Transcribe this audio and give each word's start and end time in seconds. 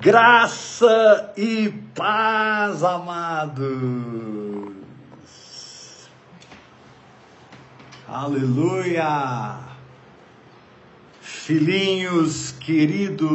Graça 0.00 1.32
e 1.36 1.68
paz, 1.94 2.82
amados. 2.82 3.62
Aleluia. 8.08 9.58
Filhinhos 11.20 12.52
queridos, 12.52 13.28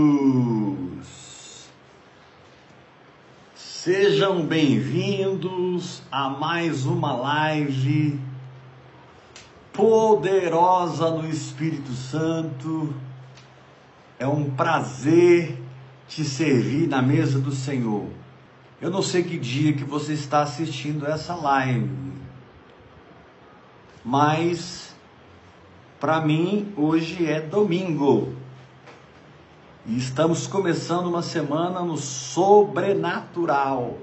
sejam 3.54 4.42
bem-vindos 4.42 6.02
a 6.12 6.28
mais 6.28 6.88
uma 6.88 7.14
live 7.14 8.20
poderosa 9.72 11.12
no 11.12 11.30
Espírito 11.30 11.92
Santo. 11.92 12.96
É 14.18 14.28
um 14.28 14.50
prazer 14.50 15.67
te 16.08 16.24
servir 16.24 16.88
na 16.88 17.02
mesa 17.02 17.40
do 17.40 17.52
Senhor. 17.52 18.08
Eu 18.80 18.90
não 18.90 19.02
sei 19.02 19.24
que 19.24 19.38
dia 19.38 19.74
que 19.74 19.84
você 19.84 20.14
está 20.14 20.42
assistindo 20.42 21.06
essa 21.06 21.36
live, 21.36 21.92
mas 24.06 24.96
para 26.00 26.22
mim 26.22 26.72
hoje 26.78 27.26
é 27.26 27.42
domingo. 27.42 28.34
E 29.86 29.98
estamos 29.98 30.48
começando 30.48 31.08
uma 31.08 31.22
semana 31.22 31.82
no 31.82 31.98
sobrenatural. 31.98 33.98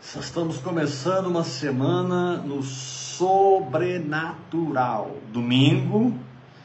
Estamos 0.00 0.58
começando 0.58 1.26
uma 1.26 1.44
semana 1.44 2.38
no 2.38 2.60
sobrenatural. 2.62 5.16
Domingo, 5.32 6.12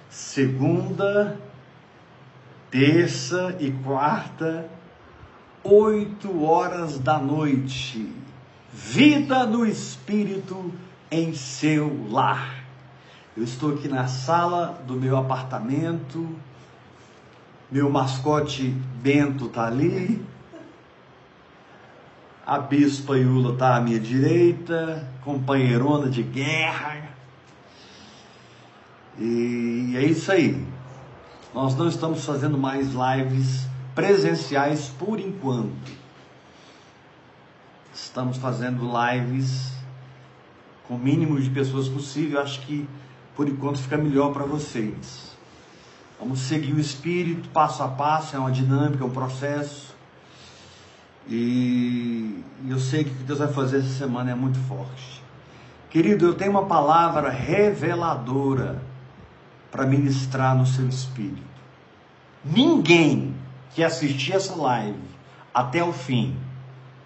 segunda, 0.10 1.40
terça 2.70 3.56
e 3.60 3.72
quarta, 3.72 4.70
oito 5.64 6.44
horas 6.44 7.00
da 7.00 7.18
noite. 7.18 8.14
Vida 8.74 9.46
no 9.46 9.66
Espírito 9.66 10.74
em 11.10 11.34
seu 11.34 12.08
lar. 12.10 12.64
Eu 13.36 13.44
estou 13.44 13.74
aqui 13.74 13.88
na 13.88 14.08
sala 14.08 14.82
do 14.86 14.94
meu 14.94 15.18
apartamento. 15.18 16.36
Meu 17.72 17.90
mascote 17.90 18.76
Bento 19.02 19.48
tá 19.50 19.68
ali. 19.68 20.24
A 22.46 22.60
Bispa 22.60 23.18
Iula 23.18 23.58
tá 23.58 23.76
à 23.76 23.82
minha 23.82 24.00
direita, 24.00 25.06
companheirona 25.22 26.10
de 26.10 26.24
guerra. 26.24 27.10
E 29.20 29.94
é 29.96 30.06
isso 30.06 30.32
aí. 30.32 30.66
Nós 31.58 31.76
não 31.76 31.88
estamos 31.88 32.24
fazendo 32.24 32.56
mais 32.56 32.90
lives 32.90 33.66
presenciais 33.96 34.90
por 34.90 35.20
enquanto. 35.20 35.92
Estamos 37.92 38.38
fazendo 38.38 38.88
lives 38.88 39.74
com 40.88 40.94
o 40.94 41.00
mínimo 41.00 41.42
de 41.42 41.50
pessoas 41.50 41.90
possível. 41.90 42.40
Acho 42.40 42.62
que 42.62 42.88
por 43.36 43.50
enquanto 43.50 43.80
fica 43.80 43.98
melhor 43.98 44.32
para 44.34 44.46
vocês. 44.46 45.36
Vamos 46.20 46.42
seguir 46.42 46.74
o 46.74 46.80
espírito 46.80 47.50
passo 47.50 47.82
a 47.82 47.88
passo, 47.88 48.36
é 48.36 48.40
uma 48.40 48.52
dinâmica, 48.52 49.04
é 49.04 49.08
um 49.08 49.10
processo. 49.10 49.96
E 51.28 52.44
eu 52.70 52.78
sei 52.78 53.04
que 53.04 53.10
o 53.10 53.16
que 53.16 53.24
Deus 53.24 53.40
vai 53.40 53.52
fazer 53.52 53.80
essa 53.80 53.98
semana 53.98 54.30
é 54.30 54.36
muito 54.36 54.60
forte. 54.68 55.24
Querido, 55.90 56.24
eu 56.24 56.36
tenho 56.36 56.52
uma 56.52 56.68
palavra 56.68 57.32
reveladora 57.32 58.80
para 59.72 59.88
ministrar 59.88 60.56
no 60.56 60.68
seu 60.68 60.88
espírito. 60.88 61.47
Ninguém 62.50 63.36
que 63.74 63.84
assistir 63.84 64.34
essa 64.34 64.56
live 64.56 65.00
até 65.54 65.84
o 65.84 65.92
fim 65.92 66.36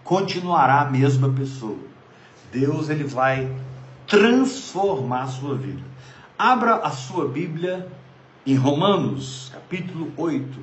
continuará 0.04 0.82
a 0.82 0.90
mesma 0.90 1.30
pessoa. 1.30 1.80
Deus 2.52 2.90
ele 2.90 3.04
vai 3.04 3.50
transformar 4.06 5.24
a 5.24 5.28
sua 5.28 5.56
vida. 5.56 5.82
Abra 6.38 6.76
a 6.76 6.92
sua 6.92 7.28
Bíblia 7.28 7.92
em 8.46 8.56
Romanos, 8.56 9.50
capítulo 9.54 10.12
8. 10.18 10.60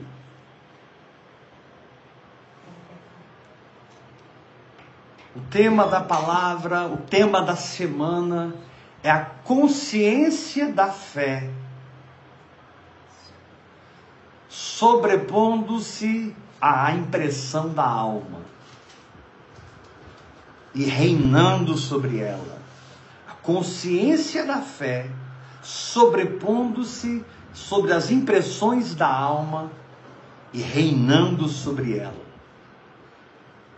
O 5.35 5.41
tema 5.51 5.87
da 5.87 6.01
palavra, 6.01 6.87
o 6.87 6.99
tema 6.99 7.41
da 7.43 7.57
semana 7.57 8.55
é 9.03 9.11
a 9.11 9.25
consciência 9.25 10.73
da 10.73 10.89
fé 10.89 11.49
sobrepondo-se 14.49 16.35
à 16.61 16.93
impressão 16.93 17.69
da 17.69 17.87
alma 17.87 18.41
e 20.75 20.85
reinando 20.85 21.77
sobre 21.77 22.19
ela. 22.19 22.59
A 23.29 23.33
consciência 23.33 24.45
da 24.45 24.59
fé 24.59 25.11
sobrepondo-se 25.63 27.25
sobre 27.53 27.93
as 27.93 28.11
impressões 28.11 28.95
da 28.95 29.13
alma 29.13 29.71
e 30.53 30.61
reinando 30.61 31.49
sobre 31.49 31.99
ela. 31.99 32.29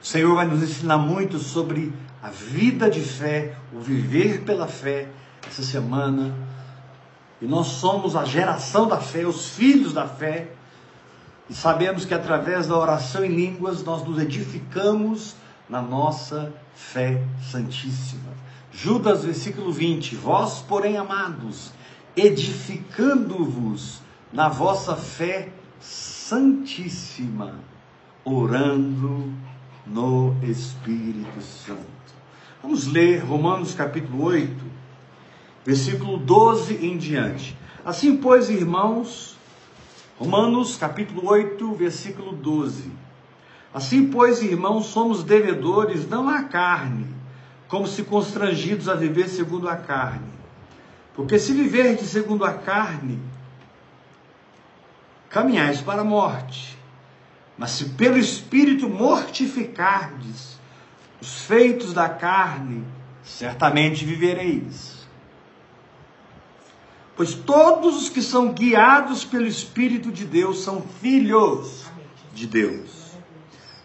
O 0.00 0.06
Senhor 0.06 0.34
vai 0.34 0.46
nos 0.46 0.62
ensinar 0.62 0.98
muito 0.98 1.38
sobre 1.38 1.92
a 2.22 2.30
vida 2.30 2.90
de 2.90 3.00
fé, 3.00 3.56
o 3.72 3.80
viver 3.80 4.42
pela 4.42 4.66
fé 4.66 5.08
essa 5.46 5.62
semana. 5.62 6.34
E 7.40 7.46
nós 7.46 7.66
somos 7.66 8.14
a 8.14 8.24
geração 8.24 8.86
da 8.86 8.98
fé, 8.98 9.26
os 9.26 9.50
filhos 9.50 9.92
da 9.92 10.06
fé. 10.06 10.48
E 11.50 11.54
sabemos 11.54 12.04
que 12.04 12.14
através 12.14 12.68
da 12.68 12.78
oração 12.78 13.24
em 13.24 13.34
línguas 13.34 13.82
nós 13.82 14.06
nos 14.06 14.20
edificamos 14.20 15.34
na 15.68 15.82
nossa 15.82 16.54
fé 16.76 17.20
santíssima. 17.50 18.30
Judas, 18.72 19.24
versículo 19.24 19.72
20: 19.72 20.14
Vós, 20.14 20.60
porém, 20.60 20.96
amados, 20.96 21.72
edificando-vos 22.16 24.00
na 24.32 24.48
vossa 24.48 24.94
fé 24.94 25.48
santíssima, 25.80 27.56
orando 28.24 29.34
no 29.84 30.36
Espírito 30.44 31.40
Santo. 31.40 31.80
Vamos 32.62 32.86
ler 32.86 33.24
Romanos 33.24 33.74
capítulo 33.74 34.22
8, 34.22 34.54
versículo 35.66 36.16
12 36.16 36.86
em 36.86 36.96
diante. 36.96 37.58
Assim, 37.84 38.16
pois, 38.16 38.48
irmãos, 38.50 39.36
Romanos 40.20 40.76
capítulo 40.76 41.26
8, 41.30 41.72
versículo 41.76 42.32
12. 42.32 42.92
Assim, 43.72 44.10
pois, 44.10 44.42
irmãos, 44.42 44.88
somos 44.88 45.24
devedores 45.24 46.06
não 46.06 46.28
à 46.28 46.42
carne, 46.42 47.06
como 47.66 47.86
se 47.86 48.02
constrangidos 48.02 48.86
a 48.86 48.94
viver 48.94 49.30
segundo 49.30 49.66
a 49.66 49.76
carne. 49.76 50.30
Porque 51.14 51.38
se 51.38 51.54
viverdes 51.54 52.10
segundo 52.10 52.44
a 52.44 52.52
carne, 52.52 53.18
caminhais 55.30 55.80
para 55.80 56.02
a 56.02 56.04
morte. 56.04 56.76
Mas 57.56 57.70
se 57.70 57.86
pelo 57.86 58.18
Espírito 58.18 58.90
mortificardes 58.90 60.58
os 61.18 61.44
feitos 61.44 61.94
da 61.94 62.10
carne, 62.10 62.84
certamente 63.24 64.04
vivereis. 64.04 64.99
Pois 67.20 67.34
todos 67.34 68.00
os 68.00 68.08
que 68.08 68.22
são 68.22 68.50
guiados 68.50 69.26
pelo 69.26 69.46
Espírito 69.46 70.10
de 70.10 70.24
Deus 70.24 70.60
são 70.60 70.80
filhos 70.80 71.84
de 72.32 72.46
Deus. 72.46 73.12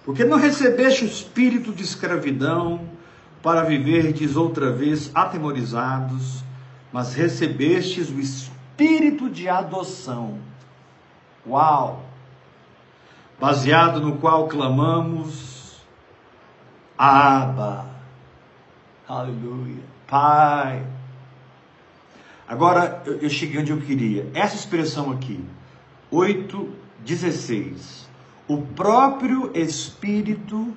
Porque 0.06 0.24
não 0.24 0.38
recebeste 0.38 1.04
o 1.04 1.08
espírito 1.08 1.74
de 1.74 1.84
escravidão 1.84 2.88
para 3.44 3.66
viverdes 3.66 4.38
outra 4.38 4.72
vez 4.72 5.12
atemorizados, 5.14 6.46
mas 6.94 7.14
recebestes 7.14 8.10
o 8.10 8.22
espírito 8.22 9.30
de 9.30 9.50
adoção. 9.50 10.40
Uau! 11.46 12.06
Baseado 13.38 14.00
no 14.00 14.16
qual 14.16 14.48
clamamos, 14.48 15.76
Abba, 16.98 17.86
aleluia, 19.06 19.84
Pai. 20.08 20.95
Agora 22.48 23.02
eu, 23.06 23.30
cheguei 23.30 23.60
onde 23.60 23.72
eu 23.72 23.82
queria. 23.82 24.30
Essa 24.34 24.56
expressão 24.56 25.12
aqui, 25.12 25.44
8,16. 26.12 28.06
O 28.48 28.62
próprio 28.62 29.52
Espírito 29.56 30.76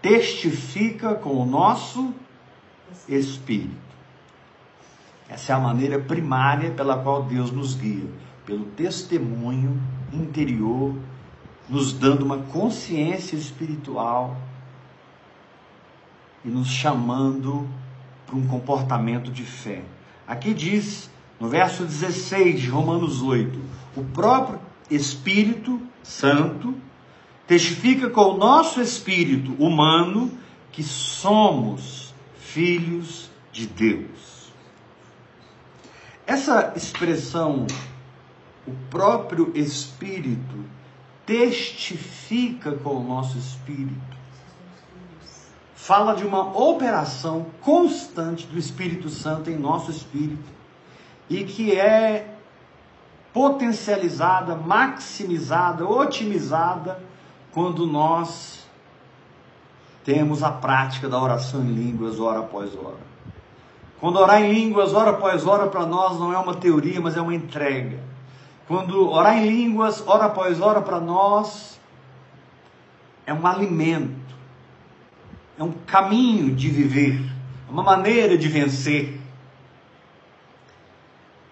testifica 0.00 1.14
com 1.14 1.34
o 1.36 1.44
nosso 1.44 2.14
Espírito. 3.06 3.92
Essa 5.28 5.52
é 5.52 5.56
a 5.56 5.58
maneira 5.58 5.98
primária 5.98 6.70
pela 6.70 6.98
qual 6.98 7.22
Deus 7.22 7.50
nos 7.50 7.74
guia, 7.74 8.08
pelo 8.44 8.64
testemunho 8.64 9.80
interior, 10.12 10.94
nos 11.68 11.92
dando 11.92 12.24
uma 12.24 12.38
consciência 12.38 13.36
espiritual 13.36 14.36
e 16.44 16.48
nos 16.48 16.68
chamando 16.68 17.68
para 18.26 18.36
um 18.36 18.46
comportamento 18.46 19.30
de 19.30 19.44
fé. 19.44 19.82
Aqui 20.32 20.54
diz, 20.54 21.10
no 21.38 21.46
verso 21.46 21.84
16 21.84 22.58
de 22.58 22.68
Romanos 22.70 23.20
8, 23.20 23.60
o 23.94 24.02
próprio 24.02 24.58
Espírito 24.90 25.78
Santo 26.02 26.74
testifica 27.46 28.08
com 28.08 28.22
o 28.30 28.38
nosso 28.38 28.80
espírito 28.80 29.52
humano 29.62 30.32
que 30.72 30.82
somos 30.82 32.14
filhos 32.38 33.30
de 33.52 33.66
Deus. 33.66 34.50
Essa 36.26 36.72
expressão, 36.74 37.66
o 38.66 38.72
próprio 38.88 39.52
Espírito 39.54 40.64
testifica 41.26 42.72
com 42.72 42.96
o 42.96 43.06
nosso 43.06 43.36
espírito, 43.36 44.11
fala 45.82 46.14
de 46.14 46.24
uma 46.24 46.56
operação 46.56 47.46
constante 47.60 48.46
do 48.46 48.56
Espírito 48.56 49.08
Santo 49.08 49.50
em 49.50 49.58
nosso 49.58 49.90
espírito 49.90 50.48
e 51.28 51.42
que 51.42 51.72
é 51.72 52.36
potencializada, 53.32 54.54
maximizada, 54.54 55.84
otimizada 55.84 57.02
quando 57.50 57.84
nós 57.84 58.64
temos 60.04 60.44
a 60.44 60.52
prática 60.52 61.08
da 61.08 61.20
oração 61.20 61.62
em 61.62 61.74
línguas 61.74 62.20
hora 62.20 62.38
após 62.38 62.76
hora. 62.76 63.02
Quando 63.98 64.20
orar 64.20 64.40
em 64.40 64.52
línguas 64.52 64.94
hora 64.94 65.10
após 65.10 65.44
hora 65.44 65.66
para 65.66 65.84
nós 65.84 66.16
não 66.16 66.32
é 66.32 66.38
uma 66.38 66.54
teoria, 66.54 67.00
mas 67.00 67.16
é 67.16 67.20
uma 67.20 67.34
entrega. 67.34 67.98
Quando 68.68 69.10
orar 69.10 69.36
em 69.36 69.48
línguas 69.48 70.00
hora 70.06 70.26
após 70.26 70.60
hora 70.60 70.80
para 70.80 71.00
nós 71.00 71.80
é 73.26 73.34
um 73.34 73.44
alimento, 73.44 74.31
é 75.58 75.62
um 75.62 75.72
caminho 75.72 76.54
de 76.54 76.68
viver, 76.68 77.20
é 77.68 77.70
uma 77.70 77.82
maneira 77.82 78.36
de 78.36 78.48
vencer. 78.48 79.20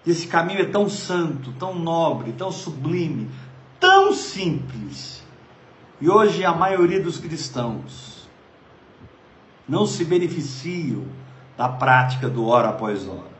Esse 0.06 0.26
caminho 0.26 0.60
é 0.60 0.64
tão 0.64 0.88
santo, 0.88 1.52
tão 1.52 1.74
nobre, 1.74 2.32
tão 2.32 2.50
sublime, 2.50 3.30
tão 3.78 4.12
simples 4.12 5.20
e 6.00 6.08
hoje 6.08 6.44
a 6.44 6.54
maioria 6.54 7.00
dos 7.00 7.18
cristãos 7.18 8.26
não 9.68 9.86
se 9.86 10.02
beneficiam 10.04 11.04
da 11.58 11.68
prática 11.68 12.26
do 12.28 12.46
hora 12.46 12.70
após 12.70 13.06
hora. 13.06 13.30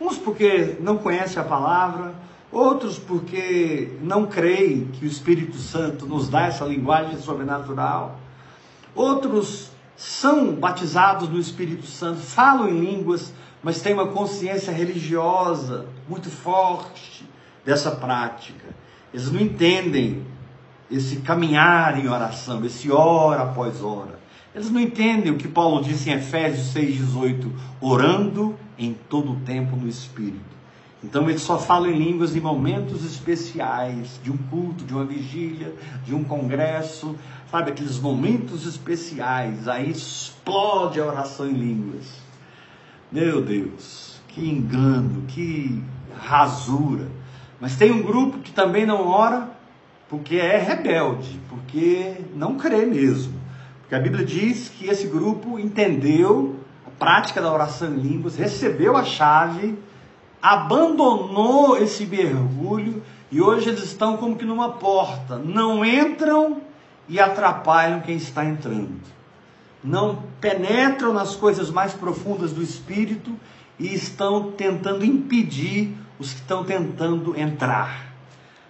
Uns 0.00 0.16
porque 0.16 0.76
não 0.80 0.96
conhecem 0.96 1.40
a 1.40 1.44
palavra, 1.44 2.14
outros 2.50 2.98
porque 2.98 3.92
não 4.00 4.26
creem 4.26 4.86
que 4.86 5.04
o 5.04 5.08
Espírito 5.08 5.58
Santo 5.58 6.06
nos 6.06 6.30
dá 6.30 6.46
essa 6.46 6.64
linguagem 6.64 7.18
sobrenatural. 7.18 8.18
Outros 8.94 9.70
são 10.02 10.52
batizados 10.56 11.28
no 11.28 11.38
Espírito 11.38 11.86
Santo, 11.86 12.18
falam 12.18 12.68
em 12.68 12.80
línguas, 12.80 13.32
mas 13.62 13.80
têm 13.80 13.94
uma 13.94 14.08
consciência 14.08 14.72
religiosa 14.72 15.86
muito 16.08 16.28
forte 16.28 17.24
dessa 17.64 17.92
prática. 17.92 18.66
Eles 19.14 19.30
não 19.30 19.40
entendem 19.40 20.26
esse 20.90 21.18
caminhar 21.18 22.04
em 22.04 22.08
oração, 22.08 22.64
esse 22.64 22.90
hora 22.90 23.42
após 23.42 23.80
hora. 23.80 24.18
Eles 24.52 24.68
não 24.70 24.80
entendem 24.80 25.30
o 25.30 25.38
que 25.38 25.46
Paulo 25.46 25.80
disse 25.84 26.10
em 26.10 26.14
Efésios 26.14 26.74
6,18, 26.74 27.52
orando 27.80 28.56
em 28.76 28.94
todo 29.08 29.30
o 29.30 29.36
tempo 29.36 29.76
no 29.76 29.88
Espírito. 29.88 30.52
Então 31.02 31.28
eles 31.28 31.42
só 31.42 31.58
falam 31.58 31.90
em 31.90 31.98
línguas 31.98 32.34
em 32.34 32.40
momentos 32.40 33.04
especiais, 33.04 34.20
de 34.22 34.32
um 34.32 34.36
culto, 34.36 34.84
de 34.84 34.94
uma 34.94 35.04
vigília, 35.04 35.74
de 36.04 36.14
um 36.14 36.22
congresso, 36.22 37.16
sabe, 37.52 37.70
aqueles 37.70 37.98
momentos 37.98 38.66
especiais, 38.66 39.68
aí 39.68 39.90
explode 39.90 40.98
a 40.98 41.04
oração 41.04 41.46
em 41.46 41.52
línguas. 41.52 42.06
Meu 43.12 43.42
Deus, 43.42 44.22
que 44.28 44.48
engano, 44.48 45.26
que 45.28 45.84
rasura. 46.18 47.08
Mas 47.60 47.76
tem 47.76 47.92
um 47.92 48.02
grupo 48.02 48.38
que 48.38 48.52
também 48.52 48.86
não 48.86 49.06
ora, 49.06 49.50
porque 50.08 50.36
é 50.36 50.56
rebelde, 50.56 51.38
porque 51.50 52.14
não 52.34 52.56
crê 52.56 52.86
mesmo. 52.86 53.38
Porque 53.82 53.94
a 53.96 54.00
Bíblia 54.00 54.24
diz 54.24 54.70
que 54.70 54.88
esse 54.88 55.06
grupo 55.06 55.58
entendeu 55.58 56.56
a 56.86 56.90
prática 56.90 57.42
da 57.42 57.52
oração 57.52 57.92
em 57.92 57.98
línguas, 57.98 58.34
recebeu 58.34 58.96
a 58.96 59.04
chave, 59.04 59.78
abandonou 60.40 61.76
esse 61.76 62.06
mergulho 62.06 63.02
e 63.30 63.42
hoje 63.42 63.68
eles 63.68 63.84
estão 63.84 64.16
como 64.16 64.36
que 64.36 64.46
numa 64.46 64.70
porta, 64.70 65.36
não 65.36 65.84
entram 65.84 66.71
e 67.08 67.20
atrapalham 67.20 68.00
quem 68.00 68.16
está 68.16 68.44
entrando. 68.44 69.00
Não 69.82 70.22
penetram 70.40 71.12
nas 71.12 71.34
coisas 71.34 71.70
mais 71.70 71.92
profundas 71.92 72.52
do 72.52 72.62
espírito 72.62 73.38
e 73.78 73.92
estão 73.92 74.52
tentando 74.52 75.04
impedir 75.04 75.96
os 76.18 76.32
que 76.32 76.40
estão 76.40 76.64
tentando 76.64 77.38
entrar. 77.38 78.12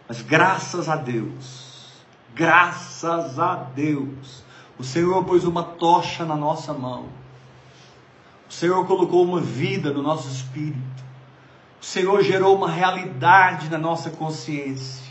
Mas 0.08 0.22
graças 0.22 0.88
a 0.88 0.96
Deus, 0.96 1.92
graças 2.34 3.38
a 3.38 3.54
Deus, 3.54 4.42
o 4.78 4.84
Senhor 4.84 5.22
pôs 5.24 5.44
uma 5.44 5.62
tocha 5.62 6.24
na 6.24 6.34
nossa 6.34 6.72
mão. 6.72 7.06
O 8.48 8.52
Senhor 8.52 8.86
colocou 8.86 9.24
uma 9.24 9.40
vida 9.40 9.92
no 9.92 10.02
nosso 10.02 10.28
espírito. 10.28 11.02
O 11.80 11.84
Senhor 11.84 12.22
gerou 12.22 12.56
uma 12.56 12.70
realidade 12.70 13.68
na 13.68 13.78
nossa 13.78 14.10
consciência. 14.10 15.01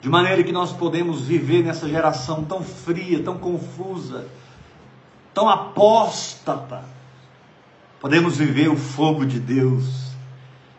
De 0.00 0.08
maneira 0.08 0.42
que 0.44 0.52
nós 0.52 0.72
podemos 0.72 1.22
viver 1.22 1.64
nessa 1.64 1.88
geração 1.88 2.44
tão 2.44 2.62
fria, 2.62 3.22
tão 3.22 3.36
confusa, 3.36 4.28
tão 5.34 5.48
apóstata. 5.48 6.84
Podemos 8.00 8.36
viver 8.36 8.68
o 8.68 8.76
fogo 8.76 9.26
de 9.26 9.40
Deus. 9.40 10.12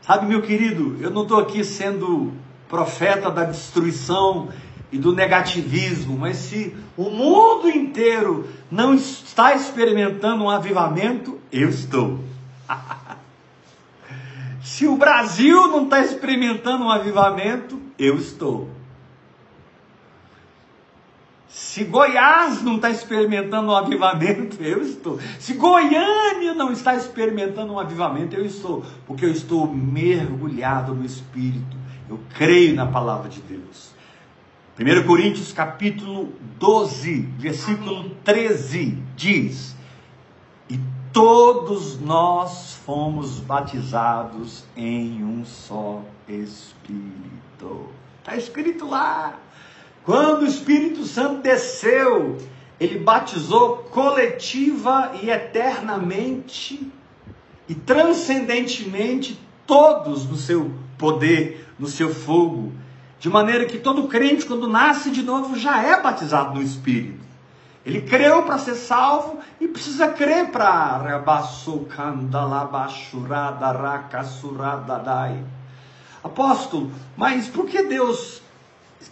Sabe, 0.01 0.25
meu 0.25 0.42
querido, 0.42 0.98
eu 1.01 1.12
não 1.12 1.24
estou 1.24 1.38
aqui 1.38 1.63
sendo 1.66 2.33
profeta 2.69 3.30
da 3.30 3.44
destruição 3.44 4.50
e 4.92 4.98
do 4.98 5.13
negativismo, 5.13 6.18
mas 6.18 6.38
se 6.38 6.75
o 6.95 7.10
mundo 7.10 7.69
inteiro 7.69 8.48
não 8.71 8.94
está 8.94 9.54
experimentando 9.54 10.45
um 10.45 10.50
avivamento, 10.50 11.38
eu 11.51 11.69
estou. 11.69 12.19
se 14.63 14.88
o 14.88 14.95
Brasil 14.95 15.68
não 15.68 15.83
está 15.83 16.00
experimentando 16.00 16.86
um 16.86 16.89
avivamento, 16.89 17.81
eu 17.98 18.16
estou. 18.16 18.79
Se 21.50 21.84
Goiás 21.84 22.62
não 22.62 22.75
está 22.75 22.92
experimentando 22.92 23.72
um 23.72 23.75
avivamento, 23.75 24.57
eu 24.63 24.84
estou. 24.84 25.19
Se 25.40 25.56
Goiânia 25.56 26.54
não 26.54 26.72
está 26.72 26.96
experimentando 26.96 27.74
um 27.74 27.80
avivamento, 27.80 28.36
eu 28.36 28.46
estou. 28.46 28.86
Porque 29.07 29.25
eu 29.25 29.31
estou 29.31 29.68
mergulhado 29.68 30.94
no 30.94 31.04
Espírito. 31.04 31.75
Eu 32.07 32.19
creio 32.36 32.75
na 32.75 32.86
palavra 32.86 33.30
de 33.30 33.42
Deus. 33.42 33.90
1 34.80 35.06
Coríntios 35.06 35.51
capítulo 35.51 36.31
12, 36.60 37.22
versículo 37.38 38.12
13 38.24 38.97
diz: 39.16 39.76
E 40.69 40.80
todos 41.12 42.00
nós 42.00 42.76
fomos 42.85 43.40
batizados 43.40 44.64
em 44.78 45.24
um 45.24 45.44
só 45.44 46.02
Espírito. 46.28 47.90
Está 48.19 48.38
escrito 48.38 48.88
lá. 48.88 49.38
Quando 50.09 50.42
o 50.42 50.47
Espírito 50.47 51.06
Santo 51.06 51.44
desceu, 51.44 52.39
ele 52.80 52.97
batizou 52.97 53.78
coletiva 53.92 55.11
e 55.21 55.30
eternamente 55.30 56.92
e 57.68 57.75
transcendentemente 57.75 59.39
todos 59.68 60.25
no 60.25 60.35
seu 60.35 60.71
poder, 60.97 61.63
no 61.78 61.85
seu 61.85 62.11
fogo, 62.11 62.73
de 63.19 63.30
maneira 63.30 63.66
que 63.66 63.78
todo 63.78 64.07
crente, 64.07 64.47
quando 64.47 64.68
nasce 64.68 65.11
de 65.11 65.21
novo, 65.21 65.56
já 65.56 65.83
é 65.83 66.01
batizado 66.01 66.56
no 66.56 66.63
Espírito. 66.63 67.23
Ele 67.85 68.01
creu 68.01 68.42
para 68.42 68.57
ser 68.57 68.73
salvo 68.73 69.37
e 69.61 69.68
precisa 69.68 70.07
crer 70.07 70.47
para 70.47 70.95
Apóstolo, 76.23 76.92
mas 77.16 77.47
por 77.47 77.68
que 77.68 77.83
Deus 77.83 78.42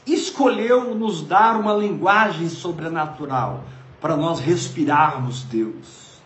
escolheu 0.06 0.96
nos 0.96 1.22
dar 1.22 1.60
uma 1.60 1.74
linguagem 1.74 2.50
sobrenatural 2.50 3.64
para 4.02 4.16
nós 4.16 4.40
respirarmos 4.40 5.44
Deus? 5.44 6.20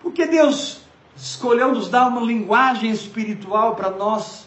Por 0.00 0.12
que 0.12 0.26
Deus 0.26 0.80
escolheu 1.16 1.74
nos 1.74 1.88
dar 1.88 2.08
uma 2.08 2.20
linguagem 2.20 2.90
espiritual 2.90 3.74
para 3.74 3.90
nós 3.90 4.46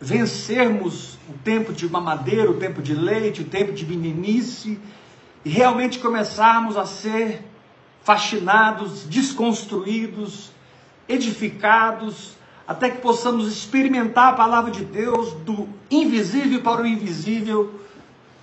vencermos 0.00 1.18
o 1.28 1.32
tempo 1.44 1.72
de 1.72 1.88
mamadeira, 1.88 2.50
o 2.50 2.58
tempo 2.58 2.82
de 2.82 2.94
leite, 2.94 3.42
o 3.42 3.46
tempo 3.46 3.72
de 3.72 3.84
meninice, 3.84 4.78
e 5.44 5.48
realmente 5.48 5.98
começarmos 5.98 6.76
a 6.76 6.86
ser 6.86 7.44
fascinados, 8.02 9.04
desconstruídos, 9.04 10.50
edificados, 11.08 12.35
até 12.66 12.90
que 12.90 12.98
possamos 12.98 13.46
experimentar 13.46 14.30
a 14.30 14.36
palavra 14.36 14.70
de 14.70 14.84
Deus 14.84 15.32
do 15.32 15.68
invisível 15.90 16.60
para 16.62 16.82
o 16.82 16.86
invisível, 16.86 17.80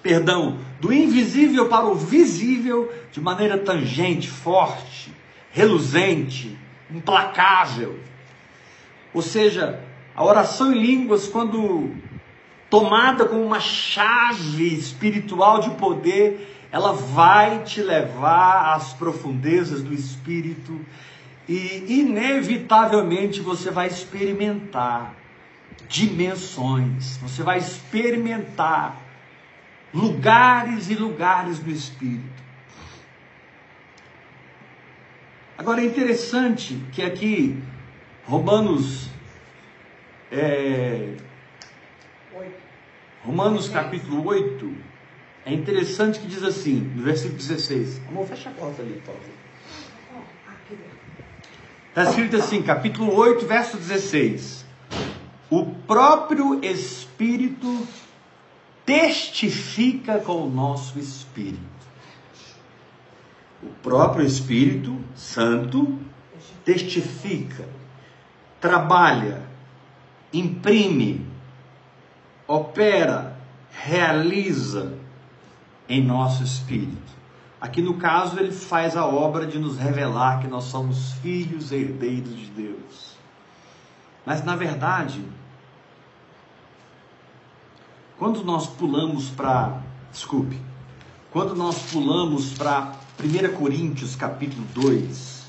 perdão, 0.02 0.60
do 0.80 0.94
invisível 0.94 1.68
para 1.68 1.86
o 1.86 1.96
visível, 1.96 2.92
de 3.12 3.20
maneira 3.20 3.58
tangente, 3.58 4.30
forte, 4.30 5.14
reluzente, 5.52 6.58
implacável. 6.90 8.00
Ou 9.14 9.22
seja, 9.22 9.80
a 10.16 10.24
oração 10.24 10.72
em 10.72 10.80
línguas, 10.80 11.28
quando 11.28 11.92
tomada 12.70 13.26
como 13.26 13.44
uma 13.44 13.60
chave 13.60 14.74
espiritual 14.74 15.60
de 15.60 15.72
poder, 15.72 16.68
ela 16.72 16.92
vai 16.92 17.60
te 17.64 17.82
levar 17.82 18.74
às 18.74 18.94
profundezas 18.94 19.84
do 19.84 19.94
espírito 19.94 20.80
e 21.48 22.00
inevitavelmente 22.00 23.42
você 23.42 23.70
vai 23.70 23.88
experimentar 23.88 25.16
dimensões, 25.88 27.18
você 27.18 27.44
vai 27.44 27.58
experimentar 27.58 29.02
lugares 29.94 30.90
e 30.90 30.96
lugares 30.96 31.60
do 31.60 31.70
espírito. 31.70 32.44
Agora 35.58 35.82
é 35.82 35.86
interessante 35.86 36.82
que 36.92 37.02
aqui 37.02 37.62
Romanos 38.26 39.10
é, 40.32 41.16
Romanos 43.24 43.70
capítulo 43.70 44.26
8, 44.28 44.76
é 45.46 45.54
interessante 45.54 46.20
que 46.20 46.28
diz 46.28 46.44
assim, 46.44 46.92
no 46.96 47.04
versículo 47.04 47.38
16. 47.38 48.02
Amor, 48.10 48.28
fecha 48.28 48.50
a 48.50 48.54
porta 48.54 48.82
ali, 48.82 48.94
por 49.06 49.14
favor. 49.14 49.43
Está 51.96 52.06
escrito 52.10 52.38
assim, 52.38 52.64
capítulo 52.64 53.14
8, 53.14 53.46
verso 53.46 53.78
16. 53.78 54.66
O 55.48 55.64
próprio 55.64 56.60
Espírito 56.66 57.88
testifica 58.84 60.18
com 60.18 60.48
o 60.48 60.50
nosso 60.50 60.98
espírito. 60.98 61.62
O 63.62 63.70
próprio 63.84 64.26
Espírito 64.26 65.00
Santo 65.16 66.00
testifica, 66.66 67.70
trabalha, 68.60 69.44
imprime, 70.34 71.24
opera, 72.48 73.38
realiza 73.70 74.98
em 75.88 76.04
nosso 76.04 76.44
espírito. 76.44 77.23
Aqui 77.64 77.82
no 77.82 77.94
caso, 77.94 78.38
ele 78.38 78.52
faz 78.52 78.98
a 78.98 79.06
obra 79.06 79.48
de 79.48 79.58
nos 79.58 79.78
revelar 79.78 80.42
que 80.42 80.48
nós 80.50 80.66
somos 80.66 81.14
filhos 81.22 81.72
herdeiros 81.72 82.38
de 82.38 82.48
Deus. 82.48 83.16
Mas 84.26 84.44
na 84.44 84.54
verdade, 84.54 85.24
quando 88.20 88.44
nós 88.44 88.68
pulamos 88.68 89.30
para, 89.30 89.82
desculpe, 90.12 90.60
quando 91.32 91.56
nós 91.56 91.90
pulamos 91.90 92.52
para 92.52 92.96
1 93.18 93.54
Coríntios 93.54 94.14
capítulo 94.14 94.68
2, 94.74 95.44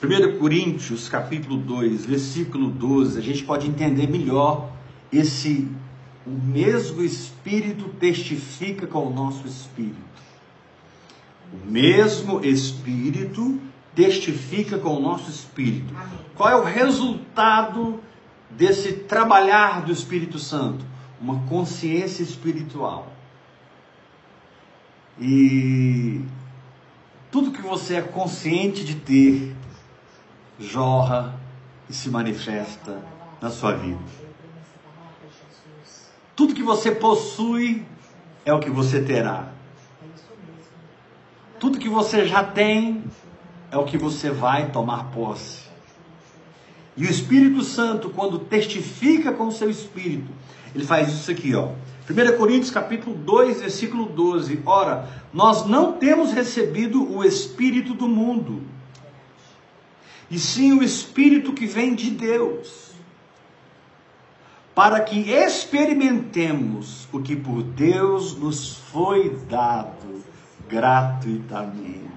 1 0.00 0.38
Coríntios 0.38 1.08
capítulo 1.08 1.56
2, 1.56 2.06
versículo 2.06 2.70
12, 2.70 3.18
a 3.18 3.22
gente 3.22 3.42
pode 3.42 3.66
entender 3.66 4.06
melhor 4.06 4.70
esse 5.12 5.68
o 6.26 6.30
mesmo 6.30 7.02
Espírito 7.02 7.88
testifica 7.98 8.86
com 8.86 9.06
o 9.06 9.10
nosso 9.10 9.46
espírito. 9.46 9.96
O 11.52 11.70
mesmo 11.70 12.44
Espírito 12.44 13.60
testifica 13.94 14.78
com 14.78 14.96
o 14.96 15.00
nosso 15.00 15.30
espírito. 15.30 15.92
Qual 16.36 16.48
é 16.48 16.56
o 16.56 16.64
resultado 16.64 18.00
desse 18.50 18.92
trabalhar 18.92 19.82
do 19.82 19.92
Espírito 19.92 20.38
Santo? 20.38 20.84
Uma 21.20 21.40
consciência 21.48 22.22
espiritual. 22.22 23.12
E 25.18 26.24
tudo 27.30 27.50
que 27.50 27.60
você 27.60 27.96
é 27.96 28.02
consciente 28.02 28.84
de 28.84 28.94
ter 28.96 29.54
jorra 30.58 31.34
e 31.88 31.92
se 31.92 32.08
manifesta 32.08 33.02
na 33.40 33.50
sua 33.50 33.72
vida. 33.72 34.29
Tudo 36.40 36.54
que 36.54 36.62
você 36.62 36.90
possui 36.90 37.84
é 38.46 38.54
o 38.54 38.60
que 38.60 38.70
você 38.70 39.02
terá. 39.02 39.52
Tudo 41.58 41.78
que 41.78 41.86
você 41.86 42.26
já 42.26 42.42
tem 42.42 43.04
é 43.70 43.76
o 43.76 43.84
que 43.84 43.98
você 43.98 44.30
vai 44.30 44.70
tomar 44.70 45.10
posse. 45.10 45.64
E 46.96 47.04
o 47.04 47.10
Espírito 47.10 47.62
Santo, 47.62 48.08
quando 48.08 48.38
testifica 48.38 49.32
com 49.32 49.48
o 49.48 49.52
seu 49.52 49.68
espírito, 49.68 50.30
ele 50.74 50.86
faz 50.86 51.10
isso 51.10 51.30
aqui, 51.30 51.54
ó. 51.54 51.72
1 52.08 52.38
Coríntios 52.38 52.70
capítulo 52.70 53.14
2, 53.14 53.60
versículo 53.60 54.06
12. 54.06 54.62
Ora, 54.64 55.10
nós 55.34 55.66
não 55.66 55.92
temos 55.92 56.32
recebido 56.32 57.06
o 57.14 57.22
espírito 57.22 57.92
do 57.92 58.08
mundo, 58.08 58.62
e 60.30 60.38
sim 60.38 60.72
o 60.72 60.82
espírito 60.82 61.52
que 61.52 61.66
vem 61.66 61.94
de 61.94 62.10
Deus 62.10 62.89
para 64.74 65.00
que 65.00 65.30
experimentemos 65.30 67.08
o 67.12 67.20
que 67.20 67.34
por 67.34 67.62
Deus 67.62 68.36
nos 68.36 68.76
foi 68.76 69.36
dado 69.48 70.22
gratuitamente. 70.68 72.10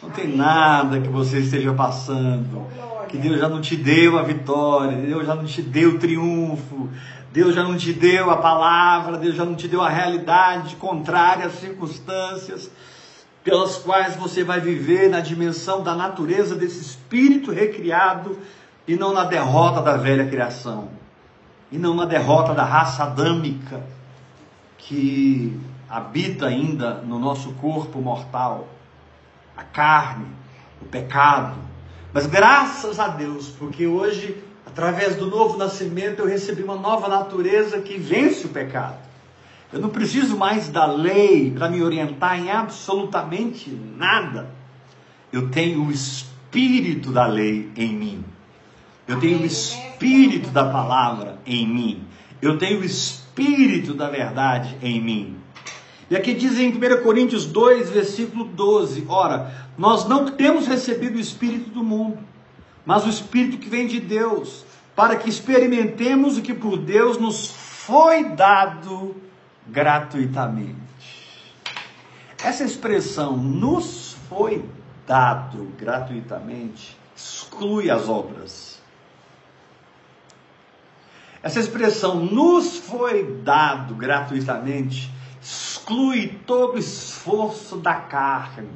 Não 0.00 0.10
tem 0.10 0.36
nada 0.36 1.00
que 1.00 1.08
você 1.08 1.40
esteja 1.40 1.72
passando, 1.72 2.66
que 3.08 3.18
Deus 3.18 3.40
já 3.40 3.48
não 3.48 3.60
te 3.60 3.76
deu 3.76 4.16
a 4.16 4.22
vitória, 4.22 4.96
Deus 4.96 5.26
já 5.26 5.34
não 5.34 5.44
te 5.44 5.60
deu 5.60 5.90
o 5.90 5.98
triunfo, 5.98 6.88
Deus 7.32 7.54
já 7.54 7.64
não 7.64 7.76
te 7.76 7.92
deu 7.92 8.30
a 8.30 8.36
palavra, 8.36 9.18
Deus 9.18 9.34
já 9.34 9.44
não 9.44 9.56
te 9.56 9.66
deu 9.66 9.82
a 9.82 9.88
realidade 9.88 10.76
contrária 10.76 11.46
às 11.46 11.54
circunstâncias 11.54 12.70
pelas 13.42 13.76
quais 13.76 14.14
você 14.14 14.44
vai 14.44 14.60
viver 14.60 15.10
na 15.10 15.20
dimensão 15.20 15.82
da 15.82 15.96
natureza 15.96 16.54
desse 16.54 16.80
espírito 16.80 17.50
recriado 17.50 18.38
e 18.86 18.94
não 18.94 19.12
na 19.12 19.24
derrota 19.24 19.82
da 19.82 19.96
velha 19.96 20.28
criação 20.28 20.88
e 21.70 21.78
não 21.78 21.94
na 21.94 22.04
derrota 22.04 22.54
da 22.54 22.64
raça 22.64 23.04
adâmica 23.04 23.82
que 24.78 25.58
habita 25.88 26.46
ainda 26.46 26.94
no 26.94 27.18
nosso 27.18 27.52
corpo 27.52 28.00
mortal, 28.00 28.68
a 29.56 29.62
carne, 29.62 30.26
o 30.80 30.86
pecado. 30.86 31.56
Mas 32.12 32.26
graças 32.26 32.98
a 32.98 33.08
Deus, 33.08 33.48
porque 33.48 33.86
hoje, 33.86 34.42
através 34.66 35.16
do 35.16 35.26
novo 35.26 35.58
nascimento, 35.58 36.20
eu 36.20 36.26
recebi 36.26 36.62
uma 36.62 36.76
nova 36.76 37.08
natureza 37.08 37.80
que 37.80 37.98
vence 37.98 38.46
o 38.46 38.50
pecado. 38.50 38.96
Eu 39.70 39.80
não 39.80 39.90
preciso 39.90 40.36
mais 40.36 40.70
da 40.70 40.86
lei 40.86 41.50
para 41.50 41.68
me 41.68 41.82
orientar 41.82 42.38
em 42.38 42.50
absolutamente 42.50 43.68
nada. 43.70 44.50
Eu 45.30 45.50
tenho 45.50 45.84
o 45.84 45.90
espírito 45.90 47.12
da 47.12 47.26
lei 47.26 47.70
em 47.76 47.92
mim. 47.92 48.24
Eu 49.06 49.20
tenho 49.20 49.40
o 49.40 49.44
espírito 49.44 49.87
da 50.52 50.64
palavra 50.70 51.38
em 51.44 51.66
mim. 51.66 52.04
Eu 52.40 52.58
tenho 52.58 52.80
o 52.80 52.84
espírito 52.84 53.94
da 53.94 54.08
verdade 54.08 54.76
em 54.82 55.00
mim. 55.00 55.36
E 56.10 56.16
aqui 56.16 56.32
diz 56.34 56.58
em 56.58 56.70
1 56.70 57.02
Coríntios 57.02 57.44
2, 57.46 57.90
versículo 57.90 58.44
12: 58.44 59.04
Ora, 59.08 59.52
nós 59.76 60.06
não 60.08 60.26
temos 60.26 60.66
recebido 60.66 61.16
o 61.16 61.20
espírito 61.20 61.70
do 61.70 61.82
mundo, 61.82 62.18
mas 62.86 63.04
o 63.04 63.08
espírito 63.08 63.58
que 63.58 63.68
vem 63.68 63.86
de 63.86 64.00
Deus, 64.00 64.64
para 64.94 65.16
que 65.16 65.28
experimentemos 65.28 66.38
o 66.38 66.42
que 66.42 66.54
por 66.54 66.78
Deus 66.78 67.18
nos 67.18 67.50
foi 67.50 68.24
dado 68.24 69.16
gratuitamente. 69.66 70.76
Essa 72.42 72.64
expressão 72.64 73.36
nos 73.36 74.16
foi 74.28 74.64
dado 75.06 75.68
gratuitamente 75.76 76.98
exclui 77.18 77.90
as 77.90 78.08
obras. 78.08 78.67
Essa 81.42 81.60
expressão 81.60 82.16
nos 82.16 82.78
foi 82.78 83.40
dado 83.42 83.94
gratuitamente 83.94 85.18
exclui 85.40 86.38
todo 86.46 86.78
esforço 86.78 87.76
da 87.76 87.94
carne, 87.94 88.68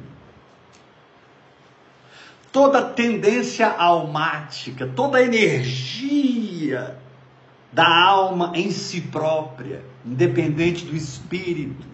toda 2.51 2.81
tendência 2.81 3.69
almática, 3.69 4.87
toda 4.87 5.21
energia 5.21 6.97
da 7.71 7.87
alma 7.87 8.51
em 8.55 8.71
si 8.71 9.01
própria, 9.01 9.83
independente 10.05 10.85
do 10.85 10.95
espírito, 10.95 11.85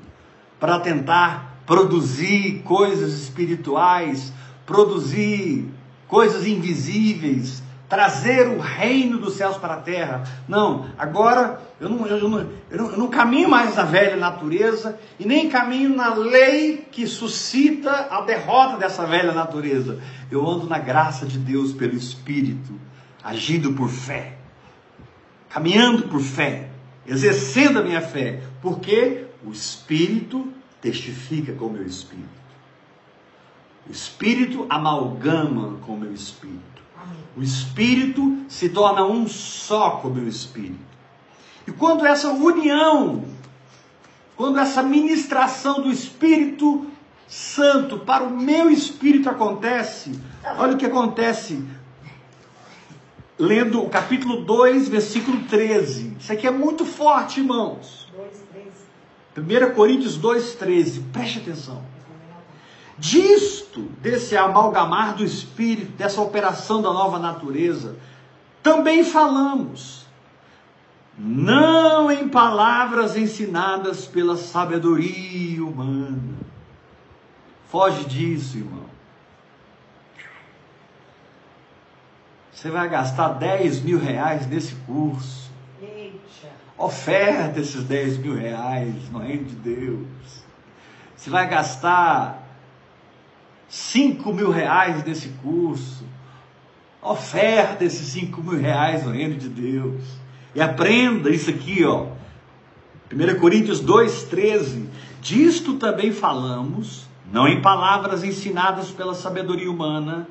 para 0.59 0.79
tentar 0.79 1.61
produzir 1.65 2.61
coisas 2.63 3.13
espirituais, 3.13 4.33
produzir 4.65 5.69
coisas 6.07 6.45
invisíveis, 6.45 7.63
trazer 7.89 8.47
o 8.47 8.59
reino 8.59 9.17
dos 9.17 9.33
céus 9.33 9.57
para 9.57 9.73
a 9.73 9.81
terra. 9.81 10.23
Não, 10.47 10.87
agora 10.95 11.59
eu 11.81 11.89
não, 11.89 12.05
eu, 12.05 12.29
não, 12.29 12.39
eu, 12.69 12.77
não, 12.77 12.91
eu 12.91 12.97
não 12.97 13.07
caminho 13.07 13.49
mais 13.49 13.75
na 13.75 13.83
velha 13.83 14.15
natureza 14.15 14.97
e 15.19 15.25
nem 15.25 15.49
caminho 15.49 15.95
na 15.95 16.13
lei 16.13 16.87
que 16.91 17.07
suscita 17.07 18.07
a 18.11 18.21
derrota 18.21 18.77
dessa 18.77 19.05
velha 19.07 19.33
natureza. 19.33 19.99
Eu 20.29 20.47
ando 20.47 20.67
na 20.67 20.77
graça 20.77 21.25
de 21.25 21.39
Deus 21.39 21.73
pelo 21.73 21.95
Espírito, 21.95 22.79
agindo 23.23 23.73
por 23.73 23.89
fé, 23.89 24.37
caminhando 25.49 26.03
por 26.03 26.21
fé, 26.21 26.69
exercendo 27.07 27.79
a 27.79 27.83
minha 27.83 28.01
fé, 28.01 28.39
porque 28.61 29.25
o 29.43 29.51
Espírito 29.51 30.47
testifica 30.79 31.53
com 31.53 31.65
o 31.65 31.73
meu 31.73 31.85
Espírito. 31.85 32.39
O 33.87 33.91
Espírito 33.91 34.67
amalgama 34.69 35.79
com 35.83 35.93
o 35.93 35.99
meu 35.99 36.13
Espírito. 36.13 36.68
O 37.35 37.41
espírito 37.41 38.43
se 38.47 38.69
torna 38.69 39.05
um 39.05 39.27
só 39.27 39.91
com 39.91 40.07
o 40.07 40.13
meu 40.13 40.27
espírito. 40.27 40.79
E 41.67 41.71
quando 41.71 42.05
essa 42.05 42.29
união 42.29 43.23
quando 44.39 44.57
essa 44.57 44.81
ministração 44.81 45.81
do 45.81 45.91
Espírito 45.91 46.89
Santo 47.27 47.99
para 47.99 48.23
o 48.23 48.29
meu 48.29 48.69
espírito 48.69 49.29
acontece, 49.29 50.17
olha 50.57 50.75
o 50.75 50.77
que 50.77 50.85
acontece. 50.85 51.61
Lendo 53.37 53.83
o 53.83 53.89
capítulo 53.89 54.45
2, 54.45 54.87
versículo 54.87 55.41
13. 55.41 56.15
Isso 56.17 56.31
aqui 56.31 56.47
é 56.47 56.51
muito 56.51 56.85
forte, 56.85 57.41
irmãos. 57.41 58.07
1 59.37 59.75
Coríntios 59.75 60.15
2, 60.15 60.55
13. 60.55 61.01
Preste 61.11 61.39
atenção. 61.39 61.83
Disto, 62.99 63.83
desse 64.01 64.35
amalgamar 64.35 65.15
do 65.15 65.23
espírito, 65.23 65.93
dessa 65.93 66.21
operação 66.21 66.81
da 66.81 66.91
nova 66.91 67.17
natureza, 67.17 67.95
também 68.61 69.05
falamos, 69.05 70.05
não 71.17 72.11
em 72.11 72.27
palavras 72.27 73.15
ensinadas 73.15 74.05
pela 74.05 74.35
sabedoria 74.35 75.63
humana. 75.63 76.37
Foge 77.69 78.03
disso, 78.05 78.57
irmão. 78.57 78.89
Você 82.51 82.69
vai 82.69 82.89
gastar 82.89 83.29
10 83.29 83.81
mil 83.83 83.97
reais 83.97 84.45
nesse 84.45 84.75
curso. 84.85 85.49
Oferta 86.77 87.61
esses 87.61 87.83
10 87.83 88.17
mil 88.17 88.35
reais 88.35 89.09
no 89.09 89.19
reino 89.19 89.45
de 89.45 89.55
Deus. 89.55 90.07
Você 91.15 91.29
vai 91.29 91.47
gastar 91.47 92.38
5 93.69 94.33
mil 94.33 94.49
reais 94.49 95.03
nesse 95.05 95.29
curso. 95.43 96.03
Oferta 97.01 97.85
esses 97.85 98.07
5 98.07 98.41
mil 98.41 98.59
reais 98.59 99.05
no 99.05 99.11
reino 99.11 99.35
de 99.35 99.47
Deus. 99.47 100.03
E 100.53 100.61
aprenda 100.61 101.29
isso 101.29 101.49
aqui, 101.49 101.85
ó. 101.85 102.07
1 103.11 103.39
Coríntios 103.39 103.81
2,13. 103.81 104.87
Disto 105.21 105.75
também 105.75 106.11
falamos, 106.11 107.07
não 107.31 107.47
em 107.47 107.61
palavras 107.61 108.23
ensinadas 108.23 108.89
pela 108.89 109.13
sabedoria 109.13 109.69
humana, 109.69 110.27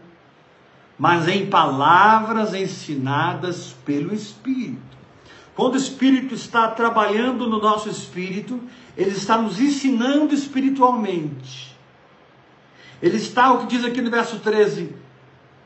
mas 0.98 1.28
em 1.28 1.46
palavras 1.46 2.54
ensinadas 2.54 3.74
pelo 3.84 4.12
Espírito. 4.12 4.78
Quando 5.54 5.74
o 5.74 5.78
Espírito 5.78 6.34
está 6.34 6.68
trabalhando 6.68 7.48
no 7.48 7.60
nosso 7.60 7.88
espírito, 7.88 8.60
ele 8.96 9.10
está 9.10 9.36
nos 9.36 9.60
ensinando 9.60 10.32
espiritualmente. 10.32 11.67
Ele 13.02 13.16
está, 13.16 13.52
o 13.52 13.58
que 13.58 13.76
diz 13.76 13.84
aqui 13.84 14.00
no 14.00 14.10
verso 14.10 14.38
13, 14.40 14.94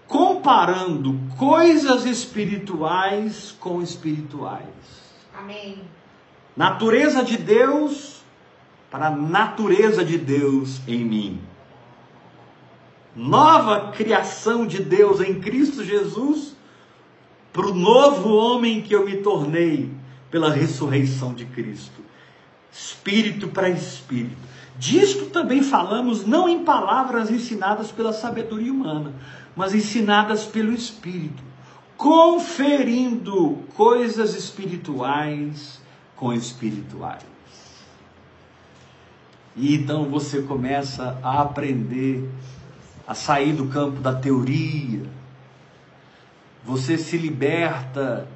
comparando 0.07 1.19
coisas 1.39 2.05
espirituais 2.05 3.55
com 3.59 3.81
espirituais. 3.81 4.67
Amém. 5.37 5.79
Natureza 6.57 7.25
de 7.25 7.39
Deus 7.39 8.23
para 8.91 9.07
a 9.07 9.11
natureza 9.11 10.05
de 10.05 10.19
Deus 10.19 10.81
em 10.87 11.03
mim. 11.03 11.41
Nova 13.17 13.93
criação 13.93 14.67
de 14.67 14.83
Deus 14.83 15.21
em 15.21 15.41
Cristo 15.41 15.83
Jesus 15.83 16.55
para 17.53 17.67
o 17.67 17.75
novo 17.75 18.35
homem 18.35 18.81
que 18.83 18.95
eu 18.95 19.05
me 19.05 19.19
tornei 19.19 19.91
pela 20.31 20.51
ressurreição 20.51 21.35
de 21.35 21.45
Cristo. 21.45 22.03
Espírito 22.71 23.49
para 23.49 23.69
espírito. 23.69 24.52
Disto 24.83 25.27
também 25.27 25.63
falamos 25.63 26.27
não 26.27 26.49
em 26.49 26.65
palavras 26.65 27.31
ensinadas 27.31 27.93
pela 27.93 28.13
sabedoria 28.13 28.73
humana, 28.73 29.15
mas 29.55 29.73
ensinadas 29.73 30.45
pelo 30.45 30.73
Espírito, 30.73 31.41
conferindo 31.97 33.61
coisas 33.77 34.35
espirituais 34.35 35.81
com 36.17 36.33
espirituais. 36.33 37.23
E 39.55 39.73
então 39.77 40.07
você 40.07 40.43
começa 40.43 41.17
a 41.23 41.43
aprender 41.43 42.29
a 43.07 43.15
sair 43.15 43.53
do 43.53 43.69
campo 43.69 44.01
da 44.01 44.13
teoria. 44.13 45.05
Você 46.65 46.99
se 46.99 47.17
liberta 47.17 48.27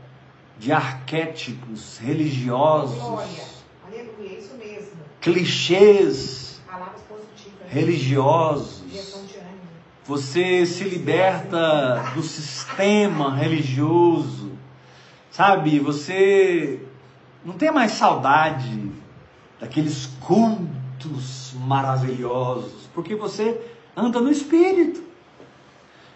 de 0.60 0.70
arquétipos 0.70 1.98
religiosos. 1.98 3.00
Glória. 3.00 3.55
Clichês 5.26 6.60
religiosos. 7.68 8.84
Você 10.04 10.64
se 10.64 10.84
liberta 10.84 12.12
do 12.14 12.22
sistema 12.22 13.34
religioso, 13.34 14.52
sabe? 15.28 15.80
Você 15.80 16.80
não 17.44 17.54
tem 17.54 17.72
mais 17.72 17.90
saudade 17.90 18.88
daqueles 19.58 20.06
cultos 20.20 21.52
maravilhosos, 21.58 22.88
porque 22.94 23.16
você 23.16 23.60
anda 23.96 24.20
no 24.20 24.30
espírito. 24.30 25.02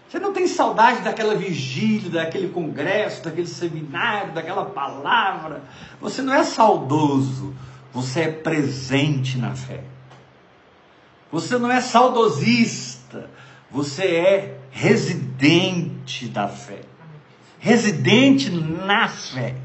Você 0.07 0.19
não 0.19 0.31
tem 0.31 0.47
saudade 0.47 1.01
daquela 1.01 1.35
vigília, 1.35 2.09
daquele 2.09 2.47
congresso, 2.47 3.21
daquele 3.25 3.47
seminário, 3.47 4.31
daquela 4.31 4.67
palavra. 4.67 5.63
Você 5.99 6.21
não 6.21 6.33
é 6.33 6.45
saudoso, 6.45 7.53
você 7.93 8.21
é 8.21 8.31
presente 8.31 9.37
na 9.37 9.55
fé. 9.55 9.83
Você 11.31 11.57
não 11.57 11.71
é 11.71 11.79
saudosista, 11.81 13.29
você 13.69 14.03
é 14.03 14.59
residente 14.69 16.27
da 16.27 16.47
fé. 16.47 16.81
Residente 17.59 18.49
na 18.49 19.07
fé. 19.07 19.55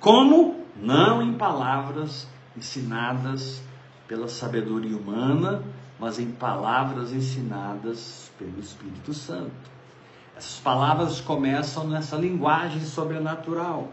Como? 0.00 0.64
Não 0.80 1.22
em 1.22 1.34
palavras 1.34 2.26
ensinadas 2.56 3.62
pela 4.06 4.28
sabedoria 4.28 4.96
humana, 4.96 5.62
mas 5.98 6.18
em 6.18 6.30
palavras 6.30 7.12
ensinadas 7.12 8.30
pelo 8.38 8.58
Espírito 8.60 9.12
Santo. 9.12 9.50
Essas 10.36 10.60
palavras 10.60 11.20
começam 11.20 11.88
nessa 11.88 12.16
linguagem 12.16 12.84
sobrenatural. 12.84 13.92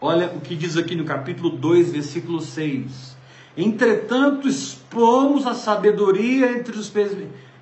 Olha 0.00 0.28
o 0.28 0.40
que 0.40 0.56
diz 0.56 0.78
aqui 0.78 0.96
no 0.96 1.04
capítulo 1.04 1.50
2, 1.50 1.92
versículo 1.92 2.40
6. 2.40 3.16
Entretanto, 3.56 4.48
expomos 4.48 5.46
a 5.46 5.52
sabedoria 5.52 6.52
entre 6.52 6.78
os 6.78 6.90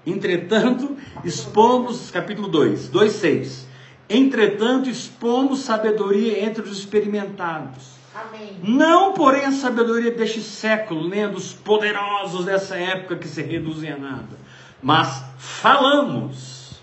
Entretanto, 0.06 0.96
expomos, 1.24 2.10
capítulo 2.10 2.46
2, 2.48 2.88
2, 2.88 3.12
6. 3.12 3.68
Entretanto, 4.08 4.88
expomos 4.88 5.60
sabedoria 5.60 6.44
entre 6.44 6.62
os 6.62 6.78
experimentados. 6.78 7.98
Amém. 8.14 8.56
Não, 8.62 9.12
porém, 9.12 9.44
a 9.44 9.52
sabedoria 9.52 10.12
deste 10.12 10.40
século, 10.40 11.08
nem 11.08 11.24
a 11.24 11.28
dos 11.28 11.52
poderosos 11.52 12.44
dessa 12.44 12.76
época 12.76 13.16
que 13.16 13.28
se 13.28 13.42
reduzem 13.42 13.90
a 13.90 13.98
nada. 13.98 14.38
Mas 14.82 15.24
falamos, 15.36 16.80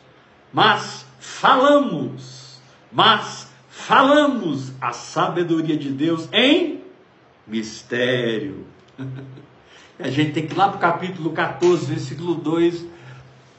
mas 0.54 1.06
falamos, 1.20 2.60
mas 2.92 3.45
falamos 3.86 4.74
a 4.82 4.92
sabedoria 4.92 5.78
de 5.78 5.90
Deus 5.90 6.28
em 6.34 6.82
mistério. 7.46 8.66
a 10.00 10.10
gente 10.10 10.32
tem 10.32 10.48
que 10.48 10.54
ir 10.54 10.58
lá 10.58 10.70
para 10.70 10.78
o 10.78 10.80
capítulo 10.80 11.30
14, 11.30 11.86
versículo 11.86 12.34
2 12.34 12.84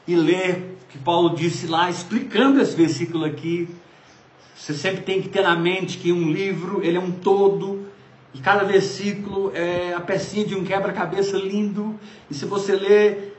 e 0.08 0.16
ler 0.16 0.78
o 0.82 0.92
que 0.92 0.98
Paulo 0.98 1.36
disse 1.36 1.68
lá, 1.68 1.88
explicando 1.88 2.60
esse 2.60 2.74
versículo 2.74 3.24
aqui. 3.24 3.68
Você 4.56 4.74
sempre 4.74 5.02
tem 5.02 5.22
que 5.22 5.28
ter 5.28 5.42
na 5.42 5.54
mente 5.54 5.98
que 5.98 6.10
um 6.10 6.28
livro, 6.28 6.82
ele 6.82 6.96
é 6.96 7.00
um 7.00 7.12
todo, 7.12 7.86
e 8.34 8.40
cada 8.40 8.64
versículo 8.64 9.52
é 9.54 9.94
a 9.94 10.00
pecinha 10.00 10.44
de 10.44 10.56
um 10.56 10.64
quebra-cabeça 10.64 11.36
lindo. 11.36 11.94
E 12.28 12.34
se 12.34 12.44
você 12.46 12.74
ler 12.74 13.36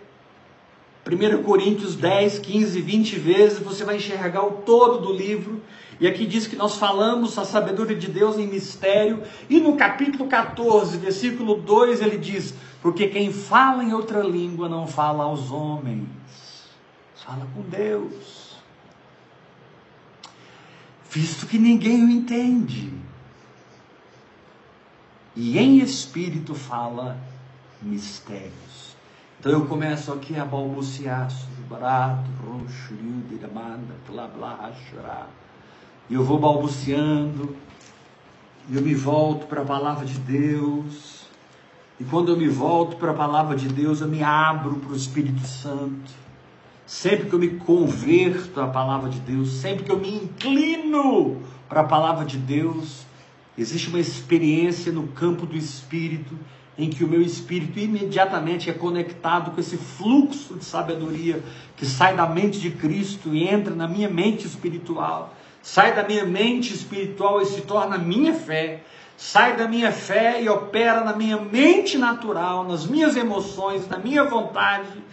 1 1.05 1.43
Coríntios 1.43 1.95
10, 1.95 2.39
15, 2.39 2.81
20 2.81 3.19
vezes, 3.19 3.59
você 3.59 3.83
vai 3.83 3.97
enxergar 3.97 4.45
o 4.45 4.51
todo 4.51 5.05
do 5.05 5.13
livro. 5.13 5.61
E 5.99 6.07
aqui 6.07 6.25
diz 6.25 6.47
que 6.47 6.55
nós 6.55 6.77
falamos 6.77 7.37
a 7.37 7.45
sabedoria 7.45 7.97
de 7.97 8.07
Deus 8.07 8.37
em 8.37 8.47
mistério. 8.47 9.23
E 9.49 9.59
no 9.59 9.75
capítulo 9.75 10.27
14, 10.27 10.97
versículo 10.97 11.55
2, 11.55 12.01
ele 12.01 12.17
diz: 12.17 12.53
Porque 12.81 13.07
quem 13.07 13.33
fala 13.33 13.83
em 13.83 13.93
outra 13.93 14.21
língua 14.21 14.69
não 14.69 14.85
fala 14.87 15.23
aos 15.23 15.51
homens, 15.51 16.07
fala 17.15 17.47
com 17.55 17.61
Deus 17.61 18.47
visto 21.17 21.47
que 21.47 21.57
ninguém 21.57 22.03
o 22.05 22.09
entende. 22.09 22.93
E 25.35 25.57
em 25.57 25.79
espírito 25.79 26.53
fala 26.53 27.17
mistérios. 27.81 28.95
Então 29.39 29.51
eu 29.51 29.65
começo 29.65 30.11
aqui 30.11 30.35
a 30.37 30.45
balbuciar 30.45 31.27
barato, 31.69 32.29
demanda, 33.39 33.95
blá 34.07 34.27
blá, 34.27 34.71
chorar. 34.89 35.29
E 36.09 36.13
eu 36.13 36.23
vou 36.23 36.39
balbuciando, 36.39 37.55
e 38.69 38.75
eu 38.75 38.81
me 38.81 38.95
volto 38.95 39.47
para 39.47 39.61
a 39.61 39.65
palavra 39.65 40.05
de 40.05 40.17
Deus. 40.19 41.25
E 41.99 42.03
quando 42.03 42.31
eu 42.31 42.37
me 42.37 42.47
volto 42.47 42.97
para 42.97 43.11
a 43.11 43.15
palavra 43.15 43.55
de 43.55 43.67
Deus, 43.67 44.01
eu 44.01 44.07
me 44.07 44.23
abro 44.23 44.75
para 44.75 44.91
o 44.91 44.95
Espírito 44.95 45.45
Santo 45.45 46.27
sempre 46.85 47.27
que 47.27 47.33
eu 47.33 47.39
me 47.39 47.49
converto 47.49 48.61
à 48.61 48.67
palavra 48.67 49.09
de 49.09 49.19
Deus, 49.19 49.49
sempre 49.49 49.83
que 49.83 49.91
eu 49.91 49.99
me 49.99 50.09
inclino 50.09 51.41
para 51.67 51.81
a 51.81 51.83
palavra 51.83 52.23
de 52.23 52.37
Deus, 52.37 53.05
Existe 53.57 53.89
uma 53.89 53.99
experiência 53.99 54.91
no 54.91 55.07
campo 55.07 55.47
do 55.47 55.57
espírito 55.57 56.37
em 56.77 56.91
que 56.91 57.03
o 57.03 57.07
meu 57.07 57.23
espírito 57.23 57.79
imediatamente 57.79 58.69
é 58.69 58.73
conectado 58.73 59.49
com 59.49 59.59
esse 59.59 59.77
fluxo 59.77 60.53
de 60.53 60.63
sabedoria 60.63 61.43
que 61.75 61.83
sai 61.83 62.15
da 62.15 62.27
mente 62.27 62.59
de 62.59 62.69
Cristo 62.69 63.33
e 63.33 63.47
entra 63.47 63.73
na 63.73 63.87
minha 63.87 64.07
mente 64.07 64.45
espiritual, 64.45 65.35
sai 65.67 65.93
da 65.93 66.03
minha 66.03 66.23
mente 66.23 66.73
espiritual 66.73 67.41
e 67.41 67.45
se 67.45 67.61
torna 67.61 67.97
minha 67.97 68.33
fé, 68.33 68.83
sai 69.17 69.57
da 69.57 69.67
minha 69.67 69.91
fé 69.91 70.41
e 70.41 70.47
opera 70.47 71.03
na 71.03 71.15
minha 71.15 71.37
mente 71.37 71.97
natural, 71.97 72.63
nas 72.63 72.85
minhas 72.85 73.17
emoções, 73.17 73.87
na 73.87 73.97
minha 73.97 74.23
vontade, 74.23 75.03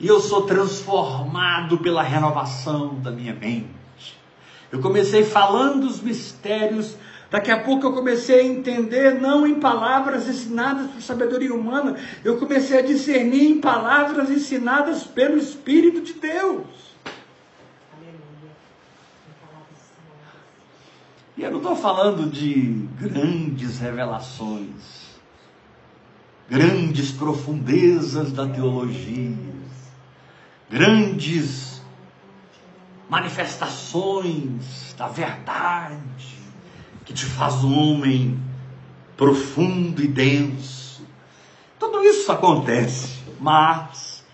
e 0.00 0.06
eu 0.08 0.18
sou 0.18 0.42
transformado 0.42 1.78
pela 1.78 2.02
renovação 2.02 2.96
da 2.96 3.10
minha 3.10 3.34
mente. 3.34 3.68
Eu 4.72 4.80
comecei 4.80 5.24
falando 5.24 5.86
dos 5.86 6.00
mistérios 6.00 6.96
Daqui 7.30 7.50
a 7.50 7.60
pouco 7.60 7.86
eu 7.86 7.92
comecei 7.92 8.40
a 8.40 8.44
entender, 8.44 9.20
não 9.20 9.46
em 9.46 9.60
palavras 9.60 10.26
ensinadas 10.26 10.90
por 10.90 11.02
sabedoria 11.02 11.54
humana, 11.54 11.94
eu 12.24 12.38
comecei 12.38 12.78
a 12.78 12.82
discernir 12.82 13.50
em 13.50 13.60
palavras 13.60 14.30
ensinadas 14.30 15.04
pelo 15.04 15.36
Espírito 15.36 16.00
de 16.00 16.14
Deus. 16.14 16.66
Aleluia. 17.92 18.50
Em 19.28 19.46
palavras 19.46 19.76
ensinadas. 19.76 20.40
E 21.38 21.42
eu 21.44 21.52
não 21.52 21.58
estou 21.58 21.76
falando 21.76 22.28
de 22.28 22.84
grandes 22.98 23.78
revelações, 23.78 25.20
grandes 26.50 27.12
profundezas 27.12 28.32
da 28.32 28.44
teologia, 28.48 29.38
grandes 30.68 31.80
manifestações 33.08 34.96
da 34.98 35.06
verdade 35.06 36.38
que 37.04 37.14
te 37.14 37.24
faz 37.24 37.62
um 37.62 37.72
homem 37.72 38.36
profundo 39.16 40.02
e 40.02 40.08
denso. 40.08 41.06
Tudo 41.78 42.02
isso 42.02 42.32
acontece, 42.32 43.16
mas 43.38 44.24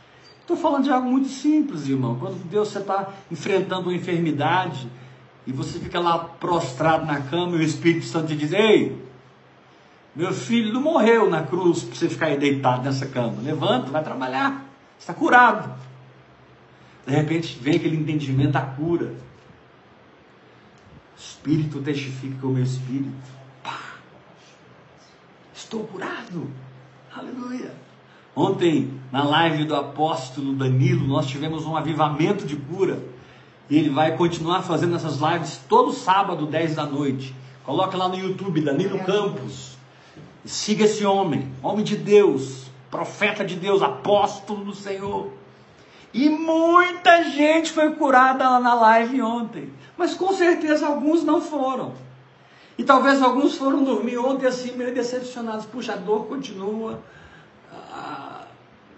estou 0.41 0.57
falando 0.57 0.85
de 0.85 0.91
algo 0.91 1.11
muito 1.11 1.29
simples, 1.29 1.87
irmão. 1.87 2.17
Quando 2.19 2.43
Deus 2.49 2.69
você 2.69 2.79
está 2.79 3.13
enfrentando 3.31 3.91
uma 3.91 3.95
enfermidade 3.95 4.89
e 5.47 5.53
você 5.53 5.79
fica 5.79 6.01
lá 6.01 6.19
prostrado 6.19 7.05
na 7.05 7.21
cama 7.21 7.57
e 7.57 7.61
o 7.61 7.63
Espírito 7.63 8.07
Santo 8.07 8.29
te 8.29 8.37
diz: 8.37 8.53
Ei, 8.53 9.05
meu 10.15 10.33
filho 10.33 10.73
não 10.73 10.81
morreu 10.81 11.29
na 11.29 11.43
cruz 11.43 11.83
para 11.83 11.95
você 11.95 12.09
ficar 12.09 12.27
aí 12.27 12.39
deitado 12.39 12.83
nessa 12.83 13.07
cama. 13.07 13.43
Levanta, 13.43 13.91
vai 13.91 14.03
trabalhar, 14.03 14.65
está 14.99 15.13
curado. 15.13 15.75
De 17.07 17.13
repente 17.13 17.59
vem 17.61 17.77
aquele 17.77 17.97
entendimento 17.97 18.53
da 18.53 18.63
cura. 18.63 19.15
Espírito 21.17 21.81
testifica 21.81 22.37
com 22.41 22.49
o 22.49 22.53
meu 22.53 22.65
espírito. 22.65 23.13
Pá! 23.63 23.79
Estou 25.55 25.85
curado. 25.85 26.49
Aleluia. 27.15 27.73
Ontem, 28.35 29.01
na 29.13 29.23
live 29.23 29.65
do 29.65 29.77
apóstolo 29.77 30.55
Danilo, 30.55 31.07
nós 31.07 31.27
tivemos 31.27 31.67
um 31.67 31.77
avivamento 31.77 32.45
de 32.45 32.57
cura. 32.57 33.14
E 33.69 33.79
ele 33.79 33.91
vai 33.91 34.17
continuar 34.17 34.63
fazendo 34.63 34.97
essas 34.97 35.19
lives 35.19 35.61
todo 35.69 35.93
sábado, 35.93 36.47
10 36.47 36.75
da 36.75 36.85
noite. 36.85 37.35
Coloca 37.65 37.97
lá 37.97 38.09
no 38.09 38.17
YouTube, 38.17 38.61
Danilo 38.61 39.03
Campos. 39.05 39.77
E 40.45 40.49
siga 40.49 40.85
esse 40.85 41.05
homem, 41.07 41.51
homem 41.63 41.83
de 41.83 41.97
Deus, 41.97 42.67
profeta 42.91 43.43
de 43.45 43.57
Deus, 43.57 43.81
apóstolo 43.83 44.65
do 44.65 44.75
Senhor. 44.75 45.33
E 46.13 46.29
muita 46.29 47.25
gente 47.25 47.73
foi 47.73 47.95
curada 47.95 48.49
lá 48.49 48.61
na 48.61 48.75
live 48.75 49.23
ontem. 49.23 49.73
Mas 49.97 50.15
com 50.15 50.33
certeza 50.33 50.87
alguns 50.87 51.25
não 51.25 51.41
foram. 51.41 51.95
E 52.77 52.85
talvez 52.85 53.23
alguns 53.23 53.57
foram 53.57 53.83
dormir 53.83 54.19
ontem 54.19 54.47
assim, 54.47 54.73
meio 54.77 54.95
decepcionados. 54.95 55.65
Puxa, 55.65 55.95
a 55.95 55.97
dor 55.97 56.27
continua. 56.27 57.01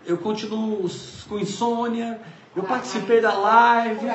Eu 0.05 0.18
continuo 0.18 0.90
com 1.29 1.38
insônia. 1.38 2.20
Eu 2.57 2.62
participei 2.62 3.21
da 3.21 3.35
live. 3.35 4.07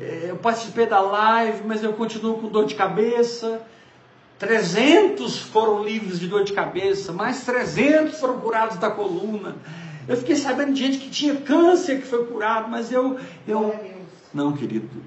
é, 0.00 0.26
Eu 0.28 0.36
participei 0.36 0.86
da 0.86 1.00
live, 1.00 1.66
mas 1.66 1.82
eu 1.82 1.92
continuo 1.92 2.38
com 2.38 2.48
dor 2.48 2.66
de 2.66 2.76
cabeça. 2.76 3.60
300 4.38 5.38
foram 5.38 5.82
livres 5.82 6.20
de 6.20 6.28
dor 6.28 6.44
de 6.44 6.52
cabeça, 6.52 7.12
mais 7.12 7.44
300 7.44 8.18
foram 8.18 8.38
curados 8.40 8.76
da 8.76 8.90
coluna. 8.90 9.56
Eu 10.06 10.16
fiquei 10.16 10.36
sabendo 10.36 10.72
de 10.72 10.80
gente 10.80 10.98
que 10.98 11.10
tinha 11.10 11.34
câncer 11.36 12.00
que 12.00 12.06
foi 12.06 12.26
curado, 12.26 12.68
mas 12.68 12.92
eu, 12.92 13.18
eu 13.46 13.74
não, 14.32 14.52
querido. 14.52 15.02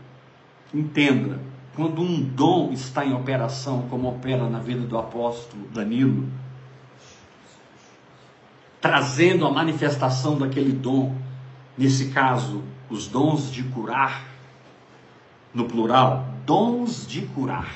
Entenda, 0.74 1.40
quando 1.76 2.02
um 2.02 2.22
dom 2.22 2.72
está 2.72 3.06
em 3.06 3.14
operação, 3.14 3.86
como 3.90 4.10
opera 4.10 4.50
na 4.50 4.60
vida 4.60 4.82
do 4.82 4.98
apóstolo 4.98 5.68
Danilo, 5.74 6.28
trazendo 8.82 9.46
a 9.46 9.52
manifestação 9.52 10.38
daquele 10.38 10.72
dom, 10.72 11.16
nesse 11.78 12.10
caso, 12.10 12.64
os 12.90 13.08
dons 13.08 13.52
de 13.52 13.64
curar, 13.64 14.26
no 15.54 15.66
plural, 15.66 16.26
dons 16.46 17.06
de 17.08 17.22
curar. 17.22 17.72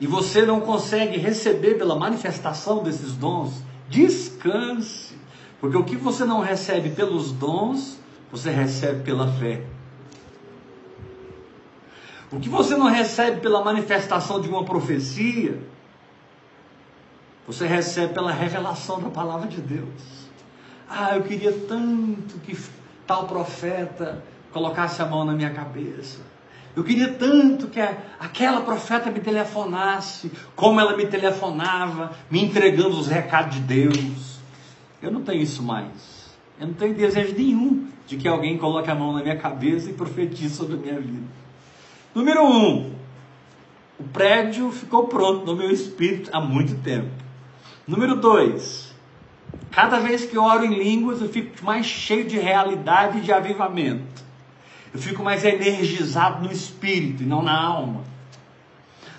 E 0.00 0.06
você 0.06 0.44
não 0.44 0.60
consegue 0.60 1.18
receber 1.18 1.74
pela 1.74 1.96
manifestação 1.96 2.82
desses 2.82 3.12
dons, 3.12 3.62
descanse, 3.88 5.16
porque 5.60 5.76
o 5.76 5.84
que 5.84 5.96
você 5.96 6.24
não 6.24 6.40
recebe 6.40 6.90
pelos 6.90 7.32
dons, 7.32 7.98
você 8.30 8.50
recebe 8.50 9.02
pela 9.02 9.32
fé. 9.32 9.64
O 12.30 12.40
que 12.40 12.48
você 12.48 12.76
não 12.76 12.86
recebe 12.86 13.40
pela 13.40 13.62
manifestação 13.62 14.40
de 14.40 14.48
uma 14.48 14.64
profecia, 14.64 15.60
você 17.46 17.66
recebe 17.66 18.12
pela 18.12 18.32
revelação 18.32 19.00
da 19.00 19.08
palavra 19.08 19.46
de 19.46 19.60
Deus. 19.60 20.23
Ah, 20.88 21.16
eu 21.16 21.22
queria 21.22 21.52
tanto 21.52 22.38
que 22.40 22.56
tal 23.06 23.26
profeta 23.26 24.22
colocasse 24.52 25.00
a 25.02 25.06
mão 25.06 25.24
na 25.24 25.32
minha 25.32 25.50
cabeça. 25.50 26.20
Eu 26.76 26.82
queria 26.82 27.12
tanto 27.12 27.68
que 27.68 27.80
aquela 28.18 28.62
profeta 28.62 29.10
me 29.10 29.20
telefonasse, 29.20 30.30
como 30.56 30.80
ela 30.80 30.96
me 30.96 31.06
telefonava, 31.06 32.12
me 32.28 32.42
entregando 32.42 32.98
os 32.98 33.06
recados 33.06 33.56
de 33.56 33.60
Deus. 33.60 34.38
Eu 35.00 35.10
não 35.10 35.22
tenho 35.22 35.42
isso 35.42 35.62
mais. 35.62 36.24
Eu 36.58 36.68
não 36.68 36.74
tenho 36.74 36.94
desejo 36.94 37.34
nenhum 37.34 37.86
de 38.06 38.16
que 38.16 38.26
alguém 38.26 38.58
coloque 38.58 38.90
a 38.90 38.94
mão 38.94 39.12
na 39.12 39.22
minha 39.22 39.36
cabeça 39.36 39.90
e 39.90 39.92
profetize 39.92 40.54
sobre 40.54 40.74
a 40.74 40.78
minha 40.78 41.00
vida. 41.00 41.26
Número 42.14 42.44
um, 42.44 42.92
o 43.98 44.04
prédio 44.04 44.70
ficou 44.70 45.06
pronto 45.06 45.46
no 45.46 45.56
meu 45.56 45.70
espírito 45.70 46.30
há 46.32 46.40
muito 46.40 46.74
tempo. 46.82 47.10
Número 47.86 48.16
dois, 48.16 48.93
cada 49.74 49.98
vez 49.98 50.24
que 50.24 50.38
oro 50.38 50.64
em 50.64 50.74
línguas 50.74 51.20
eu 51.20 51.28
fico 51.28 51.64
mais 51.64 51.84
cheio 51.84 52.24
de 52.24 52.38
realidade 52.38 53.18
e 53.18 53.20
de 53.20 53.32
avivamento. 53.32 54.24
Eu 54.92 55.00
fico 55.00 55.22
mais 55.24 55.44
energizado 55.44 56.44
no 56.44 56.52
espírito 56.52 57.24
e 57.24 57.26
não 57.26 57.42
na 57.42 57.60
alma. 57.60 58.04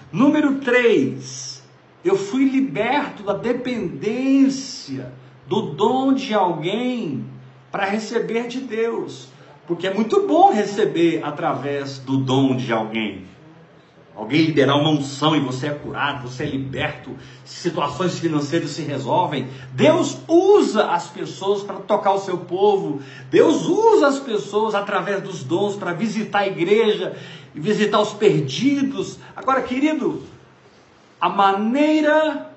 Número 0.10 0.56
três, 0.62 1.62
eu 2.06 2.16
fui 2.18 2.46
liberto 2.46 3.24
da 3.24 3.34
dependência 3.34 5.12
do 5.46 5.74
dom 5.74 6.14
de 6.14 6.34
alguém 6.34 7.26
para 7.70 7.84
receber 7.84 8.48
de 8.48 8.62
Deus. 8.62 9.28
Porque 9.68 9.88
é 9.88 9.94
muito 9.94 10.26
bom 10.26 10.54
receber 10.54 11.22
através 11.24 12.00
do 12.00 12.18
dom 12.18 12.56
de 12.56 12.72
alguém. 12.72 13.26
Alguém 14.16 14.44
liberar 14.44 14.78
uma 14.78 14.92
unção 14.92 15.36
e 15.36 15.42
você 15.42 15.68
é 15.68 15.72
curado, 15.72 16.30
você 16.30 16.44
é 16.44 16.46
liberto, 16.46 17.18
situações 17.44 18.18
financeiras 18.18 18.70
se 18.70 18.82
resolvem. 18.82 19.50
Deus 19.74 20.18
usa 20.26 20.86
as 20.86 21.08
pessoas 21.08 21.64
para 21.64 21.76
tocar 21.76 22.14
o 22.14 22.20
seu 22.20 22.38
povo. 22.38 23.02
Deus 23.30 23.66
usa 23.66 24.08
as 24.08 24.20
pessoas 24.20 24.74
através 24.74 25.22
dos 25.22 25.44
dons 25.44 25.76
para 25.76 25.92
visitar 25.92 26.40
a 26.40 26.48
igreja 26.48 27.18
e 27.54 27.60
visitar 27.60 28.00
os 28.00 28.14
perdidos. 28.14 29.20
Agora, 29.36 29.62
querido, 29.62 30.24
a 31.20 31.28
maneira 31.28 32.52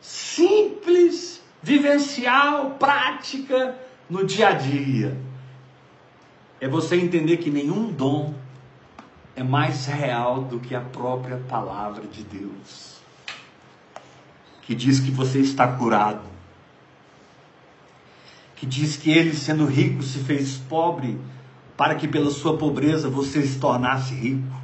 simples, 0.00 1.42
vivencial, 1.62 2.76
prática 2.78 3.76
no 4.08 4.24
dia 4.24 4.48
a 4.48 4.52
dia 4.52 5.18
é 6.58 6.68
você 6.68 6.96
entender 6.96 7.38
que 7.38 7.50
nenhum 7.50 7.90
dom 7.90 8.34
é 9.40 9.42
mais 9.42 9.86
real 9.86 10.42
do 10.42 10.60
que 10.60 10.74
a 10.74 10.82
própria 10.82 11.38
palavra 11.38 12.06
de 12.06 12.22
Deus, 12.22 13.00
que 14.60 14.74
diz 14.74 15.00
que 15.00 15.10
você 15.10 15.38
está 15.38 15.66
curado, 15.66 16.28
que 18.54 18.66
diz 18.66 18.98
que 18.98 19.10
ele, 19.10 19.34
sendo 19.34 19.64
rico, 19.64 20.02
se 20.02 20.18
fez 20.18 20.58
pobre, 20.58 21.18
para 21.74 21.94
que 21.94 22.06
pela 22.06 22.30
sua 22.30 22.58
pobreza 22.58 23.08
você 23.08 23.42
se 23.42 23.58
tornasse 23.58 24.12
rico. 24.12 24.60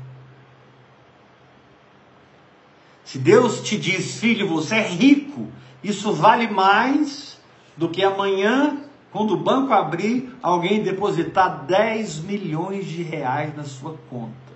Se 3.02 3.18
Deus 3.18 3.62
te 3.62 3.78
diz, 3.78 4.20
filho, 4.20 4.46
você 4.46 4.74
é 4.74 4.88
rico, 4.88 5.48
isso 5.82 6.12
vale 6.12 6.48
mais 6.48 7.40
do 7.78 7.88
que 7.88 8.04
amanhã, 8.04 8.76
quando 9.10 9.32
o 9.32 9.42
banco 9.42 9.72
abrir, 9.72 10.36
alguém 10.42 10.82
depositar 10.82 11.64
10 11.64 12.20
milhões 12.20 12.84
de 12.84 13.02
reais 13.02 13.56
na 13.56 13.64
sua 13.64 13.96
conta. 14.10 14.55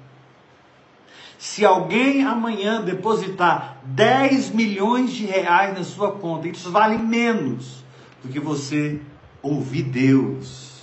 Se 1.41 1.65
alguém 1.65 2.23
amanhã 2.23 2.83
depositar 2.83 3.79
10 3.83 4.51
milhões 4.51 5.11
de 5.11 5.25
reais 5.25 5.73
na 5.73 5.83
sua 5.83 6.13
conta, 6.13 6.47
isso 6.47 6.71
vale 6.71 6.99
menos 6.99 7.83
do 8.23 8.29
que 8.29 8.39
você 8.39 9.01
ouvir 9.41 9.85
Deus 9.85 10.83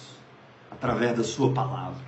através 0.71 1.15
da 1.15 1.23
sua 1.23 1.51
palavra. 1.51 1.99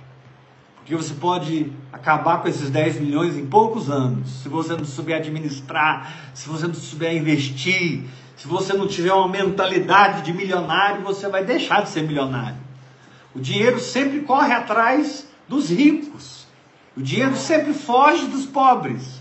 Porque 0.74 0.96
você 0.96 1.14
pode 1.14 1.72
acabar 1.92 2.42
com 2.42 2.48
esses 2.48 2.70
10 2.70 3.00
milhões 3.00 3.36
em 3.36 3.46
poucos 3.46 3.88
anos, 3.88 4.42
se 4.42 4.48
você 4.48 4.72
não 4.72 4.84
souber 4.84 5.18
administrar, 5.18 6.32
se 6.34 6.48
você 6.48 6.66
não 6.66 6.74
souber 6.74 7.14
investir, 7.14 8.02
se 8.36 8.48
você 8.48 8.72
não 8.72 8.88
tiver 8.88 9.12
uma 9.12 9.28
mentalidade 9.28 10.22
de 10.22 10.32
milionário, 10.32 11.02
você 11.02 11.28
vai 11.28 11.44
deixar 11.44 11.84
de 11.84 11.90
ser 11.90 12.02
milionário. 12.02 12.58
O 13.32 13.38
dinheiro 13.38 13.78
sempre 13.78 14.22
corre 14.22 14.52
atrás 14.52 15.28
dos 15.48 15.70
ricos. 15.70 16.39
O 16.96 17.02
dinheiro 17.02 17.36
sempre 17.36 17.72
foge 17.72 18.26
dos 18.26 18.46
pobres. 18.46 19.20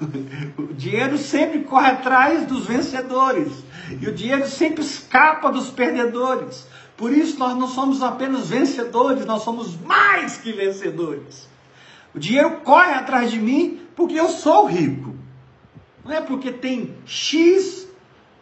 O 0.58 0.74
dinheiro 0.74 1.16
sempre 1.16 1.60
corre 1.64 1.90
atrás 1.90 2.46
dos 2.46 2.66
vencedores. 2.66 3.64
E 4.00 4.06
o 4.06 4.14
dinheiro 4.14 4.46
sempre 4.46 4.82
escapa 4.82 5.50
dos 5.50 5.70
perdedores. 5.70 6.66
Por 6.96 7.12
isso 7.12 7.38
nós 7.38 7.56
não 7.56 7.66
somos 7.66 8.02
apenas 8.02 8.48
vencedores, 8.48 9.24
nós 9.24 9.42
somos 9.42 9.78
mais 9.80 10.36
que 10.36 10.52
vencedores. 10.52 11.48
O 12.14 12.18
dinheiro 12.18 12.60
corre 12.62 12.92
atrás 12.92 13.30
de 13.30 13.38
mim 13.38 13.80
porque 13.94 14.18
eu 14.18 14.28
sou 14.28 14.66
rico. 14.66 15.14
Não 16.04 16.12
é 16.12 16.20
porque 16.20 16.52
tem 16.52 16.94
X 17.04 17.88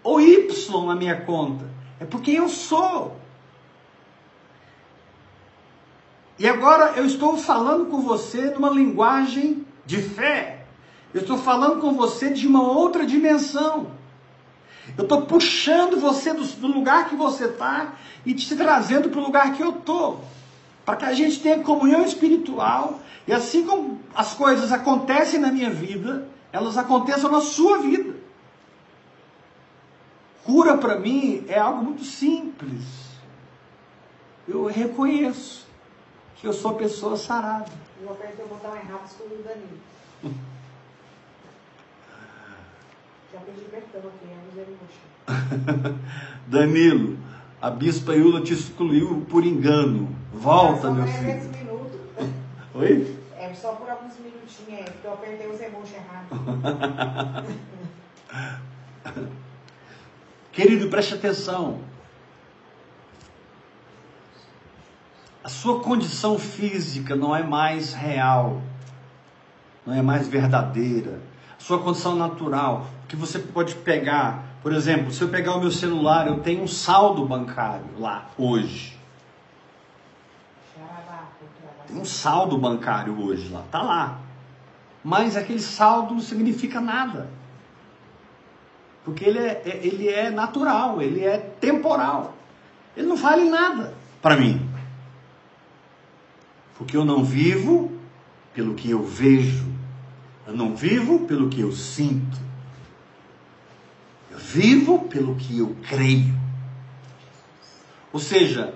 ou 0.02 0.20
Y 0.20 0.86
na 0.86 0.94
minha 0.94 1.20
conta. 1.22 1.64
É 1.98 2.04
porque 2.04 2.32
eu 2.32 2.48
sou. 2.48 3.18
E 6.38 6.48
agora 6.48 6.94
eu 6.96 7.06
estou 7.06 7.36
falando 7.36 7.86
com 7.86 8.00
você 8.00 8.50
numa 8.50 8.70
linguagem 8.70 9.64
de 9.86 10.02
fé. 10.02 10.64
Eu 11.12 11.20
estou 11.20 11.38
falando 11.38 11.80
com 11.80 11.94
você 11.94 12.30
de 12.30 12.46
uma 12.46 12.62
outra 12.62 13.06
dimensão. 13.06 13.92
Eu 14.98 15.04
estou 15.04 15.22
puxando 15.22 15.98
você 15.98 16.32
do, 16.32 16.44
do, 16.44 16.66
lugar 16.66 17.08
que 17.08 17.14
você 17.14 17.44
está 17.44 17.94
e 18.26 18.34
te 18.34 18.54
trazendo 18.56 19.08
para 19.08 19.20
o 19.20 19.24
lugar 19.24 19.52
que 19.54 19.62
eu 19.62 19.70
estou. 19.70 20.24
Para 20.84 20.96
que 20.96 21.04
a 21.04 21.14
gente 21.14 21.40
tenha 21.40 21.60
comunhão 21.60 22.04
espiritual. 22.04 23.00
E 23.26 23.32
assim 23.32 23.64
como 23.64 24.00
as 24.14 24.34
coisas 24.34 24.72
acontecem 24.72 25.38
na 25.38 25.52
minha 25.52 25.70
vida, 25.70 26.28
elas 26.52 26.76
aconteçam 26.76 27.30
na 27.30 27.40
sua 27.40 27.78
vida. 27.78 28.14
Cura 30.42 30.76
para 30.76 30.98
mim 30.98 31.44
é 31.48 31.58
algo 31.58 31.84
muito 31.84 32.04
simples. 32.04 32.82
Eu 34.46 34.66
reconheço 34.66 35.63
que 36.44 36.48
eu 36.48 36.52
sou 36.52 36.74
pessoa 36.74 37.16
sarada. 37.16 37.72
Eu 38.02 38.10
apertei 38.10 38.44
o 38.44 38.48
botão 38.48 38.76
errado, 38.76 39.06
escolhi 39.06 39.36
o 39.36 39.42
Danilo. 39.42 39.78
Já 43.32 43.40
pedi 43.40 43.62
perdão 43.62 44.10
aqui, 44.10 44.28
é 44.30 44.36
misericórdia. 44.50 45.98
Danilo, 46.46 47.16
a 47.62 47.70
bispa 47.70 48.14
Iula 48.14 48.42
te 48.42 48.52
excluiu 48.52 49.24
por 49.30 49.42
engano. 49.42 50.14
Volta, 50.34 50.90
meu 50.90 51.06
filho. 51.06 51.50
minutos. 51.50 51.98
Oi? 52.74 53.16
É 53.38 53.54
só 53.54 53.72
por 53.72 53.88
alguns 53.88 54.12
minutinhos, 54.18 54.80
é, 54.80 54.82
porque 54.84 55.06
eu 55.06 55.14
apertei 55.14 55.48
os 55.48 55.58
emojis 55.62 55.94
errados. 55.94 56.28
Querido, 60.52 60.90
preste 60.90 61.14
atenção. 61.14 61.80
A 65.44 65.48
sua 65.50 65.80
condição 65.80 66.38
física 66.38 67.14
não 67.14 67.36
é 67.36 67.42
mais 67.42 67.92
real, 67.92 68.62
não 69.86 69.92
é 69.94 70.00
mais 70.00 70.26
verdadeira. 70.26 71.20
A 71.58 71.62
sua 71.62 71.78
condição 71.80 72.16
natural, 72.16 72.86
que 73.06 73.14
você 73.14 73.38
pode 73.38 73.74
pegar, 73.74 74.42
por 74.62 74.72
exemplo, 74.72 75.12
se 75.12 75.20
eu 75.20 75.28
pegar 75.28 75.54
o 75.54 75.60
meu 75.60 75.70
celular, 75.70 76.26
eu 76.26 76.40
tenho 76.40 76.62
um 76.62 76.66
saldo 76.66 77.26
bancário 77.26 77.84
lá 77.98 78.30
hoje. 78.38 78.98
Tem 81.86 81.98
um 81.98 82.06
saldo 82.06 82.56
bancário 82.56 83.22
hoje 83.22 83.50
lá, 83.50 83.62
tá 83.70 83.82
lá. 83.82 84.18
Mas 85.04 85.36
aquele 85.36 85.60
saldo 85.60 86.14
não 86.14 86.22
significa 86.22 86.80
nada. 86.80 87.28
Porque 89.04 89.22
ele 89.22 89.40
é, 89.40 89.62
é- 89.66 89.80
ele 89.86 90.08
é 90.08 90.30
natural, 90.30 91.02
ele 91.02 91.22
é 91.22 91.36
temporal. 91.36 92.32
Ele 92.96 93.06
não 93.06 93.16
vale 93.16 93.44
nada 93.50 93.92
para 94.22 94.38
mim. 94.38 94.73
Porque 96.76 96.96
eu 96.96 97.04
não 97.04 97.24
vivo 97.24 97.92
pelo 98.52 98.74
que 98.74 98.90
eu 98.90 99.02
vejo. 99.02 99.66
Eu 100.46 100.54
não 100.54 100.74
vivo 100.74 101.26
pelo 101.26 101.48
que 101.48 101.60
eu 101.60 101.72
sinto. 101.72 102.38
Eu 104.30 104.38
vivo 104.38 105.00
pelo 105.08 105.36
que 105.36 105.58
eu 105.58 105.76
creio. 105.88 106.34
Ou 108.12 108.20
seja, 108.20 108.74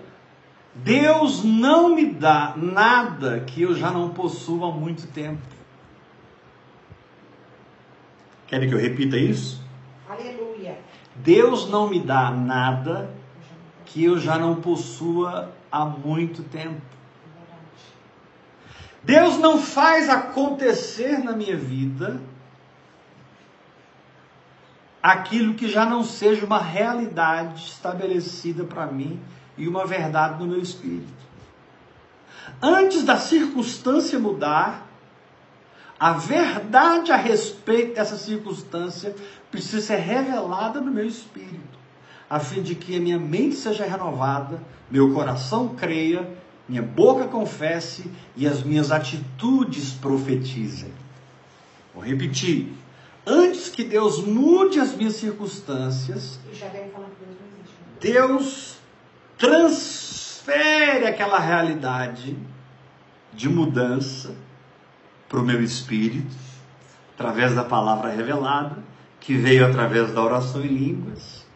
Deus 0.74 1.42
não 1.44 1.94
me 1.94 2.06
dá 2.06 2.54
nada 2.56 3.40
que 3.40 3.62
eu 3.62 3.74
já 3.74 3.90
não 3.90 4.10
possuo 4.10 4.64
há 4.64 4.72
muito 4.72 5.06
tempo. 5.08 5.42
Querem 8.46 8.68
que 8.68 8.74
eu 8.74 8.80
repita 8.80 9.16
isso? 9.16 9.62
Aleluia. 10.08 10.78
Deus 11.16 11.68
não 11.68 11.88
me 11.88 12.00
dá 12.00 12.30
nada 12.30 13.10
que 13.84 14.04
eu 14.04 14.18
já 14.18 14.38
não 14.38 14.56
possua 14.56 15.52
há 15.70 15.84
muito 15.84 16.42
tempo. 16.44 16.97
Deus 19.02 19.38
não 19.38 19.60
faz 19.60 20.08
acontecer 20.08 21.18
na 21.18 21.32
minha 21.32 21.56
vida 21.56 22.20
aquilo 25.02 25.54
que 25.54 25.68
já 25.68 25.86
não 25.86 26.02
seja 26.02 26.44
uma 26.44 26.60
realidade 26.60 27.64
estabelecida 27.66 28.64
para 28.64 28.86
mim 28.86 29.20
e 29.56 29.68
uma 29.68 29.86
verdade 29.86 30.38
no 30.38 30.46
meu 30.46 30.60
espírito. 30.60 31.28
Antes 32.60 33.04
da 33.04 33.16
circunstância 33.16 34.18
mudar, 34.18 34.86
a 35.98 36.12
verdade 36.12 37.10
a 37.10 37.16
respeito 37.16 37.94
dessa 37.94 38.16
circunstância 38.16 39.14
precisa 39.50 39.80
ser 39.80 39.96
revelada 39.96 40.80
no 40.80 40.90
meu 40.90 41.06
espírito, 41.06 41.78
a 42.28 42.38
fim 42.38 42.62
de 42.62 42.74
que 42.74 42.96
a 42.96 43.00
minha 43.00 43.18
mente 43.18 43.56
seja 43.56 43.84
renovada, 43.84 44.60
meu 44.90 45.12
coração 45.12 45.68
creia, 45.68 46.37
minha 46.68 46.82
boca 46.82 47.26
confesse 47.26 48.10
e 48.36 48.46
as 48.46 48.62
minhas 48.62 48.90
atitudes 48.92 49.92
profetizem. 49.92 50.92
Vou 51.94 52.04
repetir. 52.04 52.72
Antes 53.26 53.68
que 53.68 53.82
Deus 53.82 54.22
mude 54.24 54.78
as 54.78 54.94
minhas 54.94 55.14
circunstâncias? 55.14 56.38
Deus 58.00 58.76
transfere 59.38 61.06
aquela 61.06 61.38
realidade 61.38 62.36
de 63.32 63.48
mudança 63.48 64.34
para 65.28 65.40
o 65.40 65.44
meu 65.44 65.62
espírito, 65.62 66.34
através 67.14 67.54
da 67.54 67.64
palavra 67.64 68.10
revelada, 68.10 68.78
que 69.20 69.34
veio 69.34 69.66
através 69.66 70.12
da 70.12 70.22
oração 70.22 70.64
em 70.64 70.68
línguas. 70.68 71.46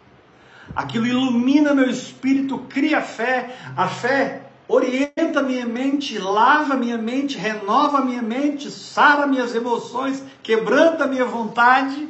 Aquilo 0.75 1.07
ilumina 1.07 1.75
meu 1.75 1.89
espírito, 1.89 2.59
cria 2.69 3.01
fé. 3.01 3.57
A 3.77 3.89
fé 3.89 4.42
orienta 4.73 5.43
minha 5.43 5.67
mente, 5.67 6.19
lava 6.19 6.75
minha 6.77 6.97
mente, 6.97 7.37
renova 7.37 8.01
minha 8.01 8.23
mente, 8.23 8.71
sara 8.71 9.27
minhas 9.27 9.55
emoções, 9.55 10.25
quebranta 10.43 11.07
minha 11.07 11.27
vontade. 11.27 12.09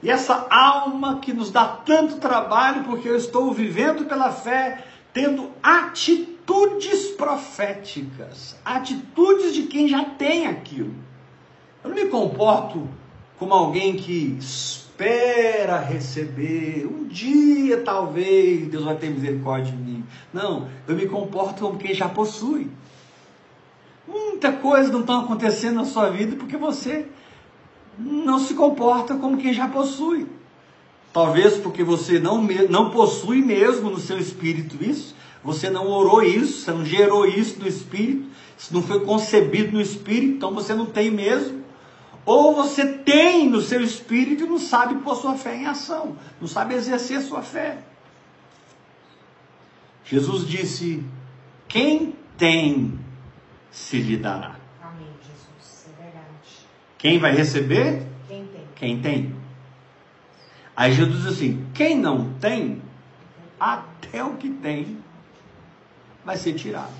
E 0.00 0.08
essa 0.08 0.46
alma 0.48 1.18
que 1.18 1.32
nos 1.32 1.50
dá 1.50 1.64
tanto 1.66 2.18
trabalho, 2.18 2.84
porque 2.84 3.08
eu 3.08 3.16
estou 3.16 3.52
vivendo 3.52 4.04
pela 4.04 4.30
fé, 4.30 4.84
tendo 5.12 5.50
atitudes 5.60 7.08
proféticas, 7.16 8.56
atitudes 8.64 9.52
de 9.52 9.64
quem 9.64 9.88
já 9.88 10.04
tem 10.04 10.46
aquilo. 10.46 10.94
Eu 11.82 11.90
não 11.90 11.96
me 11.96 12.06
comporto 12.06 12.88
como 13.40 13.52
alguém 13.52 13.96
que 13.96 14.38
espera 14.98 15.78
receber, 15.78 16.84
um 16.86 17.06
dia 17.06 17.80
talvez 17.82 18.66
Deus 18.66 18.84
vai 18.84 18.96
ter 18.96 19.08
misericórdia 19.08 19.72
de 19.72 19.78
mim. 19.78 20.04
Não, 20.34 20.68
eu 20.88 20.96
me 20.96 21.06
comporto 21.06 21.62
como 21.62 21.78
quem 21.78 21.94
já 21.94 22.08
possui. 22.08 22.68
Muita 24.08 24.52
coisa 24.52 24.90
não 24.90 25.02
está 25.02 25.20
acontecendo 25.20 25.76
na 25.76 25.84
sua 25.84 26.10
vida 26.10 26.34
porque 26.34 26.56
você 26.56 27.06
não 27.96 28.40
se 28.40 28.54
comporta 28.54 29.14
como 29.14 29.36
quem 29.36 29.52
já 29.52 29.68
possui. 29.68 30.26
Talvez 31.12 31.56
porque 31.56 31.84
você 31.84 32.18
não, 32.18 32.42
não 32.68 32.90
possui 32.90 33.40
mesmo 33.40 33.90
no 33.90 33.98
seu 33.98 34.18
espírito 34.18 34.82
isso, 34.82 35.14
você 35.44 35.70
não 35.70 35.86
orou 35.86 36.22
isso, 36.22 36.64
você 36.64 36.72
não 36.72 36.84
gerou 36.84 37.24
isso 37.24 37.60
no 37.60 37.68
espírito, 37.68 38.26
isso 38.58 38.74
não 38.74 38.82
foi 38.82 39.00
concebido 39.00 39.72
no 39.72 39.80
espírito, 39.80 40.34
então 40.34 40.52
você 40.52 40.74
não 40.74 40.86
tem 40.86 41.08
mesmo. 41.10 41.67
Ou 42.28 42.54
você 42.54 42.84
tem 42.84 43.48
no 43.48 43.62
seu 43.62 43.82
espírito 43.82 44.44
e 44.44 44.46
não 44.46 44.58
sabe 44.58 44.96
pôr 44.96 45.16
sua 45.16 45.34
fé 45.34 45.56
em 45.56 45.64
ação, 45.64 46.14
não 46.38 46.46
sabe 46.46 46.74
exercer 46.74 47.22
sua 47.22 47.40
fé. 47.40 47.78
Jesus 50.04 50.46
disse: 50.46 51.02
Quem 51.66 52.14
tem, 52.36 53.00
se 53.70 53.96
lhe 53.96 54.18
dará. 54.18 54.56
Amém, 54.82 55.08
Jesus. 55.22 55.86
É 55.88 56.02
verdade. 56.02 56.66
Quem 56.98 57.18
vai 57.18 57.34
receber? 57.34 58.06
Quem 58.28 58.44
tem? 58.44 58.64
Quem 58.76 59.00
tem. 59.00 59.34
Aí 60.76 60.92
Jesus 60.92 61.22
diz 61.22 61.26
assim: 61.32 61.66
quem 61.72 61.96
não 61.96 62.34
tem, 62.34 62.82
até 63.58 64.22
o 64.22 64.34
que 64.34 64.50
tem 64.50 64.98
vai 66.22 66.36
ser 66.36 66.52
tirado. 66.52 66.92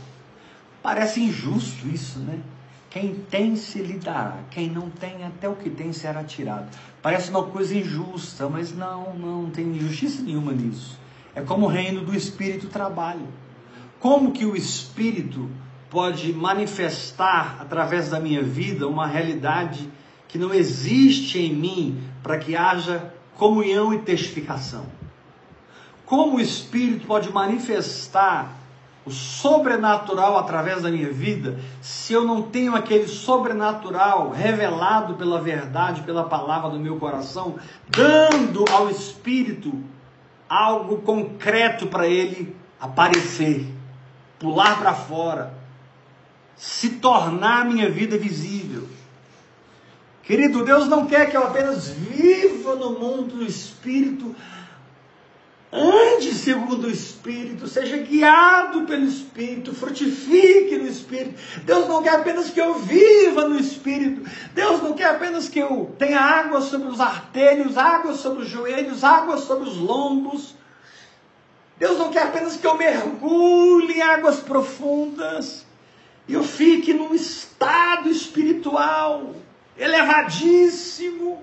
Parece 0.83 1.21
injusto 1.21 1.87
isso, 1.87 2.19
né? 2.21 2.41
Quem 2.91 3.15
tem 3.15 3.55
se 3.55 3.81
lhe 3.81 3.99
dará, 3.99 4.39
quem 4.51 4.71
não 4.71 4.89
tem, 4.89 5.23
até 5.23 5.47
o 5.49 5.55
que 5.55 5.69
tem 5.69 5.93
será 5.93 6.25
tirado. 6.25 6.69
Parece 7.03 7.29
uma 7.31 7.45
coisa 7.45 7.77
injusta, 7.77 8.49
mas 8.49 8.75
não, 8.75 9.15
não 9.15 9.51
tem 9.51 9.67
injustiça 9.67 10.23
nenhuma 10.23 10.53
nisso. 10.53 10.99
É 11.35 11.43
como 11.43 11.67
o 11.67 11.69
reino 11.69 12.01
do 12.01 12.17
Espírito 12.17 12.69
trabalha. 12.69 13.27
Como 14.01 14.33
que 14.33 14.47
o 14.47 14.57
Espírito 14.57 15.51
pode 15.91 16.33
manifestar 16.33 17.59
através 17.61 18.09
da 18.09 18.19
minha 18.19 18.43
vida 18.43 18.89
uma 18.89 19.07
realidade 19.07 19.89
que 20.27 20.39
não 20.39 20.53
existe 20.55 21.39
em 21.39 21.55
mim 21.55 22.03
para 22.23 22.39
que 22.39 22.57
haja 22.57 23.13
comunhão 23.37 23.93
e 23.93 23.99
testificação? 23.99 24.87
Como 26.07 26.39
o 26.39 26.41
Espírito 26.41 27.07
pode 27.07 27.31
manifestar 27.31 28.58
o 29.09 29.11
sobrenatural 29.11 30.39
através 30.39 30.83
da 30.83 30.91
minha 30.91 31.11
vida, 31.11 31.59
se 31.81 32.13
eu 32.13 32.25
não 32.25 32.43
tenho 32.43 32.77
aquele 32.77 33.09
sobrenatural 33.09 34.31
revelado 34.31 35.15
pela 35.15 35.41
verdade, 35.41 36.03
pela 36.03 36.25
palavra 36.25 36.69
do 36.69 36.79
meu 36.79 36.97
coração, 36.97 37.57
dando 37.89 38.67
ao 38.71 38.91
Espírito 38.91 39.73
algo 40.47 40.99
concreto 40.99 41.87
para 41.87 42.07
ele 42.07 42.55
aparecer, 42.79 43.67
pular 44.39 44.79
para 44.79 44.93
fora, 44.93 45.55
se 46.55 46.91
tornar 46.91 47.65
minha 47.65 47.91
vida 47.91 48.19
visível. 48.19 48.87
Querido, 50.23 50.63
Deus 50.63 50.87
não 50.87 51.07
quer 51.07 51.31
que 51.31 51.37
eu 51.37 51.45
apenas 51.45 51.89
viva 51.89 52.75
no 52.75 52.91
mundo 52.91 53.37
do 53.37 53.45
Espírito, 53.45 54.37
Ande 56.19 56.35
segundo 56.35 56.89
o 56.89 56.91
Espírito, 56.91 57.69
seja 57.69 57.97
guiado 57.99 58.83
pelo 58.83 59.05
Espírito, 59.05 59.73
frutifique 59.73 60.77
no 60.77 60.89
Espírito. 60.89 61.41
Deus 61.63 61.87
não 61.87 62.03
quer 62.03 62.17
apenas 62.17 62.51
que 62.51 62.61
eu 62.61 62.75
viva 62.75 63.49
no 63.49 63.57
Espírito. 63.57 64.29
Deus 64.53 64.83
não 64.83 64.95
quer 64.95 65.11
apenas 65.11 65.49
que 65.49 65.61
eu 65.61 65.95
tenha 65.97 66.19
água 66.19 66.61
sobre 66.61 66.89
os 66.89 66.99
artelhos, 66.99 67.79
água 67.79 68.15
sobre 68.15 68.43
os 68.43 68.49
joelhos, 68.49 69.05
água 69.05 69.39
sobre 69.39 69.69
os 69.69 69.77
lombos. 69.77 70.57
Deus 71.79 71.97
não 71.97 72.11
quer 72.11 72.25
apenas 72.25 72.57
que 72.57 72.67
eu 72.67 72.77
mergulhe 72.77 73.99
em 73.99 74.03
águas 74.03 74.41
profundas 74.41 75.65
e 76.27 76.35
eu 76.35 76.43
fique 76.43 76.93
num 76.93 77.15
estado 77.15 78.11
espiritual 78.11 79.37
elevadíssimo 79.79 81.41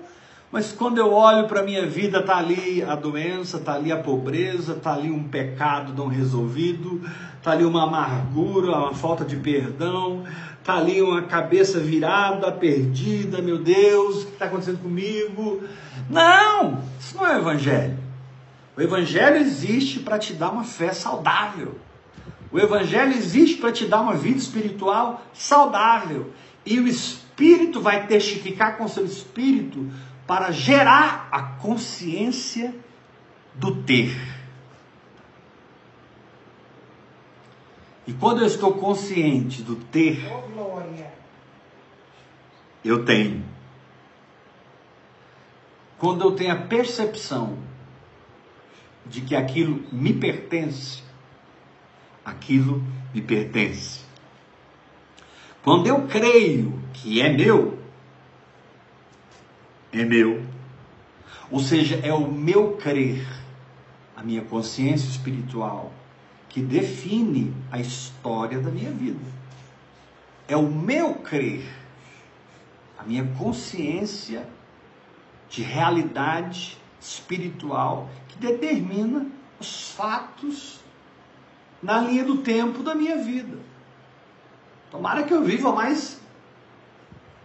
mas 0.56 0.72
quando 0.72 0.96
eu 0.96 1.12
olho 1.12 1.46
para 1.46 1.60
a 1.60 1.62
minha 1.62 1.86
vida, 1.86 2.20
está 2.20 2.38
ali 2.38 2.82
a 2.82 2.94
doença, 2.94 3.58
está 3.58 3.74
ali 3.74 3.92
a 3.92 3.98
pobreza, 3.98 4.72
está 4.72 4.94
ali 4.94 5.10
um 5.10 5.24
pecado 5.24 5.92
não 5.92 6.06
resolvido, 6.08 7.02
está 7.36 7.50
ali 7.50 7.62
uma 7.62 7.82
amargura, 7.82 8.70
uma 8.70 8.94
falta 8.94 9.22
de 9.22 9.36
perdão, 9.36 10.24
está 10.58 10.78
ali 10.78 11.02
uma 11.02 11.20
cabeça 11.20 11.78
virada, 11.78 12.50
perdida, 12.50 13.42
meu 13.42 13.58
Deus, 13.58 14.22
o 14.22 14.26
que 14.28 14.32
está 14.32 14.46
acontecendo 14.46 14.78
comigo? 14.78 15.62
Não, 16.08 16.82
isso 16.98 17.14
não 17.18 17.26
é 17.26 17.36
o 17.36 17.40
Evangelho. 17.40 17.98
O 18.78 18.80
Evangelho 18.80 19.36
existe 19.36 19.98
para 19.98 20.18
te 20.18 20.32
dar 20.32 20.48
uma 20.48 20.64
fé 20.64 20.90
saudável. 20.94 21.74
O 22.50 22.58
Evangelho 22.58 23.12
existe 23.12 23.58
para 23.58 23.72
te 23.72 23.84
dar 23.84 24.00
uma 24.00 24.14
vida 24.14 24.38
espiritual 24.38 25.22
saudável. 25.34 26.32
E 26.64 26.80
o 26.80 26.88
Espírito 26.88 27.78
vai 27.78 28.06
testificar 28.06 28.78
com 28.78 28.88
seu 28.88 29.04
Espírito 29.04 29.86
para 30.26 30.50
gerar 30.50 31.28
a 31.30 31.42
consciência 31.42 32.74
do 33.54 33.82
ter. 33.82 34.16
E 38.06 38.12
quando 38.12 38.40
eu 38.40 38.46
estou 38.46 38.72
consciente 38.74 39.62
do 39.62 39.76
ter, 39.76 40.20
eu 42.84 43.04
tenho. 43.04 43.44
Quando 45.98 46.22
eu 46.22 46.32
tenho 46.32 46.52
a 46.52 46.56
percepção 46.56 47.58
de 49.04 49.20
que 49.20 49.34
aquilo 49.34 49.84
me 49.92 50.12
pertence, 50.12 51.02
aquilo 52.24 52.82
me 53.14 53.22
pertence. 53.22 54.04
Quando 55.62 55.86
eu 55.88 56.06
creio 56.06 56.80
que 56.92 57.20
é 57.20 57.32
meu, 57.32 57.75
é 59.92 60.04
meu. 60.04 60.44
Ou 61.50 61.60
seja, 61.60 62.00
é 62.02 62.12
o 62.12 62.30
meu 62.30 62.76
crer, 62.76 63.26
a 64.16 64.22
minha 64.22 64.42
consciência 64.42 65.08
espiritual, 65.08 65.92
que 66.48 66.60
define 66.60 67.54
a 67.70 67.78
história 67.78 68.60
da 68.60 68.70
minha 68.70 68.90
vida. 68.90 69.20
É 70.48 70.56
o 70.56 70.62
meu 70.70 71.14
crer, 71.14 71.64
a 72.98 73.04
minha 73.04 73.24
consciência 73.38 74.46
de 75.48 75.62
realidade 75.62 76.78
espiritual 77.00 78.08
que 78.28 78.38
determina 78.38 79.26
os 79.60 79.90
fatos 79.92 80.80
na 81.82 82.00
linha 82.00 82.24
do 82.24 82.38
tempo 82.38 82.82
da 82.82 82.94
minha 82.94 83.16
vida. 83.16 83.58
Tomara 84.90 85.22
que 85.22 85.32
eu 85.32 85.44
viva 85.44 85.72
mais 85.72 86.20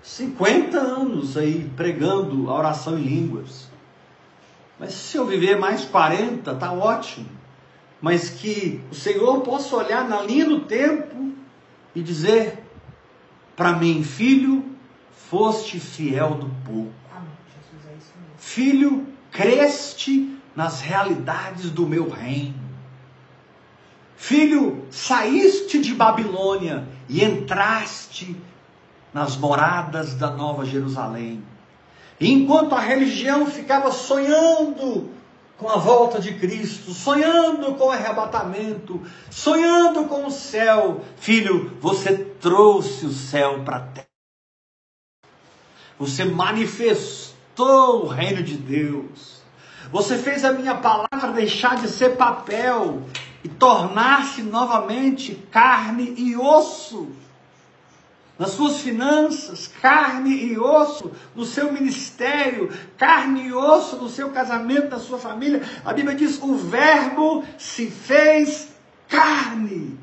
50 0.03 0.77
anos 0.77 1.37
aí 1.37 1.69
pregando 1.75 2.49
a 2.49 2.57
oração 2.57 2.97
em 2.97 3.03
línguas. 3.03 3.69
Mas 4.79 4.93
se 4.93 5.17
eu 5.17 5.25
viver 5.25 5.59
mais 5.59 5.85
40, 5.85 6.55
tá 6.55 6.71
ótimo. 6.73 7.29
Mas 8.01 8.29
que 8.29 8.81
o 8.91 8.95
Senhor 8.95 9.41
possa 9.41 9.75
olhar 9.75 10.09
na 10.09 10.21
linha 10.21 10.45
do 10.45 10.61
tempo 10.61 11.31
e 11.93 12.01
dizer 12.01 12.63
para 13.55 13.73
mim, 13.73 14.03
filho, 14.03 14.65
foste 15.29 15.79
fiel 15.79 16.33
do 16.33 16.49
pouco. 16.65 16.91
É 17.13 18.01
filho, 18.37 19.07
creste 19.29 20.35
nas 20.55 20.81
realidades 20.81 21.69
do 21.69 21.85
meu 21.85 22.09
reino. 22.09 22.59
Filho, 24.15 24.85
saíste 24.89 25.79
de 25.79 25.93
Babilônia 25.93 26.87
e 27.07 27.23
entraste 27.23 28.35
nas 29.13 29.35
moradas 29.35 30.13
da 30.15 30.29
Nova 30.29 30.65
Jerusalém. 30.65 31.43
E 32.19 32.31
enquanto 32.31 32.75
a 32.75 32.79
religião 32.79 33.45
ficava 33.45 33.91
sonhando 33.91 35.09
com 35.57 35.69
a 35.69 35.77
volta 35.77 36.19
de 36.19 36.33
Cristo, 36.35 36.91
sonhando 36.91 37.75
com 37.75 37.85
o 37.85 37.91
arrebatamento, 37.91 39.01
sonhando 39.29 40.05
com 40.05 40.25
o 40.25 40.31
céu, 40.31 41.01
filho, 41.17 41.77
você 41.79 42.15
trouxe 42.15 43.05
o 43.05 43.11
céu 43.11 43.63
para 43.63 43.77
a 43.77 43.81
terra. 43.81 44.07
Você 45.99 46.25
manifestou 46.25 48.05
o 48.05 48.07
reino 48.07 48.41
de 48.41 48.55
Deus. 48.55 49.41
Você 49.91 50.17
fez 50.17 50.43
a 50.45 50.53
minha 50.53 50.75
palavra 50.75 51.31
deixar 51.33 51.75
de 51.75 51.87
ser 51.87 52.17
papel 52.17 53.03
e 53.43 53.49
tornar-se 53.49 54.41
novamente 54.41 55.35
carne 55.51 56.13
e 56.17 56.35
osso 56.35 57.07
nas 58.41 58.53
suas 58.53 58.81
finanças, 58.81 59.67
carne 59.67 60.33
e 60.33 60.57
osso, 60.57 61.11
no 61.35 61.45
seu 61.45 61.71
ministério, 61.71 62.75
carne 62.97 63.49
e 63.49 63.53
osso 63.53 63.97
no 63.97 64.09
seu 64.09 64.31
casamento, 64.31 64.89
na 64.89 64.99
sua 64.99 65.19
família. 65.19 65.61
A 65.85 65.93
Bíblia 65.93 66.15
diz: 66.15 66.41
o 66.41 66.55
Verbo 66.55 67.45
se 67.55 67.91
fez 67.91 68.69
carne 69.07 69.95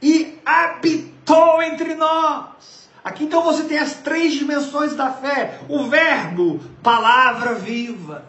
e 0.00 0.38
habitou 0.42 1.60
entre 1.60 1.94
nós. 1.94 2.88
Aqui 3.04 3.24
então 3.24 3.42
você 3.42 3.64
tem 3.64 3.76
as 3.76 3.92
três 3.96 4.32
dimensões 4.32 4.96
da 4.96 5.12
fé: 5.12 5.60
o 5.68 5.86
Verbo, 5.86 6.58
palavra 6.82 7.56
viva, 7.56 8.24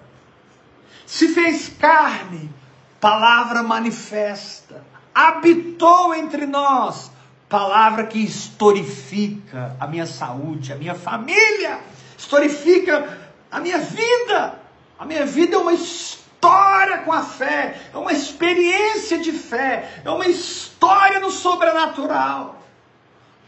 se 1.05 1.29
fez 1.29 1.69
carne, 1.69 2.51
palavra 2.99 3.63
manifesta, 3.63 4.83
habitou 5.15 6.13
entre 6.13 6.45
nós 6.45 7.15
Palavra 7.49 8.05
que 8.05 8.19
historifica 8.19 9.75
a 9.79 9.87
minha 9.87 10.05
saúde, 10.05 10.73
a 10.73 10.75
minha 10.75 10.95
família, 10.95 11.79
historifica 12.17 13.17
a 13.49 13.61
minha 13.61 13.79
vida. 13.79 14.59
A 14.99 15.05
minha 15.05 15.25
vida 15.25 15.55
é 15.55 15.59
uma 15.59 15.73
história 15.73 16.97
com 16.99 17.13
a 17.13 17.23
fé, 17.23 17.89
é 17.93 17.97
uma 17.97 18.11
experiência 18.11 19.19
de 19.19 19.31
fé, 19.31 20.01
é 20.03 20.09
uma 20.09 20.27
história 20.27 21.19
no 21.19 21.31
sobrenatural, 21.31 22.61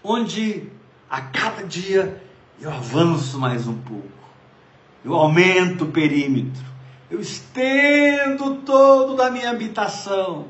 onde 0.04 0.70
a 1.10 1.20
cada 1.22 1.64
dia 1.64 2.22
eu 2.62 2.72
avanço 2.72 3.38
mais 3.40 3.68
um 3.68 3.78
pouco, 3.82 4.08
eu 5.04 5.14
aumento 5.14 5.86
o 5.86 5.92
perímetro, 5.92 6.64
eu 7.10 7.20
estendo 7.20 8.58
todo 8.58 9.16
da 9.16 9.32
minha 9.32 9.50
habitação, 9.50 10.48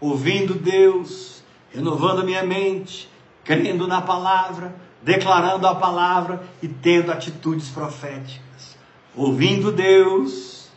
ouvindo 0.00 0.54
Deus 0.54 1.35
renovando 1.76 2.24
minha 2.24 2.42
mente, 2.42 3.06
crendo 3.44 3.86
na 3.86 4.00
palavra, 4.00 4.74
declarando 5.02 5.66
a 5.66 5.74
palavra 5.74 6.42
e 6.62 6.66
tendo 6.66 7.12
atitudes 7.12 7.68
proféticas, 7.68 8.78
ouvindo 9.14 9.70
Deus, 9.70 10.70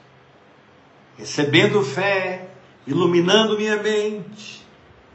recebendo 1.18 1.82
fé, 1.82 2.50
iluminando 2.86 3.58
minha 3.58 3.82
mente, 3.82 4.62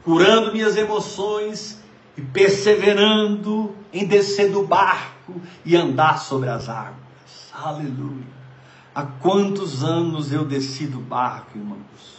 curando 0.03 0.51
minhas 0.51 0.75
emoções 0.75 1.79
e 2.17 2.21
perseverando 2.21 3.75
em 3.93 4.07
descer 4.07 4.51
do 4.51 4.63
barco 4.63 5.39
e 5.63 5.75
andar 5.75 6.17
sobre 6.17 6.49
as 6.49 6.67
águas. 6.67 6.95
Aleluia. 7.53 8.35
Há 8.93 9.03
quantos 9.03 9.83
anos 9.83 10.31
eu 10.31 10.45
desci 10.45 10.87
do 10.87 10.99
barco, 10.99 11.57
irmãos? 11.57 12.14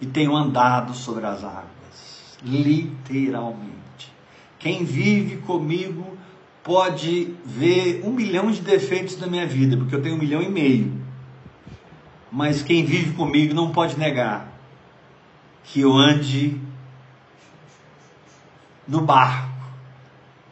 E 0.00 0.06
tenho 0.06 0.36
andado 0.36 0.94
sobre 0.94 1.24
as 1.24 1.42
águas, 1.42 2.38
literalmente. 2.42 4.12
Quem 4.58 4.84
vive 4.84 5.38
comigo 5.38 6.16
pode 6.62 7.34
ver 7.44 8.02
um 8.04 8.10
milhão 8.10 8.50
de 8.50 8.60
defeitos 8.60 9.18
na 9.18 9.26
minha 9.26 9.46
vida, 9.46 9.76
porque 9.76 9.94
eu 9.94 10.02
tenho 10.02 10.16
um 10.16 10.18
milhão 10.18 10.42
e 10.42 10.48
meio. 10.48 10.92
Mas 12.30 12.62
quem 12.62 12.84
vive 12.84 13.12
comigo 13.12 13.54
não 13.54 13.70
pode 13.70 13.98
negar 13.98 14.52
que 15.64 15.80
eu 15.80 15.92
ande 15.92 16.60
no 18.86 19.00
barco. 19.00 19.48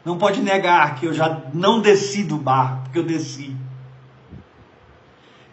Não 0.03 0.17
pode 0.17 0.41
negar 0.41 0.95
que 0.95 1.05
eu 1.05 1.13
já 1.13 1.43
não 1.53 1.81
desci 1.81 2.23
do 2.23 2.37
barco, 2.37 2.83
porque 2.83 2.99
eu 2.99 3.03
desci. 3.03 3.55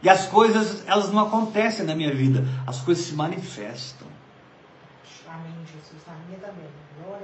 E 0.02 0.08
as 0.08 0.26
coisas, 0.26 0.82
elas 0.86 1.10
não 1.12 1.20
acontecem 1.20 1.86
na 1.86 1.94
minha 1.94 2.12
vida, 2.12 2.44
as 2.66 2.80
coisas 2.80 3.04
se 3.04 3.14
manifestam. 3.14 4.08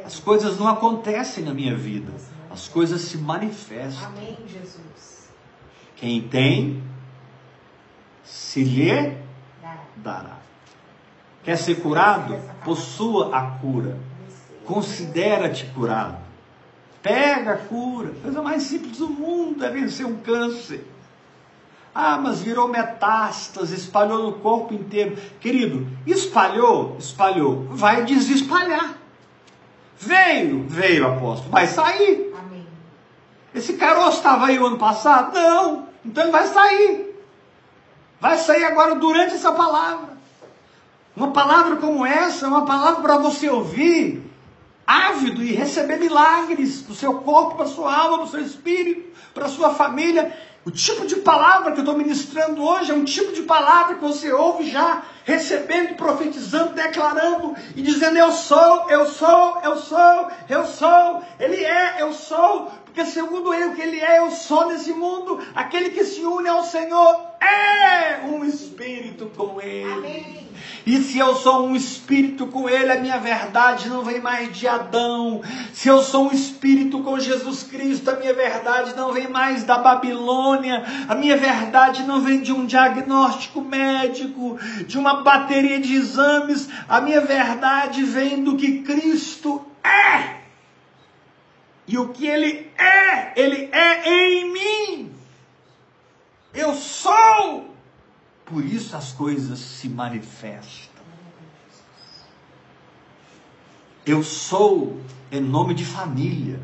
As 0.05 0.19
coisas 0.21 0.59
não 0.59 0.69
acontecem 0.69 1.45
na 1.45 1.53
minha 1.53 1.77
vida, 1.77 2.13
as 2.51 2.69
coisas 2.69 3.03
se 3.03 3.19
manifestam. 3.19 4.07
Amém, 4.07 4.39
Jesus. 4.47 5.29
Quem 5.97 6.23
tem, 6.29 6.83
se 8.25 8.63
lhe 8.63 9.17
dará. 9.97 10.39
Quer 11.43 11.57
ser 11.57 11.77
curado? 11.77 12.39
Possua 12.65 13.37
a 13.37 13.51
cura. 13.59 13.99
Considera-te 14.65 15.67
curado. 15.67 16.19
Pega 17.03 17.55
a 17.55 17.57
cura. 17.59 18.11
A 18.11 18.23
coisa 18.23 18.43
mais 18.43 18.63
simples 18.63 18.99
do 18.99 19.09
mundo 19.09 19.65
é 19.65 19.71
vencer 19.71 20.07
um 20.07 20.19
câncer. 20.19 20.87
Ah, 22.01 22.17
mas 22.17 22.41
virou 22.41 22.69
metástase, 22.69 23.75
espalhou 23.75 24.23
no 24.23 24.35
corpo 24.35 24.73
inteiro. 24.73 25.19
Querido, 25.41 25.85
espalhou, 26.07 26.97
espalhou. 26.97 27.67
Vai 27.71 28.05
desespalhar. 28.05 28.97
Veio, 29.99 30.65
veio, 30.69 31.09
apóstolo. 31.09 31.51
Vai 31.51 31.67
sair. 31.67 32.33
Amém. 32.39 32.65
Esse 33.53 33.73
caroço 33.73 34.19
estava 34.19 34.47
aí 34.47 34.61
o 34.61 34.67
ano 34.67 34.79
passado? 34.79 35.35
Não. 35.35 35.89
Então 36.05 36.23
ele 36.23 36.31
vai 36.31 36.47
sair. 36.47 37.21
Vai 38.21 38.39
sair 38.39 38.63
agora 38.63 38.95
durante 38.95 39.35
essa 39.35 39.51
palavra. 39.51 40.11
Uma 41.17 41.33
palavra 41.33 41.79
como 41.79 42.07
essa 42.07 42.47
é 42.47 42.49
uma 42.49 42.65
palavra 42.65 43.03
para 43.03 43.19
você 43.19 43.51
ouvir, 43.51 44.23
ávido 44.87 45.43
e 45.43 45.53
receber 45.53 45.97
milagres 45.97 46.81
para 46.81 46.93
o 46.93 46.95
seu 46.95 47.15
corpo, 47.15 47.57
para 47.57 47.65
a 47.65 47.69
sua 47.69 47.93
alma, 47.93 48.19
para 48.19 48.27
o 48.27 48.31
seu 48.31 48.41
espírito, 48.41 49.19
para 49.35 49.47
a 49.47 49.49
sua 49.49 49.75
família. 49.75 50.33
O 50.69 50.71
tipo 50.71 51.07
de 51.07 51.17
palavra 51.17 51.73
que 51.73 51.79
eu 51.79 51.83
estou 51.83 51.97
ministrando 51.97 52.63
hoje 52.63 52.91
é 52.91 52.95
um 52.95 53.03
tipo 53.03 53.33
de 53.33 53.41
palavra 53.41 53.95
que 53.95 54.03
você 54.03 54.31
ouve 54.31 54.71
já 54.71 55.03
recebendo, 55.29 55.95
profetizando, 55.95 56.73
declarando 56.73 57.55
e 57.77 57.83
dizendo: 57.83 58.17
Eu 58.17 58.33
sou, 58.33 58.89
eu 58.89 59.07
sou, 59.07 59.61
eu 59.63 59.77
sou, 59.77 60.31
eu 60.49 60.65
sou, 60.65 61.23
Ele 61.39 61.63
é, 61.63 61.97
eu 62.01 62.15
sou, 62.15 62.73
porque 62.87 63.05
segundo 63.05 63.53
ele, 63.53 63.67
o 63.67 63.75
que 63.75 63.83
Ele 63.83 64.01
é, 64.01 64.21
eu 64.21 64.31
sou 64.31 64.69
nesse 64.69 64.95
mundo. 64.95 65.39
Aquele 65.55 65.91
que 65.91 66.03
se 66.03 66.23
une 66.23 66.49
ao 66.49 66.65
Senhor 66.65 67.29
é 67.41 68.27
um 68.27 68.43
espírito 68.43 69.27
com 69.37 69.61
Ele. 69.61 69.93
Amém. 69.93 70.49
E 70.87 70.97
se 71.03 71.19
eu 71.19 71.35
sou 71.37 71.67
um 71.67 71.77
espírito 71.77 72.47
com 72.47 72.69
Ele, 72.69 72.91
a 72.91 72.99
minha 72.99 73.19
verdade 73.19 73.89
não 73.89 74.03
vem 74.03 74.21
mais 74.21 74.57
de 74.57 74.67
Adão. 74.67 75.43
Se 75.73 75.89
eu 75.89 76.03
sou 76.03 76.29
um 76.29 76.33
espírito 76.33 77.01
com 77.03 77.21
Jesus 77.21 77.63
Cristo, 77.63 78.11
a 78.11 78.17
minha 78.17 78.35
verdade 78.35 78.97
não 78.97 79.13
vem 79.13 79.29
mais 79.29 79.65
da 79.65 79.79
Babilônia. 79.79 80.85
A 81.09 81.15
minha 81.15 81.37
verdade 81.37 82.05
não 82.05 82.21
vem 82.21 82.41
de 82.41 82.53
um 82.53 82.67
diagnóstico 82.67 83.61
médico, 83.61 84.59
de 84.87 84.99
uma 84.99 85.18
bateria 85.23 85.81
de 85.81 85.95
exames. 85.95 86.69
A 86.89 87.01
minha 87.01 87.21
verdade 87.21 88.03
vem 88.05 88.43
do 88.43 88.57
que 88.57 88.83
Cristo 88.83 89.65
é. 89.83 90.39
E 91.87 91.97
o 91.97 92.09
que 92.09 92.27
Ele 92.27 92.71
é, 92.77 93.41
Ele 93.41 93.69
é 93.73 94.09
em 94.09 94.53
mim. 94.53 95.13
Eu 96.53 96.75
sou. 96.75 97.75
Por 98.45 98.65
isso 98.65 98.97
as 98.97 99.13
coisas 99.13 99.59
se 99.59 99.89
manifestam. 99.89 100.89
Eu 104.05 104.23
sou 104.23 104.99
é 105.31 105.39
nome 105.39 105.75
de 105.75 105.85
família, 105.85 106.59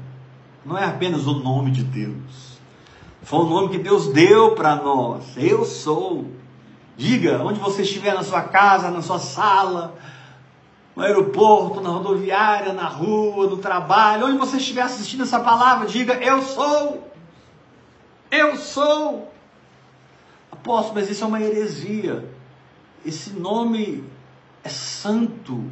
não 0.64 0.78
é 0.78 0.84
apenas 0.84 1.26
o 1.26 1.34
nome 1.34 1.70
de 1.70 1.84
Deus. 1.84 2.58
Foi 3.22 3.40
o 3.40 3.48
nome 3.48 3.68
que 3.70 3.78
Deus 3.78 4.08
deu 4.08 4.54
para 4.54 4.76
nós. 4.76 5.24
Eu 5.36 5.64
sou. 5.64 6.30
Diga, 6.96 7.42
onde 7.42 7.58
você 7.58 7.82
estiver 7.82 8.14
na 8.14 8.22
sua 8.22 8.42
casa, 8.42 8.90
na 8.90 9.02
sua 9.02 9.18
sala, 9.18 9.96
no 10.94 11.02
aeroporto, 11.02 11.80
na 11.80 11.90
rodoviária, 11.90 12.72
na 12.72 12.86
rua, 12.86 13.48
no 13.48 13.56
trabalho, 13.56 14.26
onde 14.26 14.38
você 14.38 14.58
estiver 14.58 14.82
assistindo 14.82 15.24
essa 15.24 15.40
palavra, 15.40 15.86
diga: 15.86 16.14
Eu 16.14 16.42
sou. 16.42 17.10
Eu 18.30 18.56
sou. 18.56 19.32
Apóstolo, 20.52 20.94
mas 20.94 21.10
isso 21.10 21.24
é 21.24 21.26
uma 21.26 21.40
heresia. 21.40 22.28
Esse 23.04 23.30
nome 23.30 24.04
é 24.62 24.68
santo. 24.68 25.64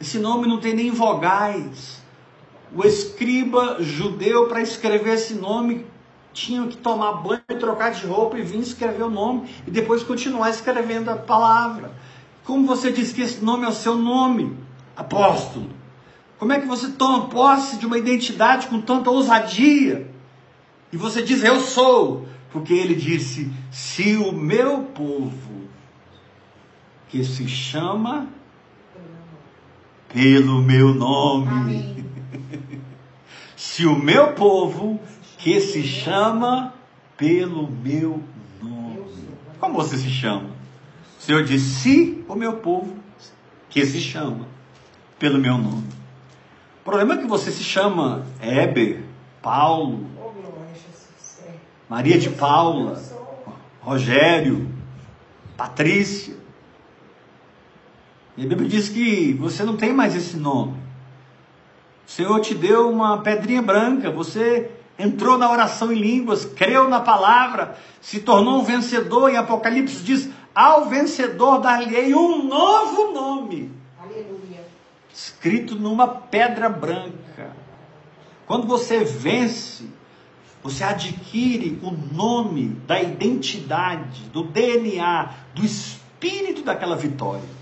Esse 0.00 0.18
nome 0.18 0.48
não 0.48 0.58
tem 0.58 0.74
nem 0.74 0.90
vogais. 0.90 2.02
O 2.74 2.84
escriba 2.84 3.76
judeu, 3.80 4.46
para 4.46 4.60
escrever 4.60 5.14
esse 5.14 5.34
nome, 5.34 5.86
tinha 6.32 6.66
que 6.68 6.76
tomar 6.76 7.14
banho, 7.14 7.42
trocar 7.58 7.90
de 7.92 8.06
roupa 8.06 8.38
e 8.38 8.42
vir 8.42 8.60
escrever 8.60 9.02
o 9.02 9.10
nome 9.10 9.48
e 9.66 9.70
depois 9.70 10.02
continuar 10.02 10.50
escrevendo 10.50 11.10
a 11.10 11.16
palavra. 11.16 11.92
Como 12.44 12.66
você 12.66 12.90
diz 12.90 13.12
que 13.12 13.22
esse 13.22 13.44
nome 13.44 13.64
é 13.64 13.68
o 13.68 13.72
seu 13.72 13.96
nome, 13.96 14.56
apóstolo? 14.96 15.70
Como 16.38 16.52
é 16.52 16.60
que 16.60 16.66
você 16.66 16.88
toma 16.92 17.28
posse 17.28 17.76
de 17.76 17.86
uma 17.86 17.98
identidade 17.98 18.66
com 18.66 18.80
tanta 18.80 19.10
ousadia? 19.10 20.10
E 20.92 20.96
você 20.96 21.22
diz, 21.22 21.44
eu 21.44 21.60
sou, 21.60 22.26
porque 22.50 22.72
ele 22.72 22.94
disse: 22.94 23.50
se 23.70 24.16
o 24.16 24.32
meu 24.32 24.84
povo, 24.84 25.68
que 27.08 27.22
se 27.24 27.46
chama 27.46 28.26
pelo 30.08 30.62
meu 30.62 30.94
nome, 30.94 32.04
se 33.54 33.86
o 33.86 33.96
meu 33.96 34.32
povo, 34.32 35.00
que 35.40 35.60
se 35.60 35.82
chama 35.82 36.74
pelo 37.16 37.68
meu 37.70 38.22
nome. 38.62 39.02
Como 39.58 39.74
você 39.74 39.96
se 39.96 40.10
chama? 40.10 40.50
O 41.18 41.22
Senhor 41.22 41.42
disse: 41.44 41.80
se 41.80 42.24
o 42.28 42.34
meu 42.34 42.58
povo, 42.58 42.96
que 43.68 43.84
se 43.84 44.00
chama 44.00 44.46
pelo 45.18 45.38
meu 45.38 45.56
nome. 45.56 45.88
O 46.80 46.84
problema 46.84 47.14
é 47.14 47.16
que 47.18 47.26
você 47.26 47.50
se 47.50 47.64
chama 47.64 48.26
Heber, 48.40 49.02
Paulo. 49.42 50.06
Maria 51.88 52.18
de 52.18 52.30
Paula. 52.30 53.02
Rogério, 53.80 54.68
Patrícia. 55.56 56.34
E 58.36 58.44
a 58.44 58.48
Bíblia 58.48 58.68
diz 58.68 58.88
que 58.88 59.32
você 59.34 59.64
não 59.64 59.76
tem 59.76 59.92
mais 59.92 60.14
esse 60.14 60.36
nome. 60.36 60.74
O 62.06 62.10
Senhor 62.10 62.40
te 62.40 62.54
deu 62.54 62.90
uma 62.90 63.18
pedrinha 63.18 63.62
branca, 63.62 64.10
você 64.10 64.70
entrou 65.00 65.38
na 65.38 65.50
oração 65.50 65.92
em 65.92 65.96
línguas, 65.96 66.44
creu 66.44 66.88
na 66.88 67.00
palavra, 67.00 67.76
se 68.00 68.20
tornou 68.20 68.60
um 68.60 68.64
vencedor. 68.64 69.30
Em 69.30 69.36
Apocalipse 69.36 70.02
diz: 70.02 70.28
ao 70.54 70.88
vencedor 70.88 71.58
dar-lhe 71.58 72.14
um 72.14 72.44
novo 72.44 73.12
nome, 73.12 73.72
Aleluia. 73.98 74.66
escrito 75.12 75.74
numa 75.74 76.06
pedra 76.06 76.68
branca. 76.68 77.56
Quando 78.46 78.66
você 78.66 79.04
vence, 79.04 79.88
você 80.62 80.84
adquire 80.84 81.78
o 81.82 81.90
nome 81.92 82.68
da 82.86 83.00
identidade, 83.00 84.22
do 84.32 84.42
DNA, 84.42 85.30
do 85.54 85.64
espírito 85.64 86.62
daquela 86.62 86.96
vitória. 86.96 87.60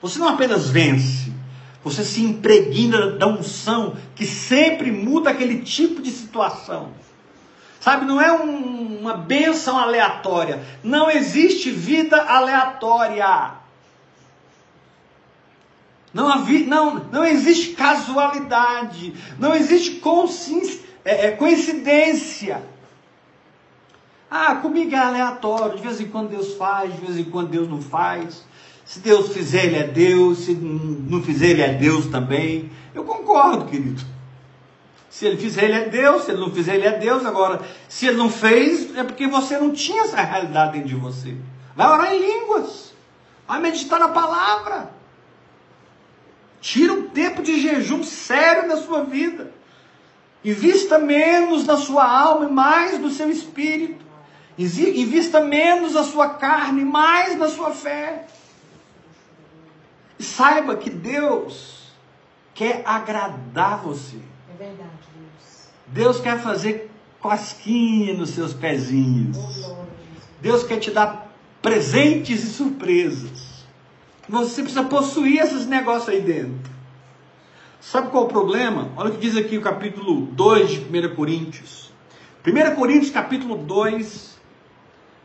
Você 0.00 0.18
não 0.18 0.28
apenas 0.28 0.68
vence, 0.70 1.32
você 1.82 2.04
se 2.04 2.22
impregna 2.22 3.12
da 3.12 3.26
unção 3.26 3.96
que 4.14 4.26
sempre 4.26 4.90
muda 4.90 5.30
aquele 5.30 5.62
tipo 5.62 6.02
de 6.02 6.10
situação. 6.10 6.92
Sabe, 7.80 8.04
não 8.04 8.20
é 8.20 8.32
um- 8.32 8.98
uma 9.00 9.16
bênção 9.16 9.78
aleatória. 9.78 10.62
Não 10.82 11.10
existe 11.10 11.70
vida 11.70 12.20
aleatória. 12.20 13.52
Não, 16.12 16.28
havi, 16.28 16.64
não, 16.64 16.94
não 17.12 17.24
existe 17.24 17.74
casualidade, 17.74 19.14
não 19.38 19.54
existe 19.54 20.02
é, 21.04 21.26
é, 21.26 21.30
coincidência. 21.32 22.62
Ah, 24.30 24.56
comigo 24.56 24.94
é 24.94 24.98
aleatório, 24.98 25.76
de 25.76 25.82
vez 25.82 26.00
em 26.00 26.08
quando 26.08 26.30
Deus 26.30 26.54
faz, 26.54 26.92
de 26.94 27.00
vez 27.00 27.18
em 27.18 27.24
quando 27.24 27.48
Deus 27.48 27.68
não 27.68 27.80
faz. 27.80 28.44
Se 28.88 29.00
Deus 29.00 29.34
fizer, 29.34 29.66
Ele 29.66 29.76
é 29.76 29.86
Deus, 29.86 30.38
se 30.46 30.54
não 30.54 31.22
fizer, 31.22 31.48
Ele 31.48 31.60
é 31.60 31.74
Deus 31.74 32.06
também. 32.06 32.72
Eu 32.94 33.04
concordo, 33.04 33.66
querido. 33.66 34.02
Se 35.10 35.26
Ele 35.26 35.36
fizer, 35.36 35.64
Ele 35.64 35.74
é 35.74 35.88
Deus, 35.90 36.24
se 36.24 36.30
Ele 36.30 36.40
não 36.40 36.50
fizer, 36.50 36.76
Ele 36.76 36.86
é 36.86 36.98
Deus. 36.98 37.26
Agora, 37.26 37.60
se 37.86 38.06
Ele 38.06 38.16
não 38.16 38.30
fez, 38.30 38.96
é 38.96 39.04
porque 39.04 39.26
você 39.26 39.58
não 39.58 39.72
tinha 39.72 40.04
essa 40.04 40.16
realidade 40.22 40.72
dentro 40.72 40.88
de 40.88 40.94
você. 40.94 41.36
Vai 41.76 41.86
orar 41.86 42.14
em 42.14 42.18
línguas, 42.18 42.94
vai 43.46 43.60
meditar 43.60 44.00
na 44.00 44.08
palavra. 44.08 44.90
Tira 46.58 46.94
um 46.94 47.10
tempo 47.10 47.42
de 47.42 47.60
jejum 47.60 48.02
sério 48.02 48.68
na 48.68 48.78
sua 48.78 49.04
vida. 49.04 49.52
Invista 50.42 50.98
menos 50.98 51.66
na 51.66 51.76
sua 51.76 52.10
alma 52.10 52.46
e 52.46 52.50
mais 52.50 52.98
no 52.98 53.10
seu 53.10 53.28
espírito. 53.28 54.02
Invista 54.56 55.42
menos 55.42 55.92
na 55.92 56.04
sua 56.04 56.30
carne 56.30 56.80
e 56.80 56.86
mais 56.86 57.36
na 57.36 57.48
sua 57.48 57.72
fé. 57.72 58.24
E 60.18 60.22
saiba 60.22 60.76
que 60.76 60.90
Deus 60.90 61.92
quer 62.54 62.82
agradar 62.84 63.82
você. 63.82 64.16
É 64.52 64.56
verdade, 64.56 64.90
Deus. 65.16 65.68
Deus 65.86 66.20
quer 66.20 66.40
fazer 66.40 66.90
cosquinha 67.20 68.14
nos 68.14 68.30
seus 68.30 68.52
pezinhos. 68.52 69.36
Oh, 69.64 69.84
Deus 70.40 70.64
quer 70.64 70.78
te 70.78 70.90
dar 70.90 71.32
presentes 71.62 72.44
e 72.44 72.48
surpresas. 72.48 73.64
Você 74.28 74.62
precisa 74.62 74.84
possuir 74.84 75.40
esses 75.40 75.66
negócios 75.66 76.08
aí 76.08 76.20
dentro. 76.20 76.70
Sabe 77.80 78.10
qual 78.10 78.24
é 78.24 78.26
o 78.26 78.28
problema? 78.28 78.90
Olha 78.96 79.10
o 79.10 79.12
que 79.12 79.20
diz 79.20 79.36
aqui 79.36 79.56
o 79.56 79.62
capítulo 79.62 80.26
2 80.26 80.70
de 80.70 80.78
1 80.80 81.14
Coríntios. 81.14 81.92
1 82.44 82.74
Coríntios, 82.74 83.10
capítulo 83.10 83.56
2, 83.56 84.38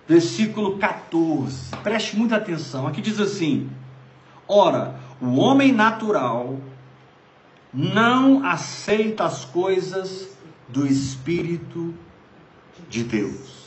versículo 0.08 0.78
14. 0.78 1.76
Preste 1.84 2.16
muita 2.16 2.38
atenção. 2.38 2.88
Aqui 2.88 3.02
diz 3.02 3.20
assim: 3.20 3.70
Ora, 4.48 5.00
o 5.22 5.36
homem 5.38 5.72
natural 5.72 6.58
não 7.74 8.46
aceita 8.46 9.24
as 9.24 9.46
coisas 9.46 10.30
do 10.68 10.86
Espírito 10.86 11.94
de 12.90 13.04
Deus. 13.04 13.64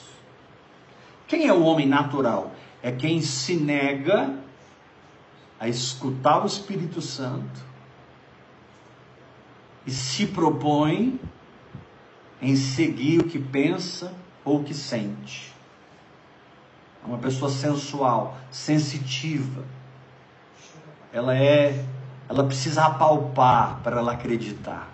Quem 1.27 1.47
é 1.47 1.53
o 1.53 1.63
homem 1.63 1.87
natural? 1.87 2.53
É 2.83 2.93
quem 2.93 3.21
se 3.21 3.57
nega 3.57 4.39
a 5.59 5.69
escutar 5.69 6.43
o 6.43 6.47
Espírito 6.47 7.01
Santo 7.01 7.65
e 9.87 9.91
se 9.91 10.27
propõe 10.27 11.19
em 12.41 12.55
seguir 12.55 13.21
o 13.21 13.25
que 13.25 13.39
pensa 13.39 14.13
ou 14.45 14.61
o 14.61 14.65
que 14.65 14.75
sente. 14.75 15.53
É 17.03 17.07
uma 17.07 17.19
pessoa 17.19 17.51
sensual, 17.51 18.37
sensitiva. 18.51 19.65
Ela 21.17 21.35
é, 21.35 21.83
ela 22.29 22.45
precisa 22.45 22.85
apalpar 22.85 23.81
para 23.83 24.01
ela 24.01 24.13
acreditar. 24.13 24.87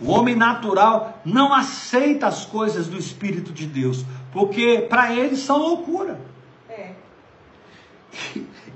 O 0.00 0.10
homem 0.10 0.34
natural 0.34 1.20
não 1.26 1.52
aceita 1.52 2.26
as 2.26 2.46
coisas 2.46 2.86
do 2.86 2.96
Espírito 2.96 3.52
de 3.52 3.66
Deus, 3.66 4.02
porque 4.32 4.86
para 4.88 5.12
ele 5.12 5.36
são 5.36 5.58
loucura. 5.58 6.18
É. 6.70 6.92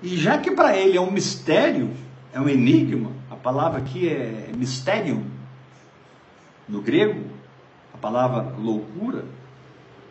E 0.02 0.14
já 0.18 0.36
que 0.36 0.50
para 0.50 0.76
ele 0.76 0.98
é 0.98 1.00
um 1.00 1.10
mistério, 1.10 1.90
é 2.30 2.38
um 2.38 2.46
enigma, 2.46 3.10
a 3.30 3.36
palavra 3.36 3.78
aqui 3.78 4.06
é 4.06 4.50
mistério, 4.54 5.24
no 6.68 6.82
grego, 6.82 7.24
a 7.94 7.96
palavra 7.96 8.54
loucura, 8.58 9.24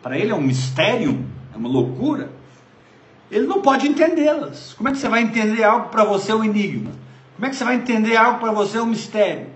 para 0.02 0.18
ele 0.18 0.32
é 0.32 0.34
um 0.34 0.42
mistério, 0.42 1.24
é 1.54 1.56
uma 1.56 1.68
loucura, 1.68 2.28
ele 3.30 3.46
não 3.46 3.60
pode 3.60 3.88
entendê-las. 3.88 4.74
Como 4.74 4.88
é 4.88 4.92
que 4.92 4.98
você 4.98 5.08
vai 5.08 5.22
entender 5.22 5.64
algo 5.64 5.88
para 5.88 6.04
você 6.04 6.32
um 6.32 6.44
enigma? 6.44 6.92
Como 7.34 7.46
é 7.46 7.50
que 7.50 7.56
você 7.56 7.64
vai 7.64 7.76
entender 7.76 8.16
algo 8.16 8.38
para 8.38 8.52
você 8.52 8.78
um 8.78 8.86
mistério? 8.86 9.48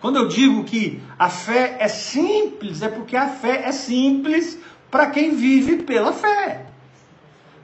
Quando 0.00 0.16
eu 0.16 0.28
digo 0.28 0.64
que 0.64 1.02
a 1.18 1.28
fé 1.28 1.76
é 1.78 1.88
simples, 1.88 2.80
é 2.80 2.88
porque 2.88 3.16
a 3.16 3.28
fé 3.28 3.64
é 3.66 3.72
simples 3.72 4.58
para 4.90 5.10
quem 5.10 5.34
vive 5.34 5.82
pela 5.82 6.12
fé. 6.12 6.66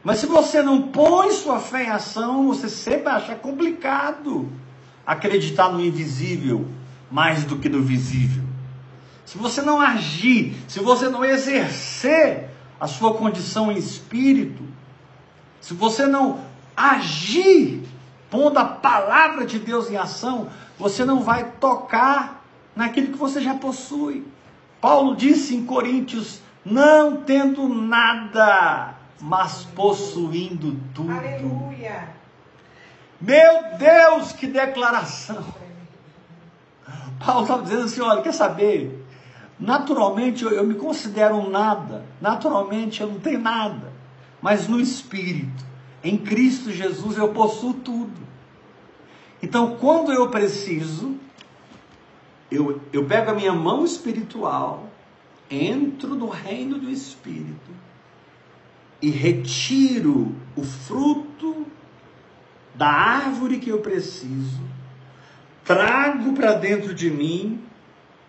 Mas 0.05 0.19
se 0.19 0.27
você 0.27 0.63
não 0.63 0.83
põe 0.83 1.33
sua 1.33 1.59
fé 1.59 1.85
em 1.85 1.91
ação, 1.91 2.49
você 2.49 2.69
sempre 2.69 3.09
acha 3.09 3.35
complicado 3.35 4.53
acreditar 5.05 5.71
no 5.71 5.81
invisível 5.81 6.69
mais 7.11 7.45
do 7.45 7.57
que 7.57 7.69
no 7.69 7.83
visível. 7.83 8.45
Se 9.25 9.39
você 9.39 9.63
não 9.63 9.81
agir, 9.81 10.55
se 10.69 10.79
você 10.79 11.09
não 11.09 11.25
exercer 11.25 12.51
a 12.79 12.87
sua 12.87 13.15
condição 13.15 13.71
em 13.71 13.77
espírito, 13.77 14.63
se 15.61 15.75
você 15.75 16.07
não 16.07 16.41
agir 16.77 17.83
pondo 18.31 18.59
a 18.59 18.65
palavra 18.65 19.47
de 19.47 19.59
Deus 19.59 19.91
em 19.91 19.97
ação, 19.97 20.49
você 20.79 21.05
não 21.05 21.21
vai 21.21 21.53
tocar 21.61 22.45
naquilo 22.75 23.13
que 23.13 23.19
você 23.19 23.41
já 23.41 23.55
possui. 23.55 24.27
Paulo 24.81 25.17
disse 25.17 25.55
em 25.55 25.65
Coríntios: 25.65 26.41
não 26.65 27.19
tendo 27.19 27.69
nada, 27.69 28.95
mas 29.21 29.65
possuindo 29.75 30.77
tudo. 30.95 31.11
Aleluia. 31.11 32.09
Meu 33.21 33.79
Deus, 33.79 34.33
que 34.33 34.47
declaração! 34.47 35.45
Paulo 37.25 37.43
estava 37.43 37.63
dizendo 37.63 37.85
assim: 37.85 38.01
olha, 38.01 38.23
quer 38.23 38.33
saber? 38.33 39.06
Naturalmente 39.59 40.45
eu, 40.45 40.51
eu 40.51 40.67
me 40.67 40.75
considero 40.75 41.37
um 41.37 41.49
nada, 41.49 42.05
naturalmente 42.21 43.01
eu 43.01 43.09
não 43.09 43.19
tenho 43.19 43.41
nada, 43.41 43.93
mas 44.41 44.69
no 44.69 44.79
Espírito, 44.79 45.65
em 46.05 46.19
Cristo 46.19 46.71
Jesus, 46.71 47.17
eu 47.17 47.29
possuo 47.33 47.73
tudo. 47.73 48.27
Então, 49.43 49.77
quando 49.77 50.13
eu 50.13 50.29
preciso, 50.29 51.17
eu, 52.51 52.81
eu 52.93 53.05
pego 53.07 53.31
a 53.31 53.35
minha 53.35 53.53
mão 53.53 53.85
espiritual, 53.85 54.89
entro 55.51 56.15
no 56.15 56.29
reino 56.29 56.79
do 56.79 56.91
Espírito 56.91 57.71
e 59.01 59.11
retiro 59.11 60.35
o 60.55 60.63
fruto 60.63 61.67
da 62.75 62.89
árvore 62.89 63.59
que 63.59 63.71
eu 63.71 63.79
preciso, 63.79 64.61
trago 65.65 66.33
para 66.35 66.53
dentro 66.53 66.95
de 66.95 67.11
mim, 67.11 67.63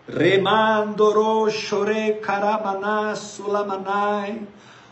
remandoro 0.08 1.50
chore 1.50 2.14
karamaná 2.14 3.14
sulamanai, 3.14 4.48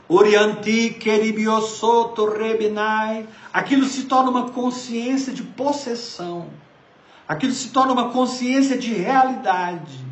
Orianti 0.09 0.91
queribiosoto 0.91 2.27
rebinai. 2.27 3.27
Aquilo 3.53 3.85
se 3.87 4.05
torna 4.05 4.31
uma 4.31 4.51
consciência 4.51 5.33
de 5.33 5.43
possessão. 5.43 6.49
Aquilo 7.27 7.53
se 7.53 7.71
torna 7.71 7.93
uma 7.93 8.11
consciência 8.11 8.79
de 8.79 8.95
realidade. 8.95 10.07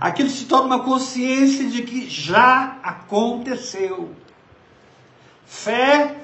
Aquilo 0.00 0.28
se 0.28 0.46
torna 0.46 0.74
uma 0.74 0.82
consciência 0.82 1.68
de 1.68 1.84
que 1.84 2.10
já 2.10 2.78
aconteceu. 2.82 4.10
Fé 5.46 6.16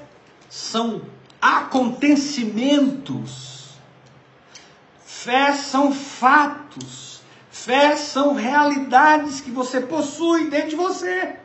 são 0.49 1.03
acontecimentos. 1.41 3.69
Fé 5.05 5.53
são 5.53 5.93
fatos. 5.93 7.08
São 7.97 8.35
realidades 8.35 9.41
que 9.41 9.51
você 9.51 9.81
possui 9.81 10.49
dentro 10.49 10.71
de 10.71 10.77
você. 10.77 11.37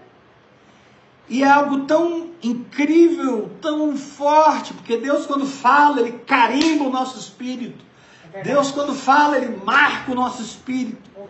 E 1.27 1.43
é 1.43 1.49
algo 1.49 1.81
tão 1.81 2.31
incrível, 2.41 3.51
tão 3.61 3.95
forte, 3.97 4.73
porque 4.73 4.97
Deus, 4.97 5.25
quando 5.25 5.45
fala, 5.45 5.99
Ele 5.99 6.19
carimba 6.19 6.85
o 6.85 6.89
nosso 6.89 7.19
espírito. 7.19 7.83
É 8.33 8.41
Deus, 8.41 8.71
quando 8.71 8.93
fala, 8.93 9.37
Ele 9.37 9.55
marca 9.63 10.11
o 10.11 10.15
nosso 10.15 10.41
espírito. 10.41 11.09
Oh, 11.15 11.27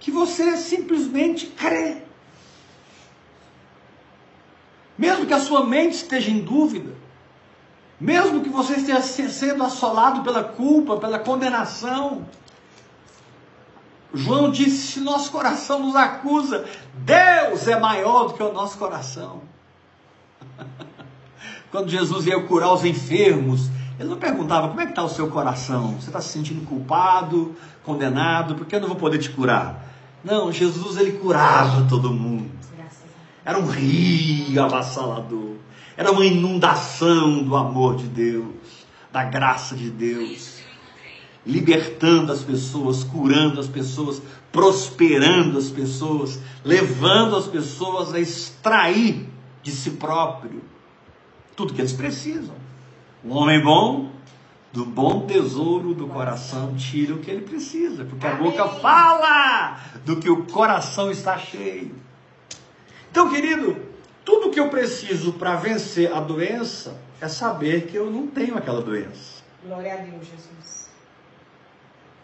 que 0.00 0.10
você 0.10 0.56
simplesmente 0.56 1.46
crê. 1.46 2.02
Mesmo 4.96 5.26
que 5.26 5.34
a 5.34 5.40
sua 5.40 5.64
mente 5.64 5.94
esteja 5.94 6.30
em 6.30 6.40
dúvida, 6.40 6.92
mesmo 8.00 8.40
que 8.40 8.48
você 8.48 8.74
esteja 8.74 9.00
sendo 9.00 9.62
assolado 9.62 10.22
pela 10.22 10.44
culpa, 10.44 10.96
pela 10.96 11.18
condenação, 11.18 12.26
João 14.12 14.50
disse: 14.50 14.92
se 14.92 15.00
nosso 15.00 15.30
coração 15.30 15.80
nos 15.80 15.94
acusa, 15.94 16.64
Deus 16.94 17.68
é 17.68 17.78
maior 17.78 18.28
do 18.28 18.34
que 18.34 18.42
o 18.42 18.52
nosso 18.52 18.78
coração. 18.78 19.42
Quando 21.70 21.90
Jesus 21.90 22.26
ia 22.26 22.40
curar 22.42 22.72
os 22.72 22.84
enfermos, 22.84 23.68
ele 23.98 24.08
não 24.08 24.16
perguntava 24.16 24.68
como 24.68 24.80
é 24.80 24.84
que 24.84 24.92
está 24.92 25.02
o 25.02 25.08
seu 25.08 25.28
coração. 25.28 25.96
Você 26.00 26.08
está 26.08 26.20
se 26.20 26.28
sentindo 26.28 26.64
culpado, 26.66 27.54
condenado, 27.84 28.54
porque 28.54 28.76
eu 28.76 28.80
não 28.80 28.88
vou 28.88 28.96
poder 28.96 29.18
te 29.18 29.30
curar. 29.30 29.84
Não, 30.24 30.50
Jesus 30.50 30.96
ele 30.96 31.12
curava 31.12 31.86
todo 31.88 32.12
mundo. 32.12 32.50
Era 33.44 33.58
um 33.58 33.66
rio 33.66 34.62
avassalador. 34.62 35.56
Era 35.96 36.12
uma 36.12 36.24
inundação 36.24 37.42
do 37.42 37.56
amor 37.56 37.96
de 37.96 38.06
Deus, 38.06 38.54
da 39.10 39.24
graça 39.24 39.74
de 39.74 39.90
Deus. 39.90 40.57
Libertando 41.48 42.30
as 42.30 42.42
pessoas, 42.42 43.02
curando 43.02 43.58
as 43.58 43.66
pessoas, 43.66 44.22
prosperando 44.52 45.58
as 45.58 45.70
pessoas, 45.70 46.38
levando 46.64 47.34
as 47.34 47.46
pessoas 47.46 48.14
a 48.14 48.20
extrair 48.20 49.28
de 49.62 49.72
si 49.72 49.92
próprio 49.92 50.62
tudo 51.58 51.74
que 51.74 51.80
eles 51.80 51.92
precisam. 51.92 52.54
Um 53.24 53.32
homem 53.32 53.60
bom, 53.60 54.12
do 54.72 54.84
bom 54.84 55.26
tesouro 55.26 55.92
do 55.92 56.06
coração, 56.06 56.76
tira 56.76 57.14
o 57.14 57.18
que 57.18 57.28
ele 57.28 57.40
precisa, 57.40 58.04
porque 58.04 58.24
a 58.24 58.36
boca 58.36 58.68
fala 58.68 59.76
do 60.04 60.20
que 60.20 60.30
o 60.30 60.44
coração 60.44 61.10
está 61.10 61.36
cheio. 61.36 61.96
Então, 63.10 63.28
querido, 63.28 63.76
tudo 64.24 64.50
que 64.50 64.60
eu 64.60 64.68
preciso 64.68 65.32
para 65.32 65.56
vencer 65.56 66.12
a 66.12 66.20
doença 66.20 66.96
é 67.20 67.26
saber 67.26 67.88
que 67.88 67.96
eu 67.96 68.08
não 68.08 68.28
tenho 68.28 68.56
aquela 68.56 68.80
doença. 68.80 69.42
Glória 69.64 69.94
a 69.94 69.96
Deus, 69.96 70.26
Jesus. 70.26 70.77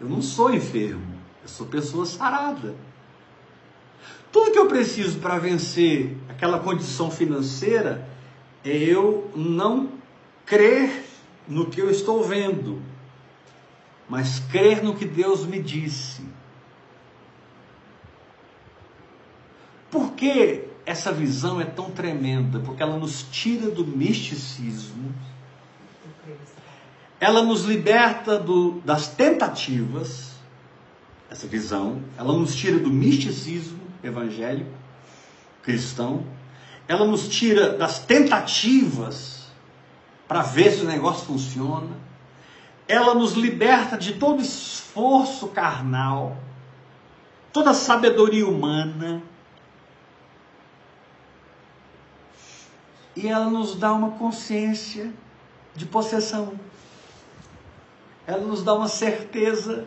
Eu 0.00 0.08
não 0.08 0.20
sou 0.20 0.52
enfermo, 0.52 1.14
eu 1.42 1.48
sou 1.48 1.66
pessoa 1.66 2.04
sarada. 2.04 2.74
Tudo 4.32 4.50
que 4.50 4.58
eu 4.58 4.66
preciso 4.66 5.18
para 5.18 5.38
vencer 5.38 6.16
aquela 6.28 6.58
condição 6.58 7.10
financeira 7.10 8.08
é 8.64 8.76
eu 8.76 9.30
não 9.36 9.90
crer 10.44 11.04
no 11.46 11.66
que 11.66 11.80
eu 11.80 11.90
estou 11.90 12.24
vendo, 12.24 12.82
mas 14.08 14.40
crer 14.40 14.82
no 14.82 14.94
que 14.94 15.04
Deus 15.04 15.44
me 15.46 15.60
disse. 15.60 16.22
Por 19.90 20.12
que 20.14 20.64
essa 20.84 21.12
visão 21.12 21.60
é 21.60 21.64
tão 21.64 21.90
tremenda? 21.90 22.58
Porque 22.58 22.82
ela 22.82 22.98
nos 22.98 23.22
tira 23.30 23.70
do 23.70 23.86
misticismo, 23.86 25.14
ela 27.24 27.42
nos 27.42 27.62
liberta 27.62 28.38
do, 28.38 28.82
das 28.84 29.08
tentativas, 29.08 30.32
essa 31.30 31.46
visão, 31.46 32.02
ela 32.18 32.34
nos 32.34 32.54
tira 32.54 32.78
do 32.78 32.90
misticismo 32.90 33.80
evangélico, 34.02 34.70
cristão, 35.62 36.26
ela 36.86 37.06
nos 37.06 37.26
tira 37.26 37.70
das 37.78 37.98
tentativas 37.98 39.46
para 40.28 40.42
ver 40.42 40.70
se 40.70 40.82
o 40.82 40.84
negócio 40.84 41.24
funciona, 41.24 41.96
ela 42.86 43.14
nos 43.14 43.32
liberta 43.32 43.96
de 43.96 44.12
todo 44.16 44.42
esforço 44.42 45.48
carnal, 45.48 46.36
toda 47.54 47.72
sabedoria 47.72 48.46
humana, 48.46 49.22
e 53.16 53.26
ela 53.26 53.46
nos 53.46 53.74
dá 53.76 53.94
uma 53.94 54.10
consciência 54.10 55.10
de 55.74 55.86
possessão. 55.86 56.52
Ela 58.26 58.44
nos 58.44 58.62
dá 58.62 58.74
uma 58.74 58.88
certeza. 58.88 59.86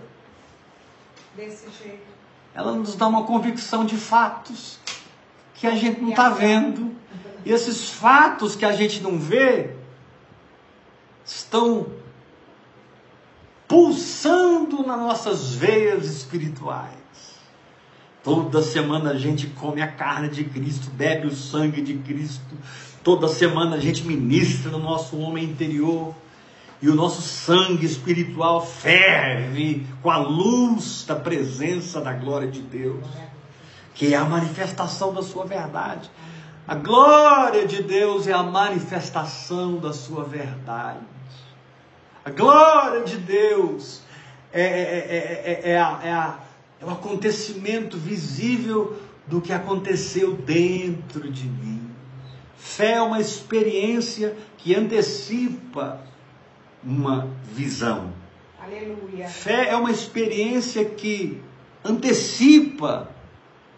Desse 1.35 1.67
jeito. 1.83 2.07
Ela 2.53 2.73
nos 2.73 2.95
dá 2.95 3.07
uma 3.07 3.23
convicção 3.23 3.85
de 3.85 3.95
fatos 3.95 4.79
que 5.53 5.67
a 5.67 5.75
gente 5.75 6.01
não 6.01 6.09
está 6.09 6.29
vendo. 6.29 6.95
E 7.45 7.51
esses 7.51 7.89
fatos 7.89 8.55
que 8.55 8.65
a 8.65 8.71
gente 8.71 9.01
não 9.01 9.17
vê 9.17 9.75
estão 11.25 11.87
pulsando 13.67 14.85
nas 14.85 14.99
nossas 14.99 15.53
veias 15.53 16.05
espirituais. 16.05 16.95
Toda 18.23 18.61
semana 18.61 19.11
a 19.11 19.17
gente 19.17 19.47
come 19.47 19.81
a 19.81 19.91
carne 19.91 20.29
de 20.29 20.43
Cristo, 20.43 20.89
bebe 20.89 21.27
o 21.27 21.35
sangue 21.35 21.81
de 21.81 21.97
Cristo, 21.99 22.55
Toda 23.07 23.29
semana 23.29 23.77
a 23.77 23.79
gente 23.79 24.03
ministra 24.03 24.69
no 24.69 24.79
nosso 24.79 25.17
homem 25.17 25.45
interior 25.45 26.13
e 26.81 26.89
o 26.89 26.95
nosso 26.95 27.21
sangue 27.21 27.85
espiritual 27.85 28.65
ferve 28.65 29.85
com 30.01 30.11
a 30.11 30.17
luz 30.17 31.03
da 31.07 31.15
presença 31.15 31.99
da 31.99 32.13
glória 32.13 32.47
de 32.47 32.61
Deus, 32.61 33.05
que 33.95 34.13
é 34.13 34.17
a 34.17 34.23
manifestação 34.23 35.13
da 35.13 35.23
sua 35.23 35.45
verdade. 35.45 36.09
A 36.67 36.75
glória 36.75 37.65
de 37.65 37.81
Deus 37.81 38.27
é 38.27 38.33
a 38.33 38.43
manifestação 38.43 39.77
da 39.77 39.91
sua 39.91 40.23
verdade. 40.23 40.99
A 42.23 42.29
glória 42.29 43.03
de 43.03 43.17
Deus 43.17 44.01
é, 44.51 44.61
é, 44.61 45.61
é, 45.63 45.71
é, 45.71 45.79
a, 45.79 45.99
é, 46.03 46.11
a, 46.11 46.39
é 46.79 46.85
o 46.85 46.89
acontecimento 46.89 47.97
visível 47.97 48.97
do 49.25 49.41
que 49.41 49.51
aconteceu 49.51 50.33
dentro 50.33 51.31
de 51.31 51.47
mim. 51.47 51.89
Fé 52.57 52.93
é 52.93 53.01
uma 53.01 53.19
experiência 53.19 54.35
que 54.57 54.75
antecipa 54.75 56.01
uma 56.83 57.27
visão. 57.53 58.13
Aleluia. 58.59 59.27
Fé 59.27 59.69
é 59.69 59.75
uma 59.75 59.91
experiência 59.91 60.83
que 60.85 61.41
antecipa 61.83 63.09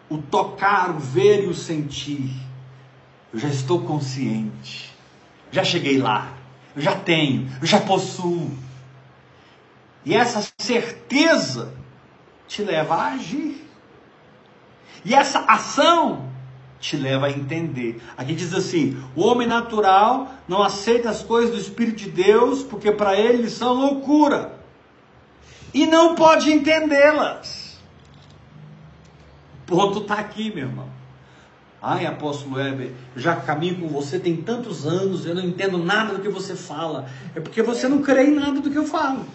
o 0.10 0.18
tocar, 0.18 0.90
o 0.92 1.00
ver 1.00 1.44
e 1.44 1.48
o 1.48 1.54
sentir. 1.54 2.32
Eu 3.32 3.40
já 3.40 3.50
estou 3.50 3.84
consciente. 3.84 4.94
Já 5.52 5.64
cheguei 5.64 5.98
lá. 5.98 6.34
Eu 6.76 6.82
já 6.82 6.96
tenho. 6.96 7.50
Eu 7.62 7.68
já 7.68 7.80
possuo. 7.80 8.52
E 10.04 10.16
essa 10.16 10.48
certeza 10.58 11.74
te 12.48 12.64
leva 12.64 12.96
a 12.96 13.08
agir. 13.14 13.68
E 15.06 15.14
essa 15.14 15.40
ação 15.40 16.29
te 16.80 16.96
leva 16.96 17.28
a 17.28 17.32
entender. 17.32 18.02
Aqui 18.18 18.34
diz 18.34 18.54
assim: 18.54 19.02
o 19.16 19.22
homem 19.22 19.48
natural 19.48 20.32
não 20.48 20.64
aceita 20.64 21.10
as 21.10 21.22
coisas 21.22 21.52
do 21.52 21.60
Espírito 21.60 21.98
de 21.98 22.10
Deus, 22.10 22.64
porque 22.64 22.92
para 22.92 23.16
ele 23.16 23.50
são 23.50 23.74
loucura, 23.74 24.54
e 25.74 25.86
não 25.86 26.16
pode 26.16 26.52
entendê-las. 26.52 27.78
O 29.64 29.76
ponto 29.76 30.00
está 30.00 30.16
aqui, 30.16 30.52
meu 30.54 30.68
irmão. 30.68 30.90
Ai, 31.82 32.06
apóstolo 32.06 32.56
Weber, 32.56 32.92
eu 33.16 33.22
já 33.22 33.36
caminho 33.38 33.80
com 33.80 33.88
você 33.88 34.20
tem 34.20 34.36
tantos 34.36 34.86
anos, 34.86 35.26
eu 35.26 35.34
não 35.34 35.44
entendo 35.44 35.78
nada 35.78 36.16
do 36.16 36.22
que 36.22 36.28
você 36.28 36.56
fala. 36.56 37.08
É 37.34 37.40
porque 37.40 37.62
você 37.62 37.88
não 37.88 38.02
crê 38.02 38.26
em 38.26 38.36
nada 38.36 38.60
do 38.60 38.70
que 38.70 38.78
eu 38.78 38.86
falo. 38.86 39.26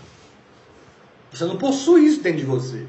Você 1.32 1.44
não 1.46 1.56
possui 1.56 2.06
isso 2.06 2.22
dentro 2.22 2.40
de 2.40 2.44
você. 2.44 2.86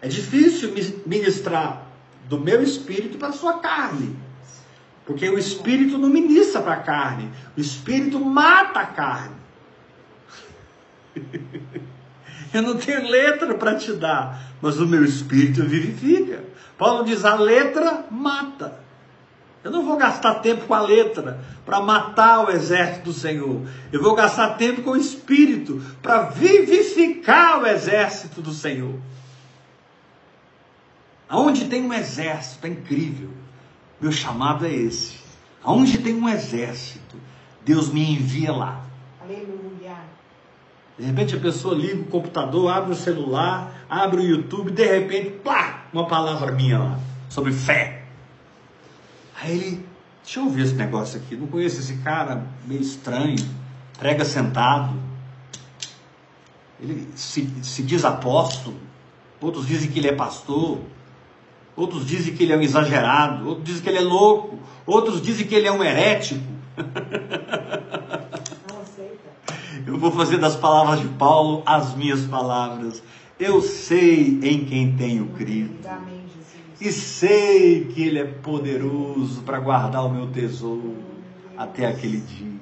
É 0.00 0.06
difícil 0.06 0.72
ministrar 1.04 1.89
do 2.30 2.38
meu 2.38 2.62
espírito 2.62 3.18
para 3.18 3.28
a 3.28 3.32
sua 3.32 3.58
carne. 3.58 4.16
Porque 5.04 5.28
o 5.28 5.36
espírito 5.36 5.98
não 5.98 6.08
ministra 6.08 6.62
para 6.62 6.74
a 6.74 6.80
carne, 6.80 7.28
o 7.56 7.60
espírito 7.60 8.20
mata 8.20 8.78
a 8.78 8.86
carne. 8.86 9.34
Eu 12.54 12.62
não 12.62 12.76
tenho 12.76 13.08
letra 13.08 13.54
para 13.54 13.74
te 13.76 13.92
dar, 13.92 14.52
mas 14.62 14.78
o 14.80 14.86
meu 14.86 15.04
espírito 15.04 15.64
vivifica. 15.64 16.44
Paulo 16.78 17.04
diz: 17.04 17.24
a 17.24 17.34
letra 17.34 18.06
mata. 18.10 18.78
Eu 19.62 19.70
não 19.70 19.84
vou 19.84 19.96
gastar 19.96 20.36
tempo 20.36 20.66
com 20.66 20.74
a 20.74 20.80
letra 20.80 21.40
para 21.66 21.80
matar 21.80 22.46
o 22.46 22.50
exército 22.50 23.04
do 23.06 23.12
Senhor. 23.12 23.62
Eu 23.92 24.02
vou 24.02 24.14
gastar 24.14 24.56
tempo 24.56 24.82
com 24.82 24.92
o 24.92 24.96
espírito 24.96 25.82
para 26.00 26.22
vivificar 26.22 27.60
o 27.60 27.66
exército 27.66 28.40
do 28.40 28.52
Senhor. 28.52 28.94
Aonde 31.30 31.66
tem 31.66 31.84
um 31.84 31.94
exército, 31.94 32.66
é 32.66 32.70
incrível. 32.70 33.30
Meu 34.00 34.10
chamado 34.10 34.66
é 34.66 34.74
esse. 34.74 35.20
Aonde 35.62 35.98
tem 35.98 36.12
um 36.12 36.28
exército, 36.28 37.16
Deus 37.64 37.88
me 37.92 38.14
envia 38.14 38.50
lá. 38.50 38.84
Aleluia. 39.22 39.96
De 40.98 41.04
repente 41.04 41.36
a 41.36 41.38
pessoa 41.38 41.72
liga 41.72 42.00
o 42.00 42.06
computador, 42.06 42.68
abre 42.72 42.90
o 42.90 42.96
celular, 42.96 43.86
abre 43.88 44.22
o 44.22 44.24
YouTube, 44.24 44.72
de 44.72 44.84
repente, 44.84 45.30
plá, 45.38 45.84
uma 45.92 46.08
palavra 46.08 46.50
minha 46.50 46.80
lá, 46.80 46.98
sobre 47.28 47.52
fé. 47.52 48.06
Aí 49.40 49.52
ele, 49.52 49.86
deixa 50.24 50.40
eu 50.40 50.50
ver 50.50 50.64
esse 50.64 50.74
negócio 50.74 51.20
aqui, 51.20 51.36
não 51.36 51.46
conheço 51.46 51.78
esse 51.78 51.98
cara, 51.98 52.44
meio 52.66 52.80
estranho, 52.80 53.38
prega 54.00 54.24
sentado. 54.24 54.94
Ele 56.80 57.08
se, 57.14 57.48
se 57.62 57.84
diz 57.84 58.04
apóstolo, 58.04 58.76
outros 59.40 59.66
dizem 59.68 59.90
que 59.90 60.00
ele 60.00 60.08
é 60.08 60.14
pastor. 60.14 60.80
Outros 61.76 62.06
dizem 62.06 62.34
que 62.34 62.42
ele 62.42 62.52
é 62.52 62.56
um 62.56 62.62
exagerado, 62.62 63.48
outros 63.48 63.64
dizem 63.64 63.82
que 63.82 63.88
ele 63.88 63.98
é 63.98 64.02
louco, 64.02 64.58
outros 64.86 65.22
dizem 65.22 65.46
que 65.46 65.54
ele 65.54 65.66
é 65.66 65.72
um 65.72 65.82
herético. 65.82 66.40
Não 68.68 68.80
aceita. 68.80 69.30
Eu 69.86 69.98
vou 69.98 70.10
fazer 70.10 70.38
das 70.38 70.56
palavras 70.56 71.00
de 71.00 71.08
Paulo 71.08 71.62
as 71.64 71.94
minhas 71.94 72.26
palavras. 72.26 73.02
Eu 73.38 73.62
sei 73.62 74.38
em 74.42 74.64
quem 74.64 74.94
tenho 74.96 75.26
crido. 75.28 75.74
E 76.80 76.90
sei 76.90 77.84
que 77.84 78.02
Ele 78.02 78.18
é 78.18 78.24
poderoso 78.24 79.42
para 79.42 79.60
guardar 79.60 80.04
o 80.06 80.08
meu 80.08 80.28
tesouro 80.28 80.96
até 81.56 81.86
aquele 81.86 82.20
dia. 82.20 82.60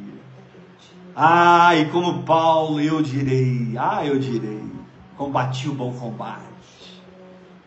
Ah, 1.15 1.77
e 1.77 1.87
como 1.87 2.23
Paulo, 2.25 2.81
eu 2.81 3.01
direi, 3.01 3.75
ah, 3.77 4.05
eu 4.05 4.19
direi, 4.19 4.63
combati 5.17 5.69
o 5.69 5.75
bom 5.75 5.93
combate, 5.93 6.43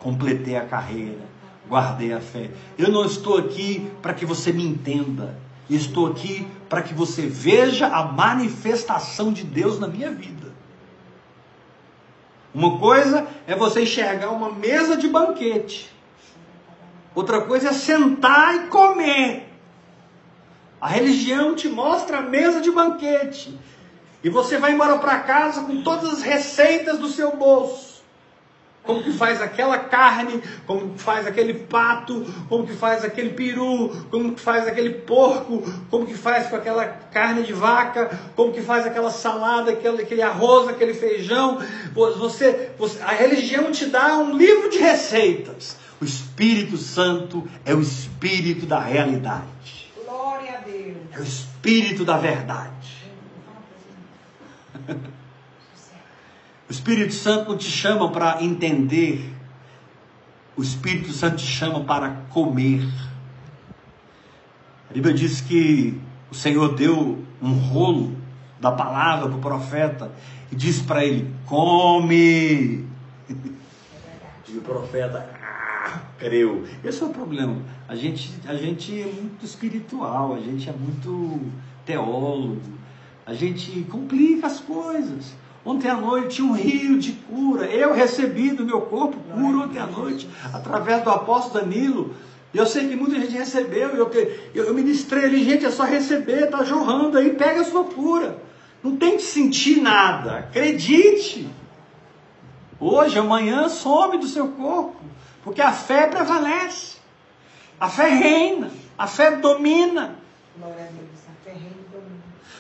completei 0.02 0.58
a 0.58 0.66
carreira, 0.66 1.22
guardei 1.70 2.12
a 2.12 2.20
fé. 2.20 2.50
Eu 2.78 2.92
não 2.92 3.06
estou 3.06 3.38
aqui 3.38 3.90
para 4.02 4.14
que 4.14 4.26
você 4.26 4.52
me 4.52 4.66
entenda. 4.66 5.38
Estou 5.70 6.08
aqui 6.08 6.48
para 6.68 6.82
que 6.82 6.94
você 6.94 7.28
veja 7.28 7.88
a 7.88 8.04
manifestação 8.04 9.32
de 9.32 9.44
Deus 9.44 9.80
na 9.80 9.88
minha 9.88 10.12
vida. 10.12 10.52
Uma 12.54 12.78
coisa 12.78 13.26
é 13.48 13.56
você 13.56 13.84
enxergar 13.84 14.32
uma 14.32 14.52
mesa 14.52 14.98
de 14.98 15.08
banquete. 15.08 15.90
Outra 17.16 17.42
coisa 17.42 17.70
é 17.70 17.74
sentar 17.74 18.56
e 18.56 18.60
comer. 18.68 19.48
A 20.82 20.88
religião 20.88 21.56
te 21.56 21.70
mostra 21.70 22.18
a 22.18 22.22
mesa 22.22 22.60
de 22.60 22.72
banquete. 22.72 23.58
E 24.24 24.30
você 24.30 24.58
vai 24.58 24.74
embora 24.74 24.98
para 24.98 25.20
casa 25.20 25.62
com 25.62 25.84
todas 25.84 26.12
as 26.12 26.22
receitas 26.22 27.00
do 27.00 27.08
seu 27.08 27.38
bolso 27.38 27.91
como 28.84 29.04
que 29.04 29.14
faz 29.14 29.42
aquela 29.42 29.78
carne, 29.78 30.42
como 30.66 30.94
que 30.94 31.02
faz 31.02 31.28
aquele 31.28 31.54
pato, 31.54 32.26
como 32.50 32.66
que 32.66 32.74
faz 32.74 33.06
aquele 33.06 33.30
peru, 33.30 33.90
como 34.10 34.34
que 34.34 34.42
faz 34.42 34.68
aquele 34.68 34.90
porco, 34.90 35.62
como 35.90 36.06
que 36.06 36.16
faz 36.16 36.48
com 36.48 36.56
aquela 36.56 36.86
carne 36.86 37.44
de 37.44 37.54
vaca, 37.54 38.20
como 38.36 38.52
que 38.52 38.62
faz 38.62 38.86
aquela 38.86 39.12
salada, 39.12 39.72
aquele, 39.72 40.02
aquele 40.02 40.22
arroz, 40.22 40.68
aquele 40.68 40.94
feijão. 40.94 41.60
Você, 41.94 42.72
você, 42.78 43.02
a 43.04 43.12
religião 43.12 43.72
te 43.72 43.86
dá 43.86 44.18
um 44.18 44.36
livro 44.36 44.70
de 44.70 44.80
receitas. 44.80 45.78
O 46.02 46.06
Espírito 46.06 46.78
Santo 46.78 47.48
é 47.64 47.76
o 47.76 47.82
Espírito 47.82 48.66
da 48.66 48.80
realidade. 48.80 49.92
Glória 50.04 50.58
a 50.58 50.62
Deus. 50.62 50.98
É 51.12 51.20
o 51.20 51.24
Espírito 51.24 52.04
da 52.04 52.18
verdade. 52.18 52.72
O 56.72 56.74
Espírito 56.74 57.14
Santo 57.14 57.58
te 57.58 57.70
chama 57.70 58.10
para 58.12 58.42
entender. 58.42 59.30
O 60.56 60.64
Espírito 60.64 61.12
Santo 61.12 61.36
te 61.36 61.46
chama 61.46 61.84
para 61.84 62.22
comer. 62.30 62.82
A 64.90 64.94
Bíblia 64.94 65.14
diz 65.14 65.42
que 65.42 66.00
o 66.32 66.34
Senhor 66.34 66.74
deu 66.74 67.26
um 67.42 67.52
rolo 67.52 68.16
da 68.58 68.72
palavra 68.72 69.28
para 69.28 69.38
o 69.38 69.42
profeta 69.42 70.14
e 70.50 70.56
disse 70.56 70.84
para 70.84 71.04
ele: 71.04 71.36
Come. 71.46 72.88
E 74.48 74.58
o 74.58 74.62
profeta 74.62 75.30
ah, 75.44 76.00
creu. 76.18 76.66
Esse 76.86 77.04
é 77.04 77.06
o 77.06 77.10
problema. 77.10 77.58
A 77.86 77.98
gente, 77.98 78.32
a 78.48 78.56
gente 78.56 78.98
é 78.98 79.08
muito 79.08 79.44
espiritual, 79.44 80.36
a 80.36 80.40
gente 80.40 80.70
é 80.70 80.72
muito 80.72 81.52
teólogo, 81.86 82.62
a 83.26 83.34
gente 83.34 83.82
complica 83.90 84.48
as 84.48 84.62
coisas. 84.62 85.41
Ontem 85.64 85.90
à 85.90 85.96
noite, 85.96 86.42
um 86.42 86.54
rio 86.54 86.98
de 86.98 87.12
cura. 87.12 87.66
Eu 87.66 87.94
recebi 87.94 88.52
do 88.52 88.66
meu 88.66 88.82
corpo 88.82 89.18
cura 89.34 89.66
ontem 89.66 89.80
à 89.80 89.86
noite, 89.86 90.28
através 90.52 91.04
do 91.04 91.10
apóstolo 91.10 91.64
Danilo. 91.64 92.16
Eu 92.54 92.66
sei 92.66 92.88
que 92.88 92.96
muita 92.96 93.20
gente 93.20 93.34
recebeu. 93.34 93.90
Eu, 93.90 94.12
eu, 94.54 94.74
ministrei 94.74 95.26
ali, 95.26 95.44
gente, 95.44 95.66
é 95.66 95.70
só 95.70 95.84
receber, 95.84 96.46
está 96.46 96.64
jorrando 96.64 97.18
aí, 97.18 97.34
pega 97.34 97.62
a 97.62 97.66
sua 97.66 97.84
cura. 97.84 98.38
Não 98.84 98.98
tem 98.98 99.18
que 99.18 99.24
sentir 99.24 99.80
nada, 99.80 100.40
acredite. 100.40 101.48
Hoje, 102.80 103.20
amanhã, 103.20 103.70
some 103.70 104.18
do 104.18 104.28
seu 104.28 104.48
corpo, 104.48 105.00
porque 105.44 105.62
a 105.62 105.72
fé 105.72 106.08
prevalece, 106.08 106.98
a 107.80 107.88
fé 107.88 108.10
reina, 108.10 108.72
a 108.98 109.06
fé 109.06 109.38
domina. 109.38 110.16
Glória 110.58 110.86
a 110.86 110.88
Deus. 110.88 111.11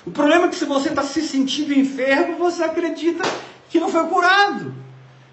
O 0.06 0.12
problema 0.12 0.46
é 0.46 0.48
que 0.48 0.56
se 0.56 0.66
você 0.66 0.90
está 0.90 1.04
se 1.04 1.22
sentindo 1.22 1.74
enfermo, 1.74 2.38
você 2.38 2.64
acredita 2.64 3.24
que 3.70 3.80
não 3.80 3.90
foi 3.90 4.06
curado. 4.08 4.74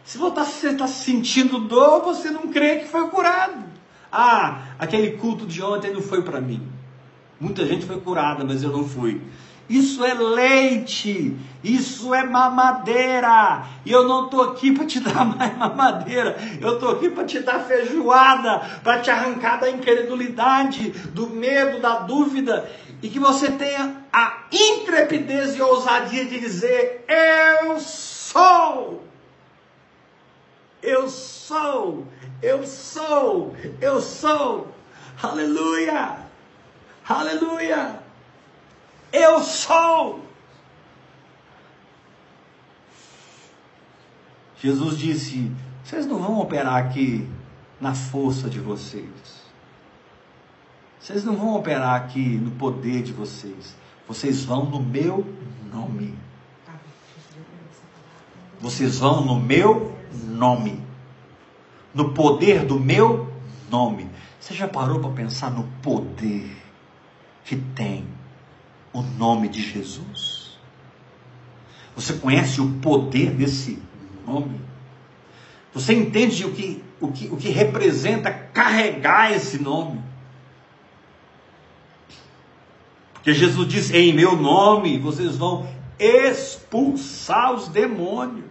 Se 0.05 0.19
você 0.19 0.71
está 0.71 0.87
se 0.87 1.05
sentindo 1.05 1.59
dor, 1.59 2.03
você 2.03 2.31
não 2.31 2.49
crê 2.49 2.77
que 2.77 2.89
foi 2.89 3.09
curado. 3.09 3.65
Ah, 4.11 4.63
aquele 4.79 5.13
culto 5.13 5.47
de 5.47 5.63
ontem 5.63 5.93
não 5.93 6.03
foi 6.03 6.23
para 6.23 6.41
mim. 6.41 6.67
Muita 7.41 7.65
gente 7.67 7.87
foi 7.87 8.01
curada, 8.01 8.45
mas 8.45 8.63
eu 8.63 8.71
não 8.71 8.87
fui. 8.87 9.21
Isso 9.69 10.03
é 10.03 10.15
leite, 10.15 11.37
isso 11.63 12.15
é 12.15 12.25
mamadeira. 12.25 13.65
E 13.85 13.93
eu 13.93 14.09
não 14.09 14.25
estou 14.25 14.43
aqui 14.43 14.73
para 14.73 14.87
te 14.87 14.99
dar 15.01 15.25
mais 15.27 15.57
mamadeira, 15.59 16.37
eu 16.59 16.75
estou 16.75 16.93
aqui 16.93 17.11
para 17.11 17.25
te 17.25 17.41
dar 17.41 17.61
feijoada, 17.61 18.61
para 18.83 19.01
te 19.01 19.11
arrancar 19.11 19.61
da 19.61 19.71
incredulidade, 19.71 20.91
do 21.13 21.29
medo, 21.29 21.81
da 21.81 21.99
dúvida 21.99 22.69
e 23.03 23.09
que 23.09 23.19
você 23.19 23.51
tenha 23.53 24.05
a 24.13 24.45
intrepidez 24.51 25.57
e 25.57 25.63
ousadia 25.63 26.25
de 26.25 26.41
dizer: 26.41 27.05
Eu 27.07 27.79
sou, 27.79 29.05
eu 30.83 31.09
sou, 31.09 32.07
eu 32.43 32.67
sou, 32.67 33.55
eu 33.81 34.01
sou, 34.01 34.69
aleluia, 35.23 36.19
aleluia, 37.09 38.03
eu 39.13 39.41
sou. 39.41 40.27
Jesus 44.61 44.99
disse: 44.99 45.53
Vocês 45.85 46.05
não 46.05 46.19
vão 46.19 46.41
operar 46.41 46.77
aqui 46.77 47.29
na 47.81 47.95
força 47.95 48.51
de 48.51 48.59
vocês. 48.59 49.38
Vocês 51.01 51.25
não 51.25 51.37
vão 51.37 51.55
operar 51.55 51.95
aqui 51.95 52.21
no 52.21 52.51
poder 52.53 53.03
de 53.03 53.13
vocês. 53.13 53.77
Vocês 54.07 54.45
vão 54.45 54.65
no 54.65 54.81
meu 54.81 55.25
nome. 55.73 56.15
Vocês 58.61 58.99
vão 58.99 59.25
no 59.25 59.39
meu 59.39 59.97
nome. 60.25 60.83
No 61.95 62.13
poder 62.13 62.65
do 62.65 62.79
meu 62.79 63.33
nome. 63.71 64.09
Você 64.41 64.55
já 64.55 64.67
parou 64.67 65.01
para 65.01 65.11
pensar 65.11 65.51
no 65.51 65.65
poder 65.83 66.57
que 67.45 67.57
tem 67.57 68.07
o 68.93 69.03
nome 69.03 69.49
de 69.49 69.63
Jesus? 69.63 70.59
Você 71.95 72.15
conhece 72.15 72.61
o 72.61 72.79
poder 72.81 73.31
desse 73.31 73.83
nome? 74.27 74.61
Você 75.75 75.95
entende 75.95 76.45
o 76.45 76.53
que, 76.53 76.83
o 77.01 77.13
que, 77.13 77.27
o 77.29 77.37
que 77.37 77.51
representa 77.51 78.33
carregar 78.33 79.33
esse 79.33 79.63
nome? 79.63 80.03
Porque 83.19 83.35
Jesus 83.35 83.69
diz: 83.69 83.91
em 83.91 84.13
meu 84.13 84.37
nome 84.37 84.99
vocês 84.99 85.37
vão 85.37 85.69
expulsar 85.99 87.53
os 87.55 87.69
demônios. 87.69 88.47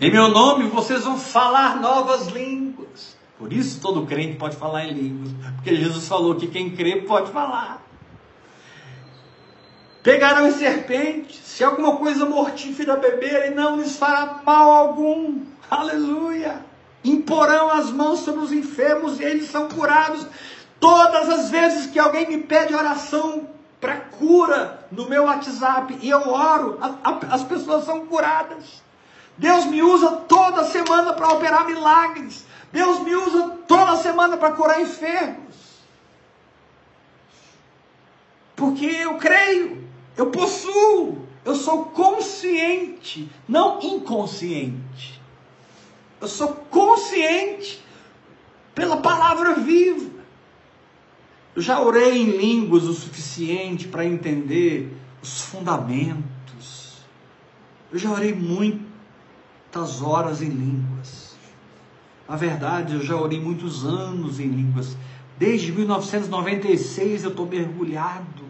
Em 0.00 0.10
meu 0.10 0.28
nome 0.28 0.68
vocês 0.68 1.04
vão 1.04 1.18
falar 1.18 1.80
novas 1.80 2.28
línguas. 2.28 3.16
Por 3.38 3.52
isso 3.52 3.80
todo 3.80 4.06
crente 4.06 4.36
pode 4.36 4.56
falar 4.56 4.86
em 4.86 4.92
línguas. 4.92 5.32
Porque 5.56 5.74
Jesus 5.74 6.06
falou 6.06 6.34
que 6.36 6.46
quem 6.46 6.70
crê 6.70 7.02
pode 7.02 7.30
falar. 7.30 7.82
Pegarão 10.02 10.52
serpentes, 10.52 11.40
se 11.44 11.64
alguma 11.64 11.96
coisa 11.96 12.24
mortífera 12.24 12.96
beberem, 12.96 13.54
não 13.54 13.76
lhes 13.76 13.96
fará 13.96 14.40
mal 14.44 14.70
algum. 14.70 15.40
Aleluia! 15.68 16.64
Imporão 17.02 17.70
as 17.70 17.90
mãos 17.90 18.20
sobre 18.20 18.44
os 18.44 18.52
enfermos 18.52 19.18
e 19.18 19.24
eles 19.24 19.50
são 19.50 19.68
curados. 19.68 20.24
Todas 20.78 21.28
as 21.28 21.50
vezes 21.50 21.86
que 21.86 21.98
alguém 21.98 22.28
me 22.28 22.42
pede 22.42 22.74
oração 22.74 23.48
para 23.80 23.96
cura 23.96 24.86
no 24.90 25.08
meu 25.08 25.24
WhatsApp 25.24 25.98
e 26.00 26.10
eu 26.10 26.28
oro, 26.28 26.78
as 27.30 27.42
pessoas 27.44 27.84
são 27.84 28.06
curadas. 28.06 28.82
Deus 29.38 29.66
me 29.66 29.82
usa 29.82 30.10
toda 30.28 30.64
semana 30.64 31.12
para 31.12 31.28
operar 31.28 31.66
milagres. 31.66 32.44
Deus 32.72 33.00
me 33.00 33.14
usa 33.14 33.50
toda 33.66 33.96
semana 33.96 34.36
para 34.36 34.52
curar 34.52 34.80
enfermos. 34.80 35.56
Porque 38.54 38.86
eu 38.86 39.16
creio, 39.16 39.86
eu 40.16 40.30
possuo, 40.30 41.26
eu 41.44 41.54
sou 41.54 41.86
consciente, 41.86 43.30
não 43.46 43.78
inconsciente. 43.80 45.20
Eu 46.20 46.28
sou 46.28 46.48
consciente 46.70 47.84
pela 48.74 48.96
palavra 48.96 49.54
viva. 49.54 50.15
Eu 51.56 51.62
já 51.62 51.80
orei 51.80 52.18
em 52.18 52.36
línguas 52.36 52.84
o 52.84 52.92
suficiente 52.92 53.88
para 53.88 54.04
entender 54.04 54.94
os 55.22 55.40
fundamentos. 55.40 56.98
Eu 57.90 57.98
já 57.98 58.10
orei 58.10 58.34
muitas 58.34 60.02
horas 60.02 60.42
em 60.42 60.50
línguas. 60.50 61.34
Na 62.28 62.36
verdade, 62.36 62.96
eu 62.96 63.00
já 63.00 63.16
orei 63.16 63.40
muitos 63.40 63.86
anos 63.86 64.38
em 64.38 64.48
línguas. 64.48 64.98
Desde 65.38 65.72
1996 65.72 67.24
eu 67.24 67.30
estou 67.30 67.46
mergulhado. 67.46 68.44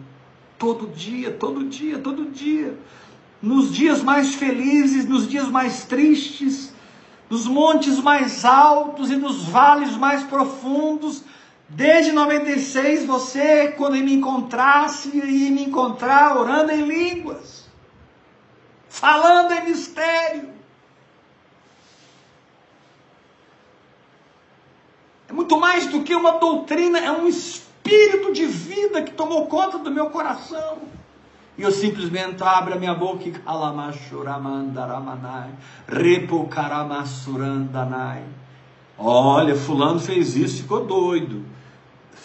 Todo 0.59 0.87
dia, 0.93 1.31
todo 1.31 1.63
dia, 1.63 1.99
todo 1.99 2.29
dia. 2.29 2.77
Nos 3.41 3.73
dias 3.73 4.03
mais 4.03 4.35
felizes, 4.35 5.07
nos 5.07 5.29
dias 5.29 5.47
mais 5.47 5.85
tristes, 5.85 6.73
nos 7.29 7.47
montes 7.47 7.99
mais 7.99 8.43
altos 8.43 9.09
e 9.11 9.15
nos 9.15 9.45
vales 9.45 9.95
mais 9.95 10.23
profundos, 10.23 11.23
Desde 11.69 12.11
96, 12.11 13.05
você, 13.05 13.69
quando 13.69 13.93
me 13.93 14.13
encontrasse, 14.13 15.17
ia 15.17 15.51
me 15.51 15.65
encontrar 15.65 16.37
orando 16.37 16.71
em 16.71 16.87
línguas, 16.87 17.67
falando 18.87 19.51
em 19.51 19.65
mistério. 19.65 20.57
muito 25.47 25.59
mais 25.59 25.87
do 25.87 26.01
que 26.01 26.15
uma 26.15 26.39
doutrina, 26.39 26.99
é 26.99 27.11
um 27.11 27.27
espírito 27.27 28.31
de 28.33 28.45
vida 28.45 29.03
que 29.03 29.11
tomou 29.11 29.45
conta 29.45 29.77
do 29.77 29.91
meu 29.91 30.09
coração. 30.09 30.79
E 31.57 31.61
eu 31.61 31.71
simplesmente 31.71 32.43
abro 32.43 32.73
a 32.73 32.77
minha 32.77 32.95
boca 32.95 33.29
e 33.29 33.31
kalamashuramandaраmanai, 33.31 35.51
repokaramasurandai. 35.87 38.23
Olha, 38.97 39.55
fulano 39.55 39.99
fez 39.99 40.35
isso, 40.35 40.63
ficou 40.63 40.83
doido. 40.85 41.45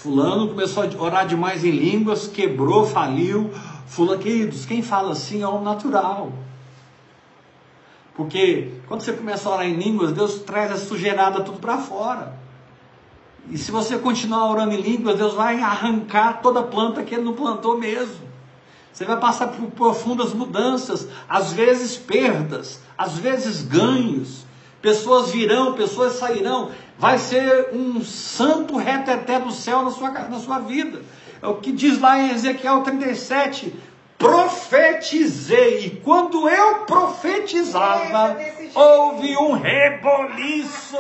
Fulano 0.03 0.49
começou 0.49 0.83
a 0.83 1.01
orar 1.01 1.29
demais 1.29 1.65
em 1.65 1.71
línguas, 1.71 2.27
quebrou, 2.27 2.85
faliu. 2.85 3.53
Fulano, 3.87 4.21
queridos, 4.21 4.67
quem 4.67 4.83
fala 4.83 5.13
assim 5.13 5.43
é 5.43 5.47
o 5.47 5.61
natural. 5.61 6.33
Porque 8.17 8.73
quando 8.89 9.03
você 9.03 9.13
começa 9.13 9.49
a 9.49 9.53
orar 9.53 9.67
em 9.67 9.75
línguas, 9.75 10.11
Deus 10.11 10.41
traz 10.41 10.73
a 10.73 10.77
sujeirada 10.77 11.45
tudo 11.45 11.61
para 11.61 11.79
fora. 11.79 12.37
E 13.49 13.57
se 13.57 13.71
você 13.71 13.97
continuar 13.97 14.51
orando 14.51 14.75
em 14.75 14.81
línguas, 14.81 15.19
Deus 15.19 15.35
vai 15.35 15.61
arrancar 15.61 16.43
toda 16.43 16.59
a 16.59 16.65
planta 16.65 17.05
que 17.05 17.15
ele 17.15 17.23
não 17.23 17.35
plantou 17.35 17.79
mesmo. 17.79 18.27
Você 18.93 19.05
vai 19.05 19.21
passar 19.21 19.49
por 19.53 19.71
profundas 19.71 20.35
mudanças, 20.35 21.07
às 21.29 21.53
vezes 21.53 21.97
perdas, 21.97 22.81
às 22.99 23.17
vezes 23.19 23.63
ganhos. 23.63 24.45
Pessoas 24.83 25.31
virão, 25.31 25.73
pessoas 25.75 26.15
sairão. 26.15 26.71
Vai 26.99 27.19
ser 27.19 27.71
um 27.73 28.03
santo 28.05 28.77
reteté 28.77 29.39
do 29.39 29.53
céu 29.53 29.83
na 29.83 29.91
sua, 29.91 30.11
na 30.11 30.39
sua 30.39 30.59
vida. 30.59 31.01
É 31.41 31.47
o 31.47 31.55
que 31.55 31.73
diz 31.73 31.99
lá 31.99 32.19
em 32.19 32.31
Ezequiel 32.31 32.83
37 32.83 33.73
profetizei, 34.23 35.87
e 35.87 35.91
quando 35.97 36.49
eu 36.49 36.85
profetizava, 36.85 38.37
houve 38.73 39.37
um 39.37 39.51
reboliço. 39.51 40.97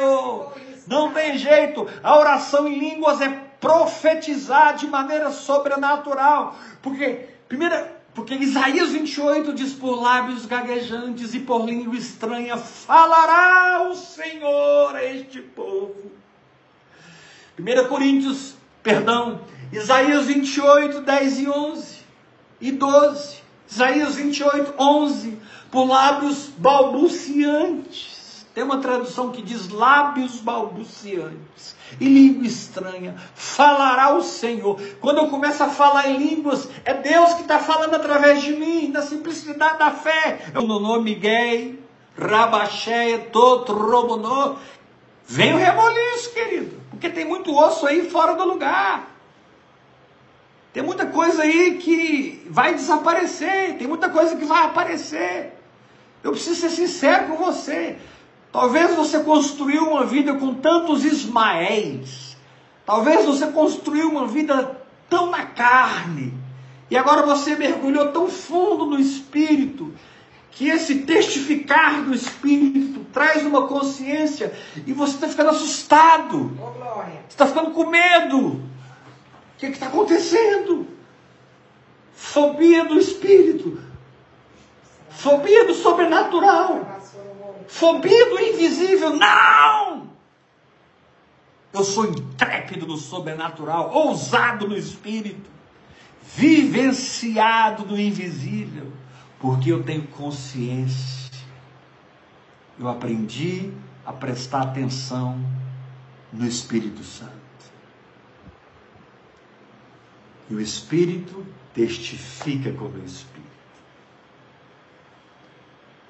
Não 0.88 1.12
tem 1.12 1.38
jeito, 1.38 1.86
a 2.02 2.18
oração 2.18 2.66
em 2.66 2.80
línguas 2.80 3.20
é 3.20 3.28
profetizar 3.60 4.74
de 4.74 4.88
maneira 4.88 5.30
sobrenatural, 5.30 6.56
porque, 6.82 7.28
primeira, 7.48 8.01
porque 8.14 8.34
Isaías 8.34 8.90
28 8.90 9.52
diz: 9.52 9.72
por 9.72 10.02
lábios 10.02 10.46
gaguejantes 10.46 11.34
e 11.34 11.40
por 11.40 11.64
língua 11.64 11.96
estranha 11.96 12.56
falará 12.56 13.88
o 13.88 13.94
Senhor 13.94 14.94
a 14.94 15.04
este 15.04 15.40
povo. 15.40 16.12
1 17.58 17.88
Coríntios, 17.88 18.54
perdão, 18.82 19.40
Isaías 19.72 20.26
28, 20.26 21.00
10 21.00 21.38
e 21.38 21.48
11 21.48 21.98
e 22.60 22.72
12. 22.72 23.42
Isaías 23.70 24.14
28, 24.16 24.74
11. 24.78 25.38
Por 25.70 25.86
lábios 25.86 26.50
balbuciantes. 26.58 28.11
Tem 28.54 28.62
uma 28.62 28.78
tradução 28.78 29.30
que 29.30 29.40
diz 29.40 29.70
lábios 29.70 30.40
balbuciantes 30.40 31.74
e 31.98 32.04
língua 32.04 32.46
estranha. 32.46 33.16
Falará 33.34 34.14
o 34.14 34.22
Senhor. 34.22 34.78
Quando 35.00 35.18
eu 35.18 35.28
começo 35.28 35.62
a 35.62 35.68
falar 35.68 36.08
em 36.08 36.18
línguas, 36.18 36.68
é 36.84 36.92
Deus 36.92 37.32
que 37.34 37.42
está 37.42 37.58
falando 37.58 37.94
através 37.94 38.42
de 38.42 38.52
mim, 38.52 38.88
na 38.88 39.00
simplicidade 39.00 39.78
da 39.78 39.90
fé. 39.90 40.50
No 40.54 40.78
nome 40.78 41.14
gay, 41.14 41.82
Rabaxéia, 42.18 43.18
Totrobonô. 43.32 44.56
Vem 45.26 45.54
o 45.54 45.56
reboliço, 45.56 46.32
querido. 46.34 46.78
Porque 46.90 47.08
tem 47.08 47.24
muito 47.24 47.56
osso 47.56 47.86
aí 47.86 48.10
fora 48.10 48.34
do 48.34 48.44
lugar. 48.44 49.08
Tem 50.74 50.82
muita 50.82 51.06
coisa 51.06 51.42
aí 51.42 51.78
que 51.78 52.46
vai 52.50 52.74
desaparecer, 52.74 53.76
tem 53.78 53.86
muita 53.86 54.10
coisa 54.10 54.36
que 54.36 54.44
vai 54.44 54.64
aparecer. 54.64 55.58
Eu 56.22 56.32
preciso 56.32 56.60
ser 56.60 56.70
sincero 56.70 57.28
com 57.28 57.36
você. 57.36 57.96
Talvez 58.52 58.94
você 58.94 59.20
construiu 59.20 59.88
uma 59.90 60.04
vida 60.04 60.34
com 60.34 60.54
tantos 60.54 61.04
Ismaéis. 61.04 62.36
Talvez 62.84 63.24
você 63.24 63.46
construiu 63.46 64.10
uma 64.10 64.26
vida 64.26 64.78
tão 65.08 65.30
na 65.30 65.46
carne. 65.46 66.34
E 66.90 66.96
agora 66.96 67.22
você 67.22 67.56
mergulhou 67.56 68.12
tão 68.12 68.28
fundo 68.28 68.84
no 68.84 69.00
espírito 69.00 69.92
que 70.50 70.68
esse 70.68 70.96
testificar 70.96 72.02
do 72.02 72.14
espírito 72.14 73.06
traz 73.12 73.44
uma 73.46 73.66
consciência 73.66 74.52
e 74.86 74.92
você 74.92 75.14
está 75.14 75.28
ficando 75.28 75.50
assustado. 75.50 76.52
Oh, 76.60 77.28
está 77.28 77.46
ficando 77.46 77.70
com 77.70 77.86
medo 77.86 78.62
que 79.70 79.76
está 79.76 79.86
acontecendo? 79.86 80.86
Fobia 82.14 82.84
do 82.84 82.98
espírito, 82.98 83.80
fobia 85.10 85.66
do 85.66 85.74
sobrenatural, 85.74 87.01
fobia 87.68 88.30
do 88.30 88.38
invisível. 88.38 89.16
Não! 89.16 90.10
Eu 91.72 91.84
sou 91.84 92.06
intrépido 92.06 92.86
no 92.86 92.96
sobrenatural, 92.96 93.90
ousado 93.92 94.68
no 94.68 94.76
espírito, 94.76 95.50
vivenciado 96.22 97.86
no 97.86 97.98
invisível, 97.98 98.92
porque 99.40 99.72
eu 99.72 99.82
tenho 99.82 100.06
consciência. 100.08 101.32
Eu 102.78 102.88
aprendi 102.88 103.72
a 104.04 104.12
prestar 104.12 104.62
atenção 104.62 105.38
no 106.32 106.46
Espírito 106.46 107.02
Santo. 107.04 107.32
E 110.50 110.54
o 110.54 110.60
Espírito 110.60 111.46
testifica 111.72 112.72
com 112.72 112.86
o 112.86 113.04
Espírito. 113.04 113.41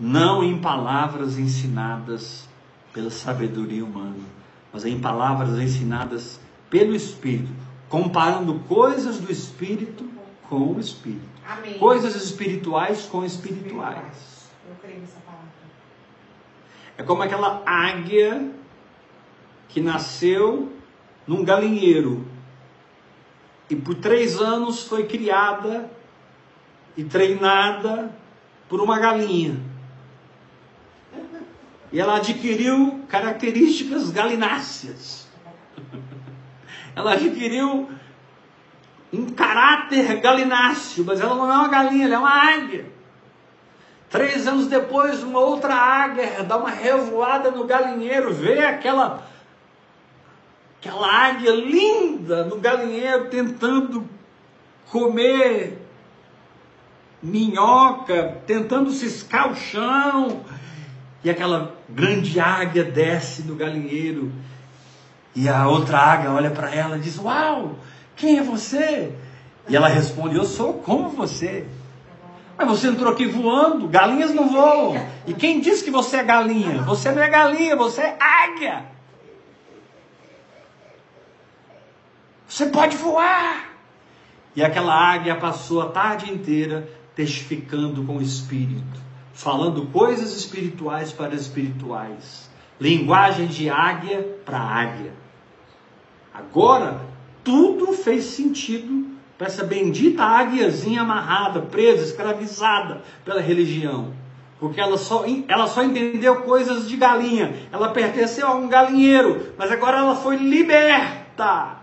Não 0.04 0.42
em 0.42 0.58
palavras 0.58 1.38
ensinadas 1.38 2.48
pela 2.92 3.08
sabedoria 3.08 3.84
humana, 3.84 4.18
mas 4.72 4.84
em 4.84 4.98
palavras 5.00 5.56
ensinadas 5.60 6.40
pelo 6.68 6.92
Espírito, 6.92 7.54
comparando 7.88 8.58
coisas 8.66 9.20
do 9.20 9.30
Espírito 9.30 10.04
com 10.48 10.74
o 10.74 10.80
Espírito. 10.80 11.28
Amém. 11.48 11.78
Coisas 11.78 12.16
espirituais 12.16 13.06
com 13.06 13.24
espirituais. 13.24 14.50
Eu 14.68 14.74
creio 14.82 15.02
nessa 15.02 15.20
palavra. 15.20 15.46
É 16.98 17.04
como 17.04 17.22
aquela 17.22 17.62
águia 17.64 18.50
que 19.68 19.80
nasceu 19.80 20.72
num 21.28 21.44
galinheiro 21.44 22.26
e 23.70 23.76
por 23.76 23.94
três 23.94 24.40
anos 24.40 24.82
foi 24.82 25.06
criada 25.06 25.88
e 26.96 27.04
treinada 27.04 28.12
por 28.68 28.80
uma 28.80 28.98
galinha. 28.98 29.70
E 31.92 32.00
ela 32.00 32.16
adquiriu 32.16 33.04
características 33.08 34.10
galináceas. 34.10 35.28
Ela 36.96 37.14
adquiriu 37.14 37.88
um 39.12 39.26
caráter 39.30 40.20
galináceo, 40.20 41.04
mas 41.06 41.20
ela 41.20 41.34
não 41.34 41.50
é 41.50 41.56
uma 41.56 41.68
galinha, 41.68 42.04
ela 42.04 42.14
é 42.14 42.18
uma 42.18 42.30
águia. 42.30 42.86
Três 44.10 44.46
anos 44.46 44.66
depois, 44.66 45.22
uma 45.22 45.40
outra 45.40 45.74
águia 45.74 46.42
dá 46.44 46.58
uma 46.58 46.70
revoada 46.70 47.50
no 47.50 47.64
galinheiro, 47.64 48.32
vê 48.32 48.60
aquela 48.60 49.26
aquela 50.78 51.06
águia 51.06 51.52
linda 51.52 52.44
no 52.44 52.56
galinheiro 52.58 53.28
tentando 53.30 54.06
comer 54.90 55.78
minhoca, 57.22 58.42
tentando 58.46 58.90
ciscar 58.90 59.52
o 59.52 59.54
chão. 59.54 60.44
E 61.24 61.30
aquela 61.30 61.74
grande 61.88 62.38
águia 62.40 62.84
desce 62.84 63.42
no 63.42 63.54
galinheiro. 63.54 64.32
E 65.34 65.48
a 65.48 65.68
outra 65.68 65.98
águia 65.98 66.30
olha 66.30 66.50
para 66.50 66.74
ela 66.74 66.96
e 66.96 67.00
diz: 67.00 67.18
Uau, 67.18 67.76
quem 68.16 68.38
é 68.38 68.42
você? 68.42 69.12
E 69.68 69.76
ela 69.76 69.88
responde: 69.88 70.36
Eu 70.36 70.44
sou 70.44 70.74
como 70.74 71.08
você. 71.10 71.66
Mas 72.56 72.68
você 72.68 72.88
entrou 72.88 73.12
aqui 73.12 73.26
voando, 73.26 73.88
galinhas 73.88 74.34
não 74.34 74.48
voam. 74.48 74.94
E 75.26 75.32
quem 75.32 75.60
disse 75.60 75.82
que 75.82 75.90
você 75.90 76.18
é 76.18 76.22
galinha? 76.22 76.82
Você 76.82 77.10
não 77.10 77.22
é 77.22 77.28
galinha, 77.28 77.74
você 77.74 78.02
é 78.02 78.18
águia. 78.20 78.84
Você 82.46 82.66
pode 82.66 82.96
voar. 82.96 83.70
E 84.54 84.62
aquela 84.62 84.94
águia 84.94 85.34
passou 85.36 85.80
a 85.80 85.88
tarde 85.88 86.30
inteira 86.30 86.86
testificando 87.16 88.04
com 88.04 88.18
o 88.18 88.22
Espírito, 88.22 89.00
falando 89.32 89.86
coisas 89.86 90.36
espirituais 90.36 91.12
para 91.12 91.34
espirituais, 91.34 92.50
linguagem 92.80 93.46
de 93.46 93.68
águia 93.68 94.26
para 94.44 94.58
águia. 94.58 95.12
Agora, 96.32 97.00
tudo 97.44 97.92
fez 97.92 98.24
sentido 98.24 99.12
para 99.36 99.46
essa 99.46 99.64
bendita 99.64 100.22
águiazinha 100.22 101.02
amarrada, 101.02 101.60
presa, 101.60 102.04
escravizada 102.04 103.02
pela 103.24 103.40
religião. 103.40 104.12
Porque 104.60 104.80
ela 104.80 104.96
só, 104.96 105.24
ela 105.48 105.66
só 105.66 105.82
entendeu 105.82 106.42
coisas 106.42 106.88
de 106.88 106.96
galinha. 106.96 107.52
Ela 107.72 107.88
pertenceu 107.88 108.46
a 108.46 108.54
um 108.54 108.68
galinheiro, 108.68 109.52
mas 109.58 109.72
agora 109.72 109.98
ela 109.98 110.14
foi 110.14 110.36
liberta 110.36 111.78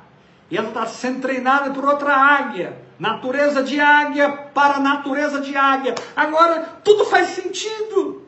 e 0.49 0.57
ela 0.57 0.69
está 0.69 0.85
sendo 0.85 1.21
treinada 1.21 1.71
por 1.71 1.83
outra 1.83 2.15
águia. 2.15 2.88
Natureza 2.99 3.63
de 3.63 3.79
águia 3.79 4.29
para 4.53 4.79
natureza 4.79 5.39
de 5.39 5.55
águia. 5.55 5.95
Agora 6.15 6.79
tudo 6.83 7.05
faz 7.05 7.29
sentido. 7.29 8.27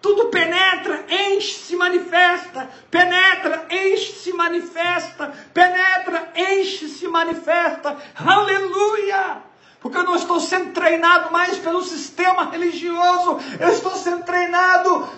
Tudo 0.00 0.28
penetra, 0.28 1.04
enche, 1.08 1.58
se 1.58 1.76
manifesta. 1.76 2.70
Penetra, 2.90 3.66
enche, 3.70 4.12
se 4.14 4.32
manifesta, 4.32 5.30
penetra, 5.52 6.32
enche-se, 6.34 7.06
manifesta. 7.06 7.98
Aleluia! 8.16 9.42
Porque 9.78 9.98
eu 9.98 10.04
não 10.04 10.16
estou 10.16 10.40
sendo 10.40 10.72
treinado 10.72 11.30
mais 11.30 11.58
pelo 11.58 11.82
sistema 11.82 12.50
religioso, 12.50 13.38
eu 13.58 13.68
estou 13.68 13.92
sendo 13.92 14.24
treinado 14.24 15.08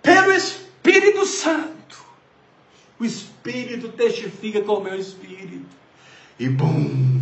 pelo 0.00 0.32
Espírito 0.32 1.24
Santo. 1.26 2.04
O 2.98 3.04
Espírito 3.04 3.88
testifica 3.90 4.60
com 4.62 4.74
o 4.74 4.80
meu 4.80 4.96
espírito. 4.96 5.66
E 6.38 6.48
bum! 6.48 7.21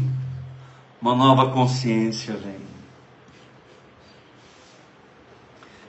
Uma 1.00 1.14
nova 1.14 1.50
consciência 1.50 2.36
vem. 2.36 2.60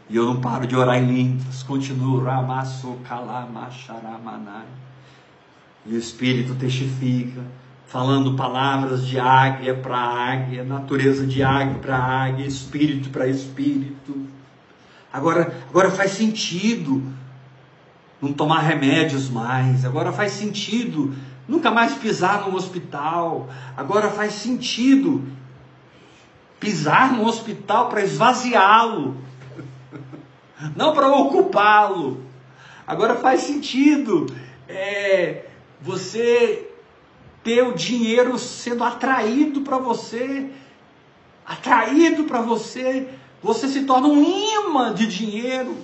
E 0.10 0.16
eu 0.16 0.26
não 0.26 0.40
paro 0.40 0.66
de 0.68 0.76
orar 0.76 0.98
em 0.98 1.06
línguas, 1.06 1.64
continuo 1.64 2.24
ramasso 2.24 2.98
kalamacharamanai. 3.08 4.68
E 5.86 5.94
o 5.94 5.98
Espírito 5.98 6.56
testifica, 6.56 7.42
falando 7.88 8.36
palavras 8.36 9.06
de 9.06 9.20
águia 9.20 9.74
para 9.74 9.98
águia, 9.98 10.64
natureza 10.64 11.26
de 11.26 11.44
águia 11.44 11.78
para 11.80 11.98
águia, 11.98 12.46
espírito 12.46 13.10
para 13.10 13.28
espírito. 13.28 14.28
Agora, 15.12 15.62
agora 15.70 15.92
faz 15.92 16.12
sentido 16.12 17.04
não 18.22 18.32
tomar 18.32 18.60
remédios 18.60 19.30
mais. 19.30 19.84
Agora 19.84 20.12
faz 20.12 20.32
sentido 20.32 21.14
nunca 21.52 21.70
mais 21.70 21.94
pisar 21.96 22.48
no 22.48 22.56
hospital. 22.56 23.50
Agora 23.76 24.10
faz 24.10 24.34
sentido 24.34 25.22
pisar 26.60 27.12
no 27.12 27.26
hospital 27.26 27.90
para 27.90 28.02
esvaziá-lo 28.02 29.18
não 30.76 30.94
para 30.94 31.10
ocupá-lo. 31.10 32.24
Agora 32.88 33.16
faz 33.16 33.42
sentido 33.42 34.28
é, 34.68 35.46
você 35.82 36.70
ter 37.44 37.64
o 37.64 37.74
dinheiro 37.74 38.38
sendo 38.38 38.84
atraído 38.84 39.62
para 39.62 39.78
você, 39.78 40.50
atraído 41.46 42.24
para 42.26 42.42
você, 42.42 43.10
você 43.44 43.68
se 43.68 43.84
torna 43.84 44.08
um 44.08 44.24
imã 44.24 44.94
de 44.94 45.06
dinheiro. 45.06 45.76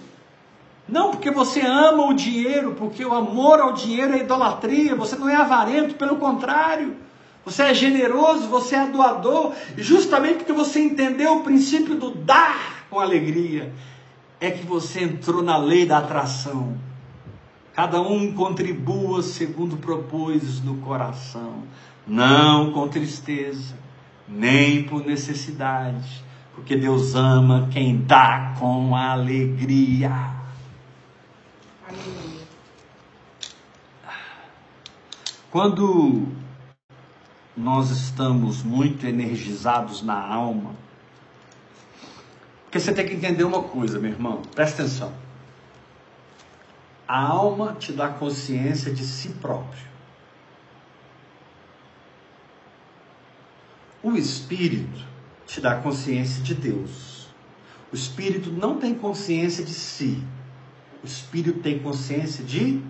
Não 0.88 1.12
porque 1.12 1.30
você 1.30 1.62
ama 1.62 2.06
o 2.06 2.14
dinheiro, 2.14 2.74
porque 2.76 3.04
o 3.04 3.14
amor 3.14 3.60
ao 3.60 3.74
dinheiro 3.74 4.14
é 4.14 4.20
idolatria, 4.20 4.96
você 4.96 5.16
não 5.16 5.28
é 5.28 5.36
avarento, 5.36 5.96
pelo 5.96 6.16
contrário. 6.16 6.96
Você 7.44 7.64
é 7.64 7.74
generoso, 7.74 8.48
você 8.48 8.76
é 8.76 8.88
doador, 8.88 9.54
e 9.78 9.82
justamente 9.82 10.38
porque 10.38 10.54
você 10.54 10.80
entendeu 10.82 11.38
o 11.38 11.44
princípio 11.44 11.96
do 11.96 12.12
dar 12.12 12.86
com 12.90 13.00
alegria 13.00 13.74
é 14.40 14.52
que 14.52 14.66
você 14.66 15.04
entrou 15.04 15.42
na 15.42 15.58
lei 15.58 15.86
da 15.86 15.98
atração. 15.98 16.78
Cada 17.74 18.02
um 18.02 18.34
contribua 18.34 19.22
segundo 19.22 19.78
propôs 19.78 20.62
no 20.64 20.78
coração, 20.78 21.64
não 22.06 22.72
com 22.72 22.88
tristeza, 22.88 23.76
nem 24.28 24.84
por 24.84 25.06
necessidade, 25.06 26.24
porque 26.54 26.76
Deus 26.76 27.16
ama 27.16 27.70
quem 27.72 27.98
dá 27.98 28.56
com 28.60 28.96
alegria. 28.96 30.37
Quando 35.50 36.28
nós 37.56 37.90
estamos 37.90 38.62
muito 38.62 39.08
energizados 39.08 40.02
na 40.02 40.20
alma, 40.20 40.76
porque 42.64 42.80
você 42.80 42.94
tem 42.94 43.06
que 43.08 43.14
entender 43.14 43.46
uma 43.46 43.64
coisa, 43.64 43.98
meu 43.98 44.12
irmão, 44.12 44.42
presta 44.54 44.84
atenção. 44.84 45.14
A 47.08 47.22
alma 47.22 47.74
te 47.80 47.94
dá 47.94 48.10
consciência 48.10 48.94
de 48.94 49.06
si 49.06 49.30
próprio. 49.30 49.88
O 54.04 54.16
espírito 54.18 55.06
te 55.46 55.62
dá 55.62 55.76
consciência 55.76 56.44
de 56.44 56.54
Deus. 56.54 57.30
O 57.92 57.96
espírito 57.96 58.52
não 58.52 58.78
tem 58.78 58.94
consciência 58.94 59.64
de 59.64 59.74
si. 59.74 60.22
O 61.04 61.06
espírito 61.06 61.60
tem 61.60 61.80
consciência 61.80 62.44
de 62.44 62.82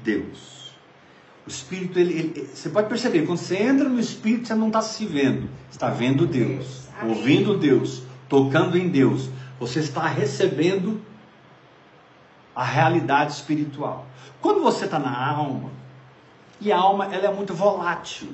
Deus. 0.00 0.72
O 1.46 1.50
espírito, 1.50 1.98
ele, 1.98 2.14
ele, 2.14 2.46
você 2.46 2.68
pode 2.68 2.88
perceber, 2.88 3.26
quando 3.26 3.38
você 3.38 3.56
entra 3.56 3.88
no 3.88 3.98
espírito, 3.98 4.46
você 4.46 4.54
não 4.54 4.68
está 4.68 4.80
se 4.80 5.04
vendo, 5.04 5.48
está 5.70 5.88
vendo 5.90 6.26
Deus, 6.26 6.86
ouvindo 7.04 7.58
Deus, 7.58 8.02
tocando 8.28 8.78
em 8.78 8.88
Deus, 8.88 9.28
você 9.58 9.80
está 9.80 10.06
recebendo 10.06 11.00
a 12.54 12.64
realidade 12.64 13.32
espiritual. 13.32 14.06
Quando 14.40 14.62
você 14.62 14.84
está 14.84 14.98
na 14.98 15.26
alma, 15.30 15.70
e 16.60 16.70
a 16.70 16.78
alma 16.78 17.06
ela 17.06 17.26
é 17.26 17.32
muito 17.32 17.52
volátil. 17.54 18.32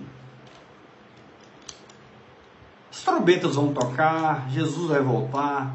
As 2.91 3.03
trombetas 3.03 3.55
vão 3.55 3.72
tocar, 3.72 4.51
Jesus 4.51 4.91
vai 4.91 5.01
voltar, 5.01 5.72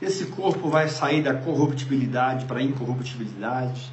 esse 0.00 0.26
corpo 0.26 0.68
vai 0.68 0.88
sair 0.88 1.22
da 1.22 1.34
corruptibilidade 1.34 2.44
para 2.44 2.58
a 2.58 2.62
incorruptibilidade. 2.62 3.90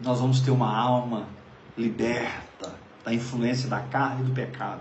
Nós 0.00 0.20
vamos 0.20 0.40
ter 0.40 0.50
uma 0.50 0.76
alma 0.76 1.28
liberta 1.78 2.74
da 3.04 3.14
influência 3.14 3.68
da 3.68 3.78
carne 3.80 4.22
e 4.22 4.24
do 4.24 4.32
pecado. 4.32 4.80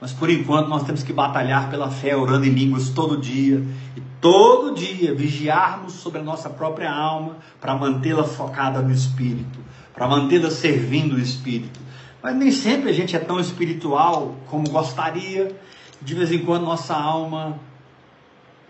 Mas 0.00 0.12
por 0.12 0.30
enquanto 0.30 0.68
nós 0.68 0.84
temos 0.84 1.02
que 1.02 1.12
batalhar 1.12 1.70
pela 1.70 1.90
fé, 1.90 2.16
orando 2.16 2.46
em 2.46 2.50
línguas 2.50 2.90
todo 2.90 3.16
dia. 3.16 3.62
E 3.96 4.02
todo 4.20 4.74
dia 4.74 5.14
vigiarmos 5.14 5.94
sobre 5.94 6.20
a 6.20 6.22
nossa 6.22 6.48
própria 6.48 6.90
alma 6.90 7.36
para 7.60 7.74
mantê-la 7.74 8.24
focada 8.24 8.80
no 8.80 8.90
Espírito, 8.90 9.58
para 9.92 10.08
mantê-la 10.08 10.50
servindo 10.50 11.16
o 11.16 11.20
Espírito. 11.20 11.78
Mas 12.22 12.34
nem 12.36 12.50
sempre 12.50 12.88
a 12.88 12.92
gente 12.92 13.14
é 13.14 13.18
tão 13.18 13.38
espiritual 13.38 14.34
como 14.46 14.68
gostaria. 14.70 15.54
De 16.00 16.14
vez 16.14 16.32
em 16.32 16.38
quando 16.38 16.64
nossa 16.64 16.94
alma 16.94 17.58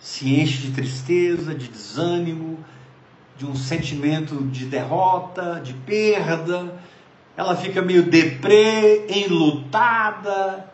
se 0.04 0.38
enche 0.38 0.58
de 0.58 0.72
tristeza, 0.72 1.54
de 1.54 1.66
desânimo, 1.66 2.62
de 3.38 3.46
um 3.46 3.56
sentimento 3.56 4.36
de 4.44 4.66
derrota, 4.66 5.62
de 5.64 5.72
perda. 5.72 6.78
Ela 7.34 7.56
fica 7.56 7.80
meio 7.80 8.02
deprê, 8.02 9.06
enlutada, 9.08 10.70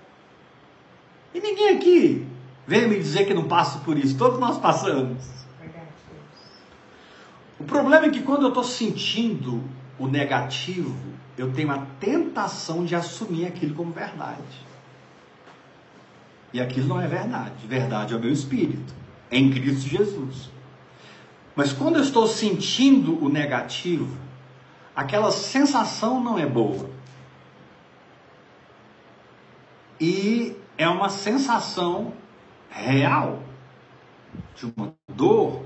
e 1.32 1.40
ninguém 1.40 1.76
aqui 1.76 2.26
vem 2.66 2.88
me 2.88 2.98
dizer 2.98 3.24
que 3.24 3.32
não 3.32 3.44
passa 3.44 3.78
por 3.78 3.96
isso. 3.96 4.18
Todos 4.18 4.40
nós 4.40 4.58
passamos. 4.58 5.22
O 7.58 7.64
problema 7.64 8.06
é 8.06 8.10
que 8.10 8.22
quando 8.22 8.42
eu 8.42 8.48
estou 8.48 8.64
sentindo 8.64 9.62
o 9.96 10.08
negativo, 10.08 10.96
eu 11.38 11.52
tenho 11.52 11.70
a 11.70 11.86
tentação 12.00 12.84
de 12.84 12.96
assumir 12.96 13.46
aquilo 13.46 13.74
como 13.74 13.92
verdade. 13.92 14.66
E 16.52 16.60
aquilo 16.60 16.88
não 16.88 17.00
é 17.00 17.06
verdade. 17.06 17.64
Verdade 17.68 18.12
é 18.12 18.16
o 18.16 18.20
meu 18.20 18.32
espírito, 18.32 18.92
em 19.30 19.50
Cristo 19.50 19.88
Jesus. 19.88 20.50
Mas 21.54 21.72
quando 21.72 21.96
eu 21.96 22.02
estou 22.02 22.26
sentindo 22.26 23.22
o 23.22 23.28
negativo, 23.28 24.16
aquela 24.94 25.30
sensação 25.30 26.22
não 26.22 26.38
é 26.38 26.46
boa. 26.46 26.88
E 30.00 30.56
é 30.78 30.88
uma 30.88 31.10
sensação 31.10 32.14
real 32.70 33.42
de 34.56 34.72
uma 34.74 34.94
dor, 35.08 35.62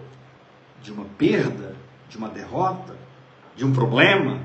de 0.82 0.92
uma 0.92 1.04
perda, 1.16 1.76
de 2.08 2.16
uma 2.16 2.28
derrota, 2.28 2.96
de 3.54 3.64
um 3.64 3.72
problema. 3.72 4.40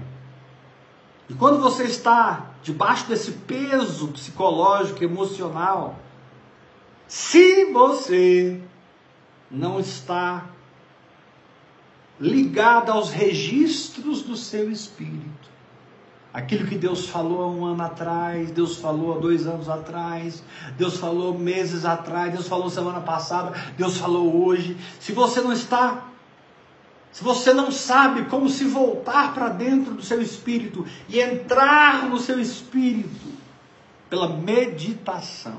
E 1.28 1.34
quando 1.34 1.59
você 1.59 1.84
está 1.86 2.51
debaixo 2.61 3.07
desse 3.07 3.32
peso 3.32 4.09
psicológico, 4.09 5.03
emocional, 5.03 5.97
se 7.07 7.65
você 7.72 8.61
não 9.49 9.79
está 9.79 10.45
ligado 12.19 12.91
aos 12.91 13.09
registros 13.09 14.21
do 14.21 14.35
seu 14.35 14.69
espírito, 14.69 15.49
Aquilo 16.31 16.67
que 16.67 16.77
Deus 16.77 17.07
falou 17.07 17.41
há 17.41 17.47
um 17.47 17.65
ano 17.65 17.81
atrás, 17.81 18.51
Deus 18.51 18.77
falou 18.77 19.17
há 19.17 19.19
dois 19.19 19.47
anos 19.47 19.67
atrás, 19.67 20.43
Deus 20.77 20.97
falou 20.97 21.37
meses 21.37 21.85
atrás, 21.85 22.31
Deus 22.31 22.47
falou 22.47 22.69
semana 22.69 23.01
passada, 23.01 23.51
Deus 23.75 23.97
falou 23.97 24.45
hoje. 24.45 24.77
Se 24.99 25.11
você 25.11 25.41
não 25.41 25.51
está, 25.51 26.03
se 27.11 27.23
você 27.23 27.51
não 27.51 27.71
sabe 27.71 28.25
como 28.25 28.47
se 28.47 28.63
voltar 28.65 29.33
para 29.33 29.49
dentro 29.49 29.95
do 29.95 30.03
seu 30.03 30.21
espírito 30.21 30.85
e 31.07 31.19
entrar 31.19 32.07
no 32.07 32.19
seu 32.19 32.39
espírito 32.39 33.27
pela 34.07 34.29
meditação, 34.29 35.57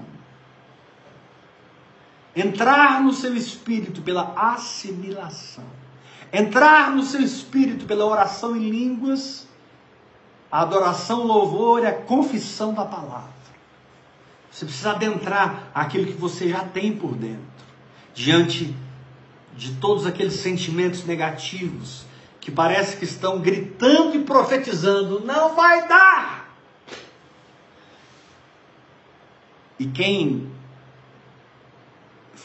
entrar 2.35 3.03
no 3.03 3.13
seu 3.13 3.35
espírito 3.37 4.03
pela 4.03 4.33
assimilação, 4.37 5.65
entrar 6.33 6.91
no 6.91 7.03
seu 7.03 7.21
espírito 7.21 7.87
pela 7.87 8.05
oração 8.05 8.57
em 8.57 8.71
línguas, 8.71 9.49
a 10.51 10.63
adoração, 10.63 11.25
louvor 11.25 11.85
é 11.85 11.89
a 11.89 11.95
confissão 12.03 12.75
da 12.75 12.85
palavra. 12.85 13.41
Você 14.51 14.65
precisa 14.65 14.91
adentrar 14.91 15.71
aquilo 15.73 16.07
que 16.07 16.13
você 16.13 16.49
já 16.49 16.65
tem 16.65 16.97
por 16.97 17.15
dentro, 17.15 17.41
diante 18.13 18.75
de 19.57 19.73
todos 19.75 20.07
aqueles 20.07 20.35
sentimentos 20.35 21.05
negativos 21.05 22.05
que 22.41 22.51
parece 22.51 22.97
que 22.97 23.05
estão 23.05 23.39
gritando 23.39 24.17
e 24.17 24.25
profetizando: 24.25 25.21
não 25.21 25.55
vai 25.55 25.87
dar. 25.87 26.51
E 29.79 29.87
quem 29.87 30.50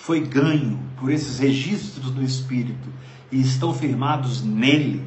foi 0.06 0.20
ganho 0.20 0.80
por 1.00 1.12
esses 1.12 1.40
registros 1.40 2.12
do 2.12 2.22
Espírito 2.22 2.88
e 3.32 3.42
estão 3.42 3.74
firmados 3.74 4.44
nele, 4.44 5.04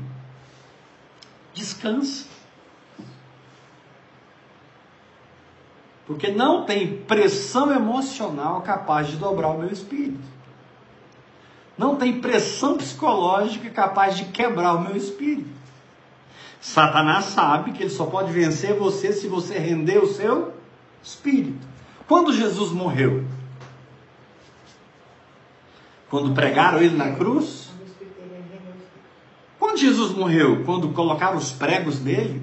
descansa. 1.54 2.26
Porque 6.04 6.32
não 6.32 6.64
tem 6.64 6.96
pressão 7.02 7.72
emocional 7.72 8.60
capaz 8.62 9.06
de 9.06 9.18
dobrar 9.18 9.50
o 9.50 9.58
meu 9.58 9.70
espírito. 9.70 10.26
Não 11.76 11.94
tem 11.94 12.20
pressão 12.20 12.76
psicológica 12.76 13.70
capaz 13.70 14.16
de 14.16 14.24
quebrar 14.24 14.74
o 14.74 14.80
meu 14.80 14.96
espírito. 14.96 15.50
Satanás 16.60 17.26
sabe 17.26 17.70
que 17.70 17.84
ele 17.84 17.90
só 17.90 18.06
pode 18.06 18.32
vencer 18.32 18.74
você 18.74 19.12
se 19.12 19.28
você 19.28 19.58
render 19.60 19.98
o 19.98 20.12
seu 20.12 20.54
espírito. 21.00 21.64
Quando 22.08 22.32
Jesus 22.32 22.72
morreu? 22.72 23.37
Quando 26.10 26.34
pregaram 26.34 26.80
ele 26.80 26.96
na 26.96 27.12
cruz? 27.12 27.68
Quando 29.58 29.76
Jesus 29.76 30.12
morreu? 30.12 30.64
Quando 30.64 30.88
colocaram 30.90 31.36
os 31.36 31.50
pregos 31.50 32.00
nele? 32.00 32.42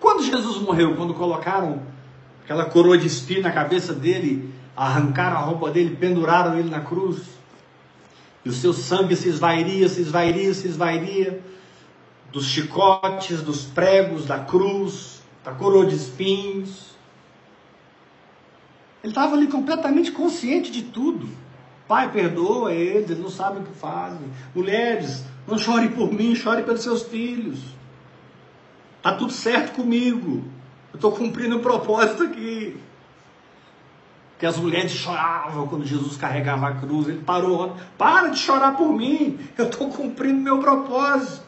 Quando 0.00 0.22
Jesus 0.22 0.58
morreu, 0.58 0.96
quando 0.96 1.14
colocaram 1.14 1.82
aquela 2.42 2.66
coroa 2.66 2.98
de 2.98 3.06
espinho 3.06 3.42
na 3.42 3.52
cabeça 3.52 3.94
dele, 3.94 4.52
arrancaram 4.76 5.36
a 5.36 5.40
roupa 5.40 5.70
dele, 5.70 5.96
penduraram 5.96 6.58
ele 6.58 6.68
na 6.68 6.80
cruz, 6.80 7.22
e 8.44 8.48
o 8.48 8.52
seu 8.52 8.72
sangue 8.72 9.16
se 9.16 9.28
esvairia, 9.28 9.88
se 9.88 10.02
esvairia, 10.02 10.52
se 10.52 10.68
esvairia, 10.68 11.42
dos 12.30 12.46
chicotes, 12.46 13.40
dos 13.40 13.64
pregos, 13.64 14.26
da 14.26 14.40
cruz, 14.40 15.22
da 15.42 15.52
coroa 15.52 15.86
de 15.86 15.94
espinhos. 15.94 16.94
Ele 19.02 19.12
estava 19.12 19.34
ali 19.34 19.46
completamente 19.46 20.12
consciente 20.12 20.70
de 20.70 20.82
tudo. 20.82 21.28
Pai, 21.86 22.10
perdoa 22.10 22.72
eles, 22.72 23.10
eles 23.10 23.22
não 23.22 23.30
sabem 23.30 23.62
o 23.62 23.66
que 23.66 23.74
fazem. 23.74 24.26
Mulheres, 24.54 25.24
não 25.46 25.58
chore 25.58 25.90
por 25.90 26.12
mim, 26.12 26.34
chore 26.34 26.62
pelos 26.62 26.82
seus 26.82 27.02
filhos. 27.02 27.60
Está 28.96 29.12
tudo 29.12 29.32
certo 29.32 29.76
comigo. 29.76 30.44
Eu 30.92 30.96
estou 30.96 31.12
cumprindo 31.12 31.56
o 31.56 31.60
propósito 31.60 32.22
aqui. 32.22 32.80
Que 34.38 34.46
as 34.46 34.56
mulheres 34.56 34.92
choravam 34.92 35.66
quando 35.66 35.84
Jesus 35.84 36.16
carregava 36.16 36.68
a 36.68 36.74
cruz. 36.74 37.08
Ele 37.08 37.20
parou. 37.20 37.76
Para 37.98 38.28
de 38.28 38.38
chorar 38.38 38.76
por 38.76 38.90
mim. 38.92 39.38
Eu 39.58 39.66
estou 39.66 39.90
cumprindo 39.90 40.40
meu 40.40 40.58
propósito. 40.58 41.44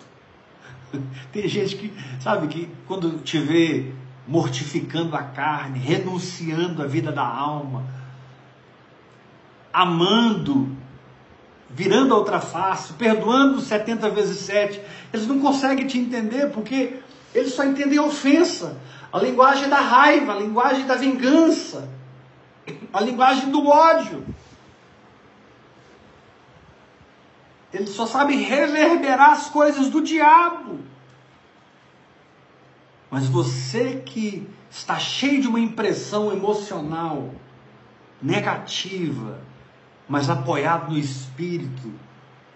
Tem 1.32 1.48
gente 1.48 1.76
que, 1.76 1.92
sabe, 2.20 2.48
que 2.48 2.68
quando 2.86 3.22
te 3.22 3.38
vê 3.38 3.90
mortificando 4.28 5.16
a 5.16 5.22
carne, 5.22 5.78
renunciando 5.78 6.82
à 6.82 6.86
vida 6.86 7.12
da 7.12 7.26
alma, 7.26 7.84
amando, 9.76 10.74
virando 11.68 12.14
a 12.14 12.16
outra 12.16 12.40
face, 12.40 12.94
perdoando 12.94 13.60
70 13.60 14.08
vezes 14.08 14.38
7, 14.38 14.80
eles 15.12 15.26
não 15.26 15.38
conseguem 15.38 15.86
te 15.86 15.98
entender 15.98 16.50
porque 16.50 16.98
eles 17.34 17.52
só 17.52 17.62
entendem 17.62 17.98
a 17.98 18.02
ofensa, 18.02 18.80
a 19.12 19.18
linguagem 19.18 19.68
da 19.68 19.78
raiva, 19.78 20.32
a 20.32 20.38
linguagem 20.38 20.86
da 20.86 20.94
vingança, 20.94 21.90
a 22.90 23.00
linguagem 23.02 23.50
do 23.50 23.68
ódio. 23.68 24.24
Eles 27.70 27.90
só 27.90 28.06
sabem 28.06 28.38
reverberar 28.38 29.32
as 29.32 29.50
coisas 29.50 29.90
do 29.90 30.00
diabo. 30.00 30.80
Mas 33.10 33.26
você 33.26 34.02
que 34.06 34.48
está 34.70 34.98
cheio 34.98 35.42
de 35.42 35.48
uma 35.48 35.60
impressão 35.60 36.32
emocional 36.32 37.34
negativa, 38.22 39.45
mas 40.08 40.30
apoiado 40.30 40.92
no 40.92 40.98
espírito, 40.98 41.92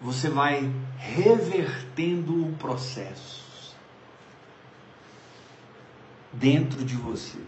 você 0.00 0.28
vai 0.28 0.70
revertendo 0.98 2.46
o 2.46 2.52
processo 2.52 3.74
dentro 6.32 6.84
de 6.84 6.96
você. 6.96 7.38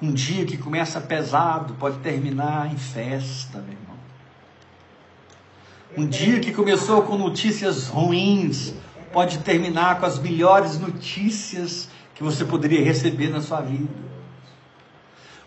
Um 0.00 0.12
dia 0.12 0.44
que 0.44 0.56
começa 0.56 1.00
pesado 1.00 1.74
pode 1.74 1.98
terminar 1.98 2.72
em 2.72 2.76
festa, 2.76 3.58
meu 3.58 3.72
irmão. 3.72 3.96
Um 5.96 6.06
dia 6.06 6.40
que 6.40 6.52
começou 6.52 7.02
com 7.02 7.16
notícias 7.16 7.88
ruins 7.88 8.74
pode 9.12 9.38
terminar 9.38 9.98
com 9.98 10.04
as 10.04 10.18
melhores 10.18 10.78
notícias 10.78 11.88
que 12.14 12.22
você 12.22 12.44
poderia 12.44 12.84
receber 12.84 13.28
na 13.28 13.40
sua 13.40 13.62
vida. 13.62 14.05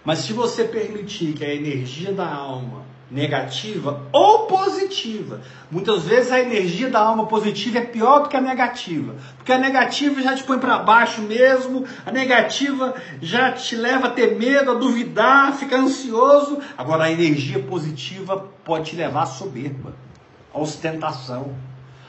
Mas 0.04 0.20
se 0.20 0.34
você 0.34 0.64
permitir 0.64 1.34
que 1.34 1.44
a 1.44 1.54
energia 1.54 2.14
da 2.14 2.28
alma 2.28 2.90
negativa 3.12 4.04
ou 4.12 4.46
positiva. 4.46 5.42
Muitas 5.72 6.04
vezes 6.04 6.32
a 6.32 6.40
energia 6.40 6.90
da 6.90 7.00
alma 7.00 7.26
positiva 7.26 7.80
é 7.80 7.82
pior 7.82 8.20
do 8.20 8.30
que 8.30 8.38
a 8.38 8.42
negativa, 8.42 9.16
porque 9.36 9.52
a 9.52 9.58
negativa 9.58 10.22
já 10.22 10.36
te 10.36 10.44
põe 10.44 10.60
para 10.60 10.78
baixo 10.80 11.22
mesmo, 11.22 11.86
a 12.06 12.12
negativa 12.12 12.94
já 13.22 13.52
te 13.52 13.76
leva 13.76 14.08
a 14.08 14.12
ter 14.12 14.38
medo, 14.38 14.72
a 14.72 14.76
duvidar, 14.76 15.50
a 15.50 15.52
ficar 15.54 15.78
ansioso. 15.78 16.60
Agora 16.78 17.06
a 17.06 17.12
energia 17.12 17.60
positiva 17.60 18.48
pode 18.64 18.92
te 18.92 18.96
levar 18.96 19.24
à 19.24 19.28
soberba, 19.28 19.94
à 20.54 20.60
ostentação. 20.60 21.54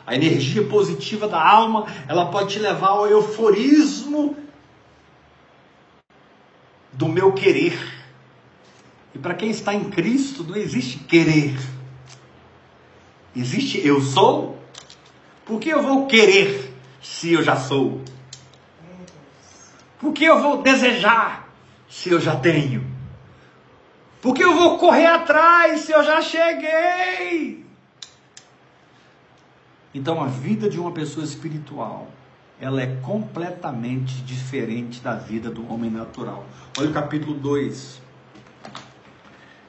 A 0.07 0.15
energia 0.15 0.65
positiva 0.65 1.29
da 1.29 1.41
alma, 1.41 1.87
ela 2.09 2.27
pode 2.27 2.55
te 2.55 2.59
levar 2.59 2.89
ao 2.89 3.07
euforismo 3.07 4.37
do 7.01 7.09
meu 7.09 7.33
querer 7.33 7.81
e 9.15 9.19
para 9.19 9.33
quem 9.33 9.49
está 9.49 9.75
em 9.75 9.89
Cristo 9.89 10.45
não 10.45 10.55
existe 10.55 10.99
querer. 10.99 11.59
Existe 13.35 13.85
eu 13.85 14.03
sou. 14.03 14.63
Por 15.47 15.59
que 15.59 15.71
eu 15.71 15.83
vou 15.83 16.07
querer 16.07 16.75
se 17.01 17.33
eu 17.33 17.43
já 17.43 17.57
sou? 17.57 18.05
Por 19.99 20.13
que 20.13 20.25
eu 20.25 20.43
vou 20.43 20.63
desejar 20.63 21.49
se 21.89 22.11
eu 22.11 22.21
já 22.21 22.37
tenho? 22.37 22.87
Por 24.21 24.35
que 24.35 24.45
eu 24.45 24.55
vou 24.55 24.77
correr 24.77 25.07
atrás 25.07 25.81
se 25.81 25.93
eu 25.93 26.05
já 26.05 26.21
cheguei? 26.21 27.65
Então 29.95 30.23
a 30.23 30.27
vida 30.27 30.69
de 30.69 30.79
uma 30.79 30.93
pessoa 30.93 31.25
espiritual, 31.25 32.09
ela 32.61 32.83
é 32.83 32.97
completamente 33.03 34.23
diferente 34.23 35.01
da 35.01 35.15
vida 35.15 35.51
do 35.51 35.73
homem 35.73 35.91
natural. 35.91 36.45
Olha 36.79 36.91
o 36.91 36.93
capítulo 36.93 37.35
2, 37.35 38.01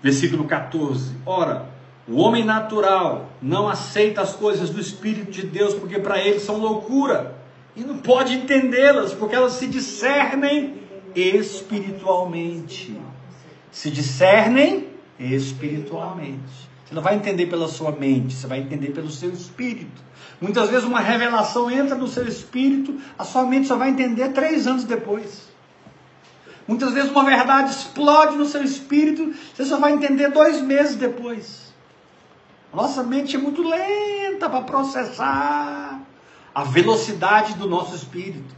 Versículo 0.01 0.45
14. 0.45 1.15
Ora, 1.26 1.69
o 2.07 2.18
homem 2.18 2.43
natural 2.43 3.30
não 3.41 3.69
aceita 3.69 4.22
as 4.22 4.34
coisas 4.34 4.72
do 4.72 4.81
Espírito 4.81 5.31
de 5.31 5.43
Deus 5.43 5.76
porque 5.76 5.99
para 5.99 6.19
ele 6.19 6.39
são 6.39 6.57
loucura 6.57 7.35
e 7.76 7.81
não 7.81 7.99
pode 7.99 8.34
entendê-las 8.34 9.13
porque 9.13 9.35
elas 9.35 9.53
se 9.53 9.68
discernem 9.68 10.81
espiritualmente. 11.15 12.99
Se 13.72 13.91
discernem 13.91 14.88
espiritualmente. 15.19 16.70
Você 16.91 16.95
não 16.95 17.01
vai 17.01 17.15
entender 17.15 17.45
pela 17.45 17.69
sua 17.69 17.93
mente, 17.93 18.34
você 18.34 18.45
vai 18.45 18.59
entender 18.59 18.89
pelo 18.89 19.09
seu 19.09 19.31
espírito. 19.31 20.01
Muitas 20.41 20.69
vezes 20.69 20.84
uma 20.84 20.99
revelação 20.99 21.72
entra 21.72 21.95
no 21.95 22.05
seu 22.05 22.27
espírito, 22.27 22.99
a 23.18 23.23
sua 23.23 23.45
mente 23.45 23.69
só 23.69 23.77
vai 23.77 23.91
entender 23.91 24.34
três 24.34 24.68
anos 24.68 24.84
depois. 24.84 25.47
Muitas 26.68 26.91
vezes 26.91 27.09
uma 27.09 27.23
verdade 27.23 27.72
explode 27.72 28.35
no 28.35 28.45
seu 28.45 28.61
espírito, 28.61 29.34
você 29.55 29.63
só 29.63 29.80
vai 29.80 29.93
entender 29.93 30.31
dois 30.31 30.61
meses 30.61 30.97
depois. 30.97 31.73
Nossa 32.73 33.01
mente 33.03 33.38
é 33.38 33.39
muito 33.39 33.63
lenta 33.63 34.49
para 34.49 34.61
processar 34.61 36.01
a 36.53 36.63
velocidade 36.65 37.53
do 37.53 37.69
nosso 37.69 37.95
espírito. 37.95 38.53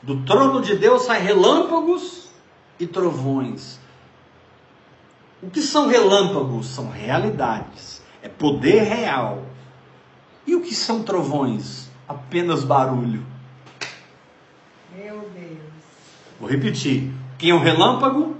Do 0.00 0.22
trono 0.24 0.62
de 0.62 0.76
Deus 0.76 1.02
saem 1.02 1.20
relâmpagos 1.20 2.28
e 2.78 2.86
trovões. 2.86 3.77
O 5.42 5.50
que 5.50 5.62
são 5.62 5.86
relâmpagos? 5.86 6.66
São 6.66 6.90
realidades, 6.90 8.02
é 8.22 8.28
poder 8.28 8.82
real. 8.82 9.44
E 10.46 10.54
o 10.54 10.62
que 10.62 10.74
são 10.74 11.02
trovões? 11.02 11.88
Apenas 12.08 12.64
barulho. 12.64 13.24
Vou 16.40 16.48
repetir. 16.48 17.12
Quem 17.36 17.50
é 17.50 17.54
o 17.54 17.58
relâmpago? 17.58 18.36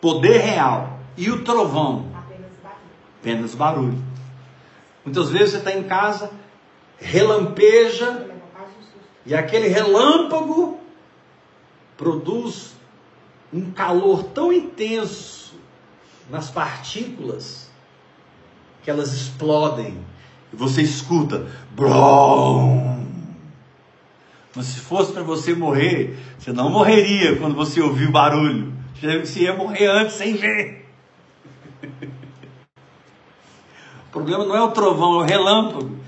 Poder 0.00 0.38
real. 0.38 0.98
E 1.16 1.30
o 1.30 1.42
trovão? 1.42 2.10
Apenas 2.14 2.52
barulho. 2.62 2.80
Apenas 3.20 3.54
barulho. 3.54 4.04
Muitas 5.04 5.30
vezes 5.30 5.50
você 5.50 5.56
está 5.58 5.72
em 5.72 5.82
casa, 5.84 6.30
relampeja, 6.98 8.26
e 9.24 9.34
aquele 9.34 9.68
relâmpago 9.68 10.78
produz 11.96 12.74
um 13.52 13.70
calor 13.70 14.24
tão 14.24 14.52
intenso 14.52 15.45
nas 16.30 16.50
partículas 16.50 17.70
que 18.82 18.90
elas 18.90 19.12
explodem 19.12 19.98
e 20.52 20.56
você 20.56 20.82
escuta 20.82 21.46
brom. 21.72 23.04
Mas 24.54 24.66
se 24.66 24.80
fosse 24.80 25.12
para 25.12 25.22
você 25.22 25.54
morrer, 25.54 26.18
você 26.38 26.52
não 26.52 26.70
morreria 26.70 27.36
quando 27.36 27.54
você 27.54 27.80
ouvir 27.80 28.08
o 28.08 28.12
barulho. 28.12 28.72
Você 28.94 29.40
ia 29.40 29.54
morrer 29.54 29.86
antes 29.86 30.14
sem 30.14 30.34
ver. 30.34 30.88
O 34.08 34.10
problema 34.10 34.46
não 34.46 34.56
é 34.56 34.62
o 34.62 34.70
trovão, 34.70 35.20
é 35.20 35.24
o 35.24 35.26
relâmpago. 35.26 35.98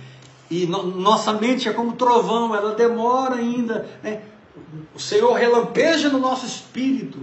E 0.50 0.66
no, 0.66 0.82
nossa 0.82 1.34
mente 1.34 1.68
é 1.68 1.72
como 1.74 1.92
trovão, 1.92 2.54
ela 2.54 2.74
demora 2.74 3.34
ainda. 3.34 3.86
Né? 4.02 4.22
O 4.94 4.98
Senhor 4.98 5.34
relampeja 5.34 6.08
no 6.08 6.18
nosso 6.18 6.46
espírito. 6.46 7.18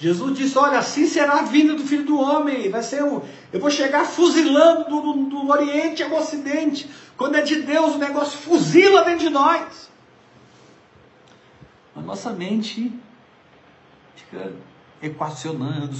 Jesus 0.00 0.38
disse: 0.38 0.56
Olha, 0.56 0.78
assim 0.78 1.06
será 1.06 1.40
a 1.40 1.42
vinda 1.42 1.74
do 1.74 1.84
Filho 1.84 2.06
do 2.06 2.18
Homem. 2.18 2.70
Vai 2.70 2.82
ser 2.82 3.04
um. 3.04 3.20
Eu 3.52 3.60
vou 3.60 3.70
chegar 3.70 4.06
fuzilando 4.06 4.88
do, 4.88 5.12
do, 5.12 5.24
do 5.28 5.48
Oriente 5.50 6.02
ao 6.02 6.10
Ocidente. 6.14 6.90
Quando 7.18 7.36
é 7.36 7.42
de 7.42 7.60
Deus, 7.60 7.96
o 7.96 7.98
negócio 7.98 8.38
fuzila 8.38 9.04
dentro 9.04 9.26
de 9.26 9.28
nós. 9.28 9.90
A 11.94 12.00
nossa 12.00 12.30
mente 12.30 12.90
fica 14.16 14.52
equacionando, 15.02 15.94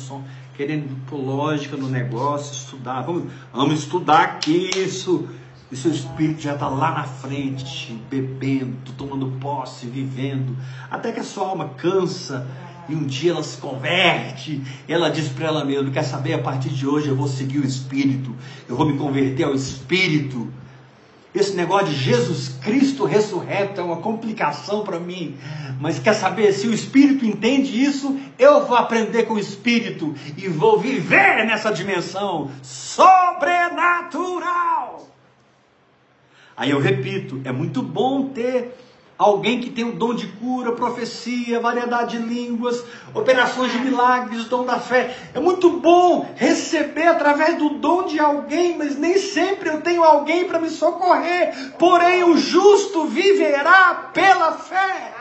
querendo 0.57 0.97
pôr 1.07 1.19
lógica 1.19 1.77
no 1.77 1.91
negócio, 1.91 2.55
estudar. 2.55 3.03
Vamos, 3.03 3.31
vamos 3.53 3.81
estudar 3.81 4.23
aqui 4.23 4.71
isso. 4.75 5.29
E 5.71 5.77
seu 5.77 5.93
espírito 5.93 6.41
já 6.41 6.55
está 6.55 6.69
lá 6.69 6.91
na 6.91 7.05
frente, 7.05 7.93
bebendo, 8.11 8.93
tomando 8.99 9.39
posse, 9.39 9.87
vivendo, 9.87 10.57
até 10.91 11.13
que 11.13 11.21
a 11.21 11.23
sua 11.23 11.47
alma 11.47 11.69
cansa 11.77 12.45
e 12.89 12.95
um 12.95 13.05
dia 13.05 13.33
ela 13.33 13.43
se 13.43 13.59
converte. 13.59 14.63
ela 14.89 15.11
diz 15.11 15.29
para 15.29 15.49
ela 15.49 15.65
mesma: 15.65 15.91
Quer 15.91 16.03
saber? 16.03 16.35
A 16.35 16.39
partir 16.39 16.71
de 16.71 16.87
hoje 16.87 17.09
eu 17.09 17.17
vou 17.17 17.29
seguir 17.29 17.59
o 17.59 17.67
Espírito, 17.67 18.35
eu 18.69 18.77
vou 18.77 18.87
me 18.87 18.99
converter 18.99 19.45
ao 19.45 19.55
Espírito. 19.55 20.49
Esse 21.33 21.55
negócio 21.55 21.87
de 21.89 21.95
Jesus 21.95 22.49
Cristo 22.61 23.05
ressurreto 23.05 23.81
é 23.81 23.85
uma 23.85 23.99
complicação 23.99 24.83
para 24.83 24.99
mim. 24.99 25.37
Mas 25.81 26.01
quer 26.01 26.15
saber? 26.15 26.53
Se 26.53 26.67
o 26.67 26.75
Espírito 26.75 27.25
entende 27.25 27.81
isso, 27.81 28.19
eu 28.37 28.67
vou 28.67 28.77
aprender 28.77 29.23
com 29.25 29.35
o 29.35 29.39
Espírito 29.39 30.13
e 30.37 30.49
vou 30.49 30.81
viver 30.81 31.47
nessa 31.47 31.71
dimensão 31.71 32.51
sobrenatural. 32.63 35.09
Aí 36.57 36.71
eu 36.71 36.81
repito: 36.81 37.41
é 37.45 37.53
muito 37.53 37.81
bom 37.81 38.31
ter 38.31 38.77
alguém 39.21 39.61
que 39.61 39.69
tem 39.69 39.85
o 39.85 39.93
dom 39.93 40.15
de 40.15 40.27
cura, 40.27 40.73
profecia, 40.73 41.61
variedade 41.61 42.17
de 42.17 42.25
línguas, 42.25 42.83
operações 43.13 43.71
de 43.71 43.79
milagres, 43.79 44.47
dom 44.47 44.65
da 44.65 44.81
fé. 44.81 45.15
É 45.35 45.39
muito 45.39 45.69
bom 45.69 46.27
receber 46.37 47.07
através 47.07 47.59
do 47.59 47.69
dom 47.69 48.07
de 48.07 48.19
alguém, 48.19 48.79
mas 48.79 48.97
nem 48.97 49.19
sempre 49.19 49.69
eu 49.69 49.83
tenho 49.83 50.03
alguém 50.03 50.47
para 50.47 50.59
me 50.59 50.71
socorrer. 50.71 51.75
Porém, 51.79 52.25
o 52.25 52.39
justo 52.39 53.05
viverá 53.05 54.11
pela 54.15 54.53
fé. 54.53 55.13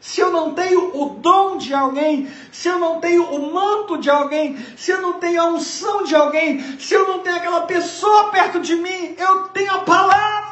Se 0.00 0.20
eu 0.20 0.30
não 0.30 0.54
tenho 0.54 0.96
o 0.96 1.16
dom 1.18 1.58
de 1.58 1.74
alguém, 1.74 2.30
se 2.52 2.68
eu 2.68 2.78
não 2.78 3.00
tenho 3.00 3.24
o 3.24 3.52
manto 3.52 3.98
de 3.98 4.08
alguém, 4.08 4.56
se 4.76 4.92
eu 4.92 5.02
não 5.02 5.14
tenho 5.14 5.42
a 5.42 5.46
unção 5.46 6.04
de 6.04 6.14
alguém, 6.14 6.78
se 6.78 6.94
eu 6.94 7.08
não 7.08 7.18
tenho 7.18 7.36
aquela 7.36 7.62
pessoa 7.62 8.30
perto 8.30 8.60
de 8.60 8.76
mim, 8.76 9.16
eu 9.18 9.48
tenho 9.48 9.74
a 9.74 9.78
palavra 9.80 10.45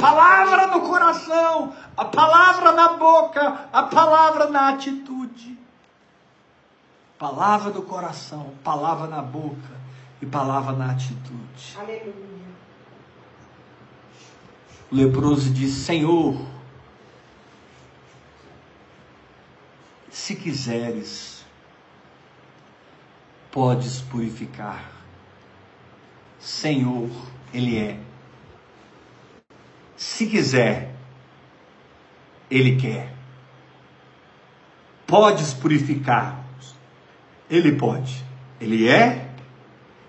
palavra 0.00 0.66
no 0.68 0.80
coração, 0.80 1.74
a 1.96 2.04
palavra 2.04 2.72
na 2.72 2.96
boca, 2.96 3.68
a 3.72 3.82
palavra 3.84 4.48
na 4.48 4.70
atitude. 4.70 5.58
Palavra 7.18 7.70
do 7.70 7.82
coração, 7.82 8.54
palavra 8.64 9.06
na 9.06 9.20
boca 9.20 9.78
e 10.22 10.26
palavra 10.26 10.72
na 10.72 10.92
atitude. 10.92 11.76
Aleluia. 11.78 12.40
O 14.90 14.96
leproso 14.96 15.50
disse: 15.50 15.84
Senhor, 15.84 16.34
se 20.10 20.34
quiseres, 20.34 21.44
podes 23.52 24.00
purificar. 24.00 24.90
Senhor, 26.38 27.10
Ele 27.52 27.78
é 27.78 28.00
se 30.00 30.24
quiser, 30.24 30.94
Ele 32.50 32.76
quer. 32.76 33.12
Podes 35.06 35.52
purificar. 35.52 36.42
Ele 37.50 37.72
pode. 37.72 38.24
Ele 38.58 38.88
é, 38.88 39.28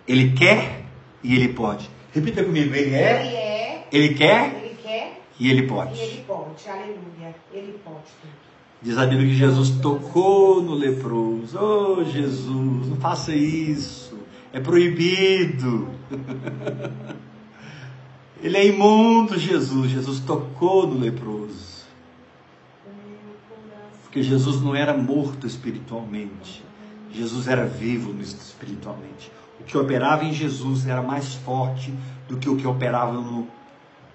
Ele 0.08 0.32
quer 0.32 0.86
e 1.22 1.36
Ele 1.36 1.50
pode. 1.50 1.90
Repita 2.14 2.42
comigo. 2.42 2.74
Ele 2.74 2.96
é, 2.96 3.26
Ele, 3.26 3.36
é, 3.36 3.88
ele 3.92 4.14
quer, 4.14 4.64
ele 4.64 4.78
quer 4.82 5.22
e 5.38 5.52
Ele 5.52 5.64
pode. 5.64 6.00
E 6.00 6.04
Ele 6.04 6.24
pode. 6.26 6.70
Aleluia. 6.70 7.36
Ele 7.52 7.78
pode. 7.84 8.14
Diz 8.82 8.98
a 8.98 9.06
Bíblia 9.06 9.28
que 9.28 9.36
Jesus 9.36 9.72
tocou 9.82 10.62
no 10.64 10.74
leproso. 10.74 11.60
Oh, 11.60 12.06
Jesus, 12.06 12.88
não 12.88 12.96
faça 12.96 13.36
isso. 13.36 14.18
É 14.54 14.62
proibido. 14.62 15.90
Ele 18.42 18.58
é 18.58 18.68
imundo, 18.68 19.38
Jesus. 19.38 19.92
Jesus 19.92 20.20
tocou 20.20 20.88
no 20.88 20.98
leproso. 20.98 21.86
Porque 24.04 24.24
Jesus 24.24 24.62
não 24.62 24.76
era 24.76 24.98
morto 24.98 25.46
espiritualmente. 25.46 26.64
Jesus 27.12 27.48
era 27.48 27.66
vivo 27.66 28.20
espiritualmente. 28.20 29.32
O 29.60 29.64
que 29.64 29.78
operava 29.78 30.26
em 30.26 30.34
Jesus 30.34 30.88
era 30.88 31.02
mais 31.02 31.36
forte 31.36 31.94
do 32.28 32.38
que 32.38 32.50
o 32.50 32.58
que 32.58 32.66
operava 32.66 33.14
no 33.14 33.48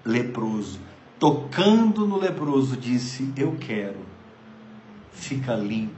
leproso. 0.03 0.79
Tocando 1.17 2.05
no 2.05 2.17
leproso, 2.17 2.75
disse: 2.75 3.31
Eu 3.35 3.55
quero. 3.59 4.05
Fica 5.13 5.55
limpo. 5.55 5.95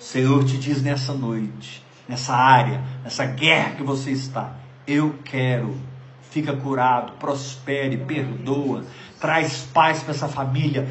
O 0.00 0.02
Senhor 0.02 0.42
te 0.44 0.58
diz 0.58 0.82
nessa 0.82 1.12
noite, 1.12 1.84
nessa 2.08 2.34
área, 2.34 2.82
nessa 3.04 3.24
guerra 3.24 3.76
que 3.76 3.84
você 3.84 4.10
está 4.10 4.61
eu 4.86 5.18
quero. 5.24 5.76
Fica 6.30 6.56
curado, 6.56 7.12
prospere, 7.18 7.98
perdoa, 7.98 8.84
traz 9.20 9.68
paz 9.72 10.02
para 10.02 10.12
essa 10.12 10.28
família, 10.28 10.88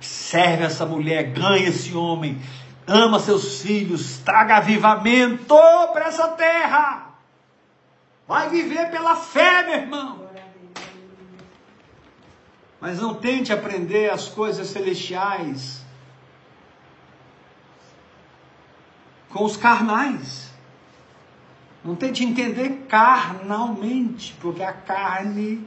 serve 0.00 0.64
essa 0.64 0.84
mulher, 0.84 1.30
ganha 1.30 1.68
esse 1.68 1.94
homem, 1.94 2.40
ama 2.86 3.20
seus 3.20 3.62
filhos, 3.62 4.18
traga 4.18 4.56
avivamento 4.56 5.54
para 5.92 6.06
essa 6.06 6.28
terra. 6.28 7.12
Vai 8.26 8.48
viver 8.48 8.90
pela 8.90 9.14
fé, 9.14 9.62
meu 9.62 9.74
irmão. 9.74 10.30
Mas 12.80 13.00
não 13.00 13.14
tente 13.14 13.52
aprender 13.52 14.10
as 14.10 14.26
coisas 14.26 14.66
celestiais 14.66 15.82
com 19.28 19.44
os 19.44 19.56
carnais. 19.56 20.51
Não 21.84 21.96
tente 21.96 22.24
entender 22.24 22.86
carnalmente, 22.88 24.36
porque 24.40 24.62
a 24.62 24.72
carne 24.72 25.66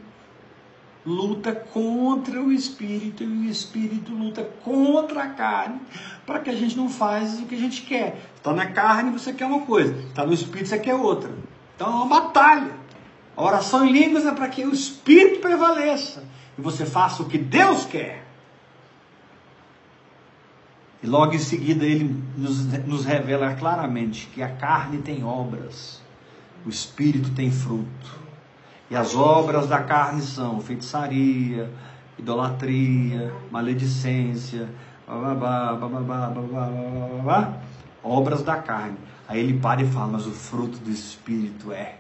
luta 1.06 1.54
contra 1.54 2.42
o 2.42 2.52
espírito 2.52 3.24
e 3.24 3.28
o 3.28 3.44
espírito 3.44 4.14
luta 4.14 4.44
contra 4.64 5.24
a 5.24 5.30
carne, 5.30 5.80
para 6.26 6.40
que 6.40 6.50
a 6.50 6.56
gente 6.56 6.76
não 6.78 6.90
faça 6.90 7.42
o 7.42 7.46
que 7.46 7.56
a 7.56 7.60
gente 7.60 7.82
quer. 7.82 8.18
Está 8.36 8.54
na 8.54 8.68
carne, 8.68 9.12
você 9.12 9.34
quer 9.34 9.46
uma 9.46 9.66
coisa, 9.66 9.94
está 10.08 10.26
no 10.26 10.34
espírito, 10.34 10.70
você 10.70 10.80
quer 10.80 10.96
outra. 10.96 11.32
Então 11.76 11.88
é 11.88 11.96
uma 11.96 12.08
batalha. 12.08 12.72
A 13.36 13.44
oração 13.44 13.86
em 13.86 13.92
línguas 13.92 14.26
é 14.26 14.32
para 14.32 14.48
que 14.48 14.66
o 14.66 14.74
espírito 14.74 15.42
prevaleça 15.42 16.24
e 16.58 16.62
você 16.62 16.86
faça 16.86 17.22
o 17.22 17.28
que 17.28 17.38
Deus 17.38 17.84
quer. 17.86 18.24
E 21.04 21.08
logo 21.08 21.34
em 21.34 21.40
seguida 21.40 21.86
ele 21.86 22.24
nos, 22.38 22.66
nos 22.86 23.04
revela 23.04 23.54
claramente 23.54 24.28
que 24.34 24.42
a 24.42 24.50
carne 24.50 25.00
tem 25.00 25.24
obras 25.24 26.05
o 26.66 26.70
espírito 26.70 27.32
tem 27.32 27.52
fruto. 27.52 28.20
E 28.90 28.96
as 28.96 29.16
obras 29.16 29.68
da 29.68 29.82
carne 29.82 30.22
são 30.22 30.60
feitiçaria, 30.62 31.72
idolatria, 32.18 33.34
maledicência, 33.52 34.70
obras 38.04 38.44
da 38.44 38.58
carne. 38.58 38.98
Aí 39.28 39.40
ele 39.40 39.60
para 39.60 39.82
e 39.82 39.88
fala, 39.88 40.14
mas 40.14 40.28
o 40.28 40.32
fruto 40.32 40.78
do 40.80 40.92
espírito 40.92 41.72
é. 41.72 41.98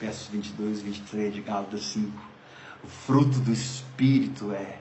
Versos 0.00 0.28
22 0.28 0.80
e 0.80 0.84
23 0.84 1.34
de 1.34 1.40
Gálatas 1.40 1.84
5. 1.86 2.10
O 2.84 2.86
fruto 2.86 3.38
do 3.40 3.52
espírito 3.52 4.52
é. 4.52 4.78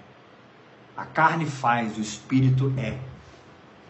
A 0.96 1.06
carne 1.06 1.46
faz, 1.46 1.98
o 1.98 2.02
espírito 2.02 2.72
é. 2.78 3.00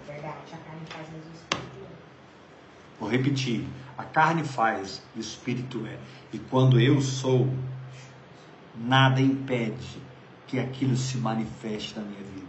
Verdade, 0.07 0.35
a 0.53 0.57
carne 0.57 0.85
faz, 0.87 1.07
mas 1.11 1.25
o 1.25 1.35
espírito 1.35 1.77
é. 1.81 2.92
Vou 3.03 3.11
repetir. 3.11 3.67
A 3.97 4.03
carne 4.05 4.45
faz, 4.45 5.03
o 5.13 5.19
espírito 5.19 5.85
é. 5.85 5.99
E 6.31 6.39
quando 6.39 6.79
eu 6.79 7.01
sou, 7.01 7.53
nada 8.77 9.19
impede 9.19 10.01
que 10.47 10.57
aquilo 10.57 10.95
se 10.95 11.17
manifeste 11.17 11.99
na 11.99 12.05
minha 12.05 12.23
vida. 12.23 12.47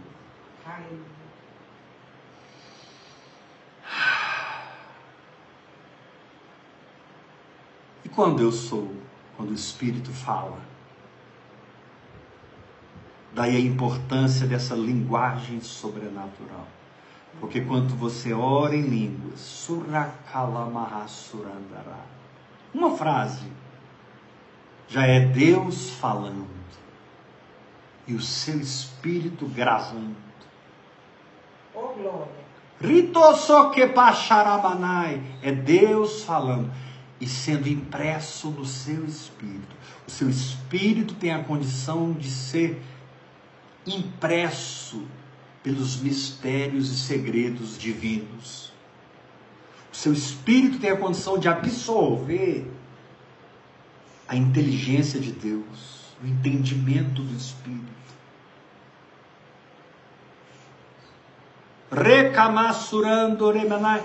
E 8.05 8.07
quando 8.07 8.41
eu 8.41 8.51
sou? 8.51 8.95
Quando 9.35 9.49
o 9.49 9.53
Espírito 9.53 10.11
fala. 10.11 10.57
Daí 13.33 13.57
a 13.57 13.59
importância 13.59 14.47
dessa 14.47 14.73
linguagem 14.73 15.59
sobrenatural. 15.59 16.65
Porque 17.39 17.61
quando 17.61 17.95
você 17.95 18.33
ora 18.33 18.75
em 18.75 18.81
línguas, 18.81 19.39
Surakalamahasurandara, 19.39 21.99
uma 22.73 22.97
frase, 22.97 23.47
já 24.87 25.05
é 25.05 25.19
Deus 25.19 25.91
falando. 25.91 26.55
E 28.07 28.13
o 28.13 28.21
seu 28.21 28.59
espírito 28.59 29.47
gravando. 29.47 30.15
Oh, 31.73 31.87
glória. 31.87 32.45
Ritosokepacharamanai, 32.79 35.19
é 35.41 35.51
Deus 35.51 36.23
falando 36.23 36.71
e 37.19 37.27
sendo 37.27 37.67
impresso 37.67 38.49
no 38.49 38.63
seu 38.65 39.03
espírito. 39.05 39.75
O 40.07 40.11
seu 40.11 40.29
espírito 40.29 41.15
tem 41.15 41.31
a 41.31 41.43
condição 41.43 42.13
de 42.13 42.29
ser 42.29 42.79
impresso 43.87 45.03
pelos 45.65 45.99
mistérios 45.99 46.91
e 46.91 46.95
segredos 46.95 47.75
divinos. 47.75 48.71
O 49.91 49.95
seu 49.95 50.13
espírito 50.13 50.77
tem 50.77 50.91
a 50.91 50.95
condição 50.95 51.39
de 51.39 51.47
absorver 51.47 52.71
a 54.27 54.35
inteligência 54.35 55.19
de 55.19 55.31
Deus, 55.31 56.13
o 56.23 56.27
entendimento 56.27 57.23
do 57.23 57.35
espírito. 57.35 57.81
Recamassurando 61.91 63.49
remanai. 63.49 64.03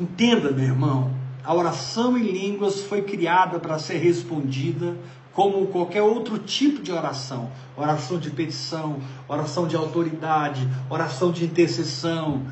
Entenda, 0.00 0.50
meu 0.50 0.64
irmão, 0.64 1.14
a 1.44 1.54
oração 1.54 2.18
em 2.18 2.24
línguas 2.24 2.80
foi 2.82 3.02
criada 3.02 3.60
para 3.60 3.78
ser 3.78 3.98
respondida 3.98 4.96
como 5.38 5.68
qualquer 5.68 6.02
outro 6.02 6.36
tipo 6.36 6.82
de 6.82 6.90
oração, 6.90 7.48
oração 7.76 8.18
de 8.18 8.28
petição, 8.28 8.98
oração 9.28 9.68
de 9.68 9.76
autoridade, 9.76 10.68
oração 10.90 11.30
de 11.30 11.44
intercessão, 11.44 12.42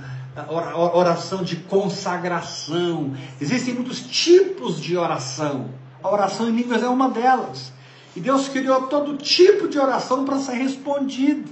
oração 0.94 1.42
de 1.42 1.56
consagração. 1.56 3.12
Existem 3.40 3.74
muitos 3.74 4.02
tipos 4.02 4.80
de 4.80 4.96
oração. 4.96 5.68
A 6.00 6.08
oração 6.08 6.48
em 6.48 6.52
línguas 6.52 6.80
é 6.80 6.88
uma 6.88 7.08
delas. 7.08 7.72
E 8.14 8.20
Deus 8.20 8.48
criou 8.48 8.82
todo 8.82 9.16
tipo 9.16 9.66
de 9.66 9.80
oração 9.80 10.24
para 10.24 10.38
ser 10.38 10.54
respondido. 10.54 11.50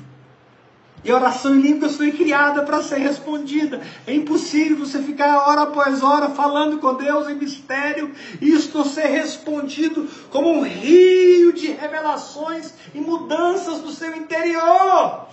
E 1.04 1.10
a 1.10 1.16
oração 1.16 1.54
em 1.54 1.60
línguas 1.60 1.96
foi 1.96 2.12
criada 2.12 2.62
para 2.62 2.82
ser 2.82 2.96
respondida. 2.96 3.82
É 4.06 4.14
impossível 4.14 4.78
você 4.78 5.02
ficar 5.02 5.46
hora 5.46 5.62
após 5.62 6.02
hora 6.02 6.30
falando 6.30 6.78
com 6.78 6.94
Deus 6.94 7.28
em 7.28 7.34
mistério 7.34 8.10
e 8.40 8.48
isto 8.50 8.82
ser 8.84 9.08
respondido 9.08 10.08
como 10.30 10.50
um 10.50 10.62
rio 10.62 11.52
de 11.52 11.66
revelações 11.66 12.72
e 12.94 13.00
mudanças 13.00 13.80
do 13.80 13.90
seu 13.90 14.16
interior. 14.16 15.28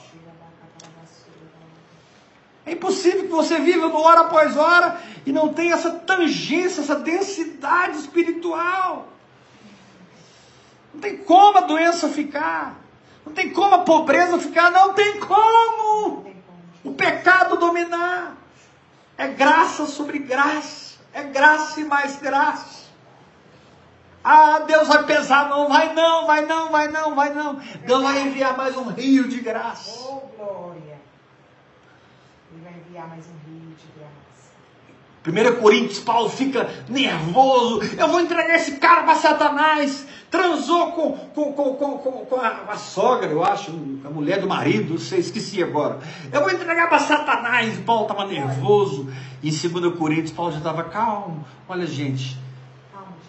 É 2.66 2.74
impossível 2.74 3.22
que 3.22 3.28
você 3.28 3.58
viva 3.60 3.88
no 3.88 3.98
hora 3.98 4.22
após 4.22 4.58
hora 4.58 5.00
e 5.26 5.32
não 5.32 5.54
tenha 5.54 5.76
essa 5.76 5.92
tangência, 5.92 6.82
essa 6.82 6.96
densidade 6.96 7.98
espiritual. 7.98 9.08
Não 10.94 11.00
tem 11.00 11.16
como 11.18 11.60
a 11.60 11.62
doença 11.62 12.10
ficar. 12.10 12.81
Não 13.26 13.34
tem 13.34 13.52
como 13.52 13.76
a 13.76 13.80
pobreza 13.80 14.40
ficar, 14.40 14.72
não 14.72 14.94
tem 14.94 15.20
como. 15.20 16.26
O 16.84 16.94
pecado 16.94 17.58
dominar. 17.58 18.36
É 19.18 19.28
graça 19.28 19.86
sobre 19.86 20.20
graça. 20.20 21.00
É 21.14 21.24
graça 21.24 21.80
e 21.80 21.86
mais 21.86 22.18
graça. 22.18 22.82
Ah, 24.24 24.60
Deus 24.60 24.88
vai 24.88 25.04
pesar, 25.06 25.50
não 25.50 25.68
vai 25.68 25.94
não, 25.94 26.28
vai 26.28 26.46
não, 26.46 26.72
vai 26.72 26.88
não, 26.88 27.16
vai 27.16 27.34
não. 27.34 27.56
Deus 27.56 28.04
vai 28.04 28.22
enviar 28.22 28.56
mais 28.56 28.78
um 28.78 28.90
rio 28.90 29.28
de 29.28 29.40
graça. 29.40 30.00
Oh, 30.08 30.22
glória. 30.38 31.02
Ele 32.52 32.62
vai 32.64 32.74
enviar 32.74 33.08
mais 33.08 33.26
um 33.28 33.41
rio 35.24 35.34
de1 35.34 35.42
graça. 35.44 35.52
Coríntios, 35.58 36.00
Paulo 36.00 36.30
fica 36.30 36.70
nervoso. 36.90 37.82
Eu 37.98 38.08
vou 38.08 38.20
entregar 38.20 38.56
esse 38.56 38.74
cara 38.74 39.04
para 39.04 39.16
Satanás 39.16 40.06
transou 40.32 40.94
com, 40.94 41.12
com, 41.12 41.52
com, 41.52 41.76
com, 41.76 42.26
com 42.26 42.36
a, 42.38 42.64
a, 42.70 42.78
sogra, 42.78 43.30
eu 43.30 43.44
acho, 43.44 43.72
a 44.06 44.10
mulher 44.10 44.40
do 44.40 44.48
marido, 44.48 44.98
sei, 44.98 45.20
esqueci 45.20 45.62
agora. 45.62 46.00
Eu 46.32 46.40
vou 46.40 46.50
entregar 46.50 46.88
para 46.88 47.00
Satanás. 47.00 47.78
Paulo 47.80 48.04
estava 48.04 48.26
nervoso. 48.26 49.10
Em 49.44 49.50
2 49.52 49.98
Coríntios, 49.98 50.32
Paulo 50.32 50.54
já 50.54 50.60
estava 50.60 50.86
calmo. 50.86 51.46
Olha, 51.68 51.86
gente, 51.86 52.40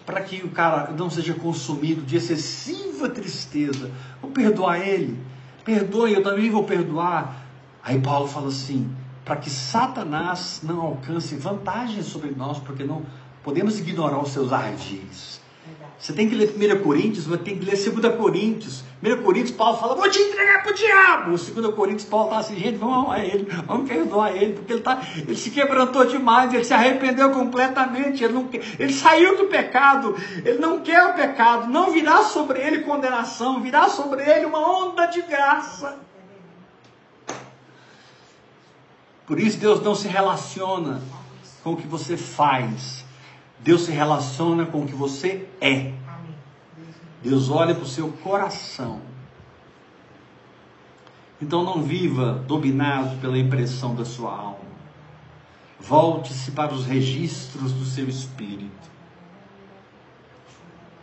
para 0.05 0.21
que 0.21 0.43
o 0.43 0.49
cara 0.49 0.91
não 0.97 1.09
seja 1.09 1.33
consumido 1.33 2.01
de 2.03 2.15
excessiva 2.15 3.09
tristeza, 3.09 3.91
vou 4.21 4.31
perdoar 4.31 4.79
ele. 4.79 5.19
Perdoe, 5.65 6.13
eu 6.13 6.23
também 6.23 6.49
vou 6.49 6.63
perdoar. 6.63 7.45
Aí 7.83 7.99
Paulo 7.99 8.27
fala 8.29 8.47
assim: 8.47 8.89
para 9.23 9.37
que 9.37 9.49
Satanás 9.49 10.61
não 10.63 10.81
alcance 10.81 11.35
vantagem 11.35 12.03
sobre 12.03 12.31
nós, 12.31 12.59
porque 12.59 12.83
não 12.83 13.05
podemos 13.43 13.79
ignorar 13.79 14.19
os 14.19 14.31
seus 14.31 14.51
ardis. 14.51 15.41
Você 15.97 16.11
tem 16.11 16.27
que 16.27 16.35
ler 16.35 16.53
1 16.53 16.83
Coríntios, 16.83 17.25
você 17.25 17.37
tem 17.37 17.57
que 17.57 17.63
ler 17.63 17.77
2 17.77 18.15
Coríntios. 18.17 18.83
1 19.01 19.23
Coríntios, 19.23 19.55
Paulo 19.55 19.77
fala, 19.77 19.95
vou 19.95 20.09
te 20.09 20.19
entregar 20.19 20.61
para 20.61 20.71
o 20.71 20.75
diabo. 20.75 21.29
2 21.29 21.73
Coríntios, 21.73 22.03
Paulo 22.03 22.25
está 22.25 22.39
assim, 22.39 22.57
gente, 22.57 22.77
vamos 22.77 23.05
amar 23.05 23.23
ele, 23.23 23.47
vamos 23.65 23.87
perdoar 23.87 24.35
ele, 24.35 24.51
porque 24.53 24.73
ele, 24.73 24.81
tá, 24.81 25.01
ele 25.15 25.35
se 25.37 25.49
quebrantou 25.51 26.05
demais, 26.05 26.53
ele 26.53 26.65
se 26.65 26.73
arrependeu 26.73 27.31
completamente, 27.31 28.21
ele, 28.21 28.33
não, 28.33 28.49
ele 28.77 28.91
saiu 28.91 29.37
do 29.37 29.45
pecado, 29.45 30.13
ele 30.43 30.57
não 30.57 30.81
quer 30.81 31.05
o 31.05 31.13
pecado, 31.13 31.69
não 31.69 31.91
virá 31.91 32.23
sobre 32.23 32.59
ele 32.59 32.79
condenação, 32.79 33.61
virá 33.61 33.87
sobre 33.87 34.29
ele 34.29 34.45
uma 34.45 34.59
onda 34.59 35.05
de 35.05 35.21
graça. 35.21 35.97
Por 39.25 39.39
isso 39.39 39.57
Deus 39.57 39.81
não 39.81 39.95
se 39.95 40.07
relaciona 40.07 41.01
com 41.63 41.73
o 41.73 41.77
que 41.77 41.87
você 41.87 42.17
faz, 42.17 43.05
Deus 43.59 43.83
se 43.83 43.91
relaciona 43.91 44.65
com 44.65 44.81
o 44.81 44.85
que 44.85 44.93
você 44.93 45.47
é. 45.61 45.93
Deus 47.21 47.49
olha 47.49 47.73
para 47.73 47.85
o 47.85 47.87
seu 47.87 48.11
coração. 48.11 49.01
Então 51.41 51.63
não 51.63 51.81
viva 51.81 52.43
dominado 52.47 53.17
pela 53.17 53.37
impressão 53.37 53.95
da 53.95 54.03
sua 54.03 54.31
alma. 54.31 54.73
Volte-se 55.79 56.51
para 56.51 56.73
os 56.73 56.85
registros 56.85 57.71
do 57.73 57.85
seu 57.85 58.07
espírito. 58.07 58.91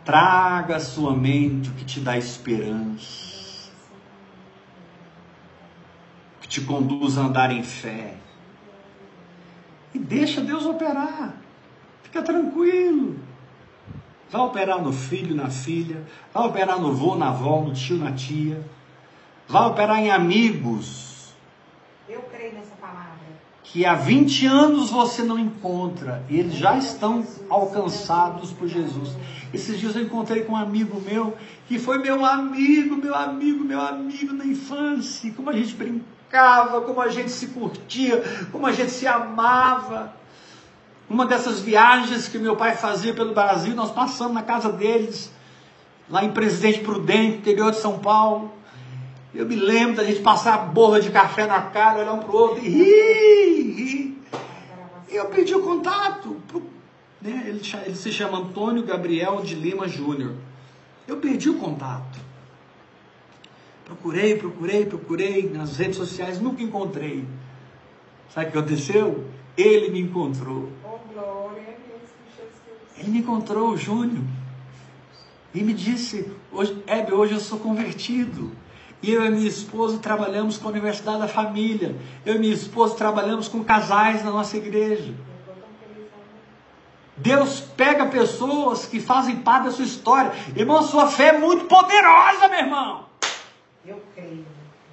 Traga 0.03 0.77
à 0.77 0.79
sua 0.79 1.15
mente 1.15 1.69
o 1.69 1.73
que 1.73 1.85
te 1.85 1.99
dá 1.99 2.17
esperança, 2.17 3.69
o 6.27 6.33
que 6.33 6.39
te 6.51 6.59
conduz 6.59 7.17
a 7.17 7.21
andar 7.21 7.49
em 7.49 7.63
fé. 7.63 8.15
E 9.93 9.97
deixa 9.97 10.41
Deus 10.41 10.65
operar. 10.65 11.37
Fica 12.03 12.21
tranquilo. 12.21 13.17
Vai 14.29 14.41
operar 14.41 14.81
no 14.81 14.91
filho, 14.91 15.33
na 15.33 15.49
filha, 15.49 16.05
vai 16.33 16.45
operar 16.45 16.77
no 16.77 16.93
vô, 16.93 17.15
na 17.15 17.29
avó, 17.29 17.61
no 17.61 17.73
tio, 17.73 17.95
na 17.95 18.11
tia. 18.11 18.61
Vai 19.47 19.65
operar 19.65 19.99
em 19.99 20.11
amigos. 20.11 21.33
Eu 22.07 22.21
creio 22.23 22.53
nessa 22.53 22.75
palavra. 22.75 23.11
Que 23.63 23.85
há 23.85 23.95
20 23.95 24.45
anos 24.47 24.89
você 24.89 25.23
não 25.23 25.39
encontra. 25.39 26.21
E 26.29 26.37
eles 26.37 26.55
já 26.55 26.77
estão 26.77 27.25
alcançados 27.49 28.51
por 28.51 28.67
Jesus. 28.67 29.15
Esses 29.53 29.79
dias 29.79 29.95
eu 29.95 30.03
encontrei 30.03 30.43
com 30.43 30.51
um 30.51 30.57
amigo 30.57 30.99
meu, 30.99 31.33
que 31.67 31.79
foi 31.79 31.97
meu 31.97 32.25
amigo, 32.25 32.97
meu 32.97 33.15
amigo, 33.15 33.63
meu 33.63 33.79
amigo 33.79 34.33
na 34.33 34.45
infância. 34.45 35.31
Como 35.31 35.49
a 35.49 35.53
gente 35.53 35.75
brincava, 36.31 36.81
como 36.81 37.01
a 37.01 37.09
gente 37.09 37.29
se 37.29 37.47
curtia, 37.47 38.23
como 38.51 38.65
a 38.65 38.71
gente 38.71 38.91
se 38.91 39.05
amava. 39.05 40.13
Uma 41.09 41.25
dessas 41.25 41.59
viagens 41.59 42.29
que 42.29 42.39
meu 42.39 42.55
pai 42.55 42.75
fazia 42.75 43.13
pelo 43.13 43.33
Brasil, 43.33 43.75
nós 43.75 43.91
passamos 43.91 44.33
na 44.33 44.41
casa 44.41 44.71
deles, 44.71 45.29
lá 46.09 46.23
em 46.23 46.31
Presidente 46.31 46.79
Prudente, 46.79 47.39
interior 47.39 47.71
de 47.71 47.79
São 47.79 47.99
Paulo. 47.99 48.49
Eu 49.35 49.45
me 49.45 49.55
lembro 49.55 49.97
da 49.97 50.05
gente 50.05 50.21
passar 50.21 50.53
a 50.53 50.57
borra 50.59 51.01
de 51.01 51.11
café 51.11 51.45
na 51.45 51.61
cara, 51.61 51.99
olhar 51.99 52.13
um 52.13 52.19
para 52.19 52.31
o 52.31 52.35
outro 52.35 52.63
e 52.63 52.69
rir. 52.69 54.17
Eu 55.09 55.25
pedi 55.25 55.53
o 55.53 55.61
contato. 55.61 56.37
Pro, 56.47 56.63
né, 57.21 57.43
ele, 57.47 57.61
ele 57.85 57.95
se 57.95 58.11
chama 58.11 58.39
Antônio 58.39 58.83
Gabriel 58.83 59.41
de 59.41 59.55
Lima 59.55 59.87
Júnior. 59.87 60.33
Eu 61.05 61.17
perdi 61.17 61.49
o 61.49 61.55
contato. 61.55 62.30
Procurei, 63.91 64.37
procurei, 64.37 64.85
procurei 64.85 65.51
nas 65.53 65.75
redes 65.75 65.97
sociais, 65.97 66.39
nunca 66.39 66.63
encontrei. 66.63 67.27
Sabe 68.33 68.47
o 68.47 68.51
que 68.51 68.57
aconteceu? 68.57 69.25
Ele 69.57 69.89
me 69.89 69.99
encontrou. 69.99 70.71
Ele 72.97 73.09
me 73.09 73.19
encontrou, 73.19 73.75
Júnior, 73.75 74.23
e 75.53 75.61
me 75.61 75.73
disse: 75.73 76.31
hoje, 76.53 76.81
Hebe, 76.87 77.13
hoje 77.13 77.33
eu 77.33 77.39
sou 77.41 77.59
convertido. 77.59 78.53
E 79.03 79.11
eu 79.11 79.25
e 79.25 79.29
minha 79.29 79.47
esposa 79.47 79.97
trabalhamos 79.97 80.57
com 80.57 80.69
a 80.69 80.71
Universidade 80.71 81.19
da 81.19 81.27
Família. 81.27 81.93
Eu 82.25 82.35
e 82.35 82.39
minha 82.39 82.53
esposa 82.53 82.95
trabalhamos 82.95 83.49
com 83.49 83.61
casais 83.61 84.23
na 84.23 84.31
nossa 84.31 84.55
igreja. 84.55 85.13
Deus 87.17 87.59
pega 87.59 88.05
pessoas 88.05 88.85
que 88.85 89.01
fazem 89.01 89.37
parte 89.37 89.65
da 89.65 89.71
sua 89.71 89.83
história. 89.83 90.31
Irmão, 90.55 90.77
a 90.77 90.83
sua 90.83 91.07
fé 91.07 91.27
é 91.27 91.37
muito 91.37 91.65
poderosa, 91.65 92.47
meu 92.47 92.59
irmão. 92.59 93.10
Eu 93.85 94.01
creio. 94.13 94.45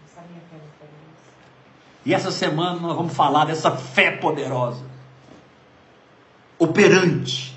Essa 0.07 0.23
minha 0.29 0.41
fé 0.51 0.57
poderosa. 0.79 1.09
E 2.05 2.15
essa 2.15 2.31
semana 2.31 2.81
nós 2.81 2.97
vamos 2.97 3.15
falar 3.15 3.45
dessa 3.45 3.71
fé 3.71 4.11
poderosa, 4.13 4.83
operante, 6.59 7.55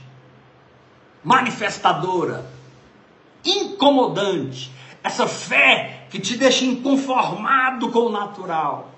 manifestadora, 1.24 2.46
incomodante. 3.46 4.72
Essa 5.04 5.26
fé 5.26 6.06
que 6.10 6.20
te 6.20 6.38
deixa 6.38 6.66
inconformado 6.66 7.90
com 7.90 8.00
o 8.00 8.12
natural. 8.12 8.92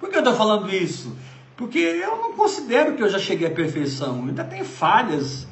Por 0.00 0.08
que 0.08 0.16
eu 0.16 0.20
estou 0.20 0.34
falando 0.34 0.72
isso? 0.74 1.16
Porque 1.56 1.78
eu 1.78 2.16
não 2.16 2.32
considero 2.32 2.96
que 2.96 3.02
eu 3.02 3.08
já 3.08 3.18
cheguei 3.18 3.46
à 3.46 3.50
perfeição. 3.50 4.24
Ainda 4.26 4.42
tenho 4.42 4.64
falhas 4.64 5.46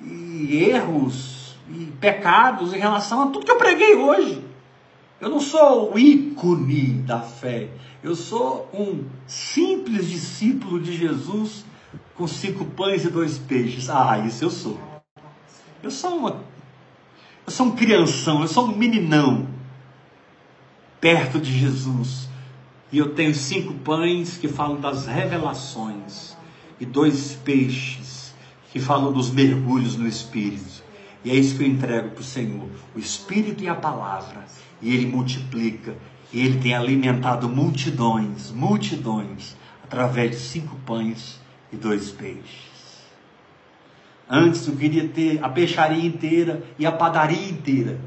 e 0.00 0.68
erros 0.68 1.56
e 1.70 1.86
pecados 2.00 2.74
em 2.74 2.78
relação 2.78 3.22
a 3.22 3.26
tudo 3.28 3.46
que 3.46 3.50
eu 3.52 3.56
preguei 3.56 3.94
hoje. 3.94 4.51
Eu 5.22 5.30
não 5.30 5.40
sou 5.40 5.94
o 5.94 5.98
ícone 5.98 6.94
da 7.02 7.20
fé. 7.20 7.70
Eu 8.02 8.16
sou 8.16 8.68
um 8.74 9.04
simples 9.26 10.10
discípulo 10.10 10.80
de 10.80 10.96
Jesus 10.96 11.64
com 12.16 12.26
cinco 12.26 12.64
pães 12.64 13.04
e 13.04 13.08
dois 13.08 13.38
peixes. 13.38 13.88
Ah, 13.88 14.18
isso 14.18 14.44
eu 14.44 14.50
sou. 14.50 14.78
Eu 15.80 15.92
sou 15.92 16.16
uma. 16.16 16.42
Eu 17.46 17.52
sou 17.52 17.66
um 17.66 17.70
crianção, 17.76 18.42
eu 18.42 18.48
sou 18.48 18.66
um 18.66 18.76
meninão 18.76 19.46
perto 21.00 21.38
de 21.40 21.56
Jesus 21.56 22.28
e 22.92 22.98
eu 22.98 23.14
tenho 23.14 23.34
cinco 23.34 23.72
pães 23.74 24.36
que 24.36 24.46
falam 24.46 24.78
das 24.78 25.06
revelações, 25.06 26.36
e 26.78 26.84
dois 26.84 27.32
peixes 27.42 28.34
que 28.70 28.78
falam 28.78 29.12
dos 29.12 29.30
mergulhos 29.30 29.96
no 29.96 30.06
Espírito. 30.06 30.82
E 31.24 31.30
é 31.30 31.34
isso 31.34 31.56
que 31.56 31.62
eu 31.62 31.68
entrego 31.68 32.10
para 32.10 32.20
o 32.20 32.24
Senhor: 32.24 32.68
o 32.94 32.98
Espírito 32.98 33.62
e 33.62 33.68
a 33.68 33.74
palavra. 33.74 34.44
E 34.80 34.94
Ele 34.94 35.06
multiplica, 35.06 35.94
e 36.32 36.40
Ele 36.40 36.58
tem 36.60 36.74
alimentado 36.74 37.48
multidões, 37.48 38.50
multidões, 38.50 39.56
através 39.84 40.30
de 40.32 40.36
cinco 40.36 40.74
pães 40.84 41.40
e 41.72 41.76
dois 41.76 42.10
peixes. 42.10 42.72
Antes 44.28 44.66
eu 44.66 44.74
queria 44.74 45.06
ter 45.08 45.44
a 45.44 45.48
peixaria 45.48 46.04
inteira 46.04 46.62
e 46.78 46.86
a 46.86 46.92
padaria 46.92 47.48
inteira. 47.48 48.00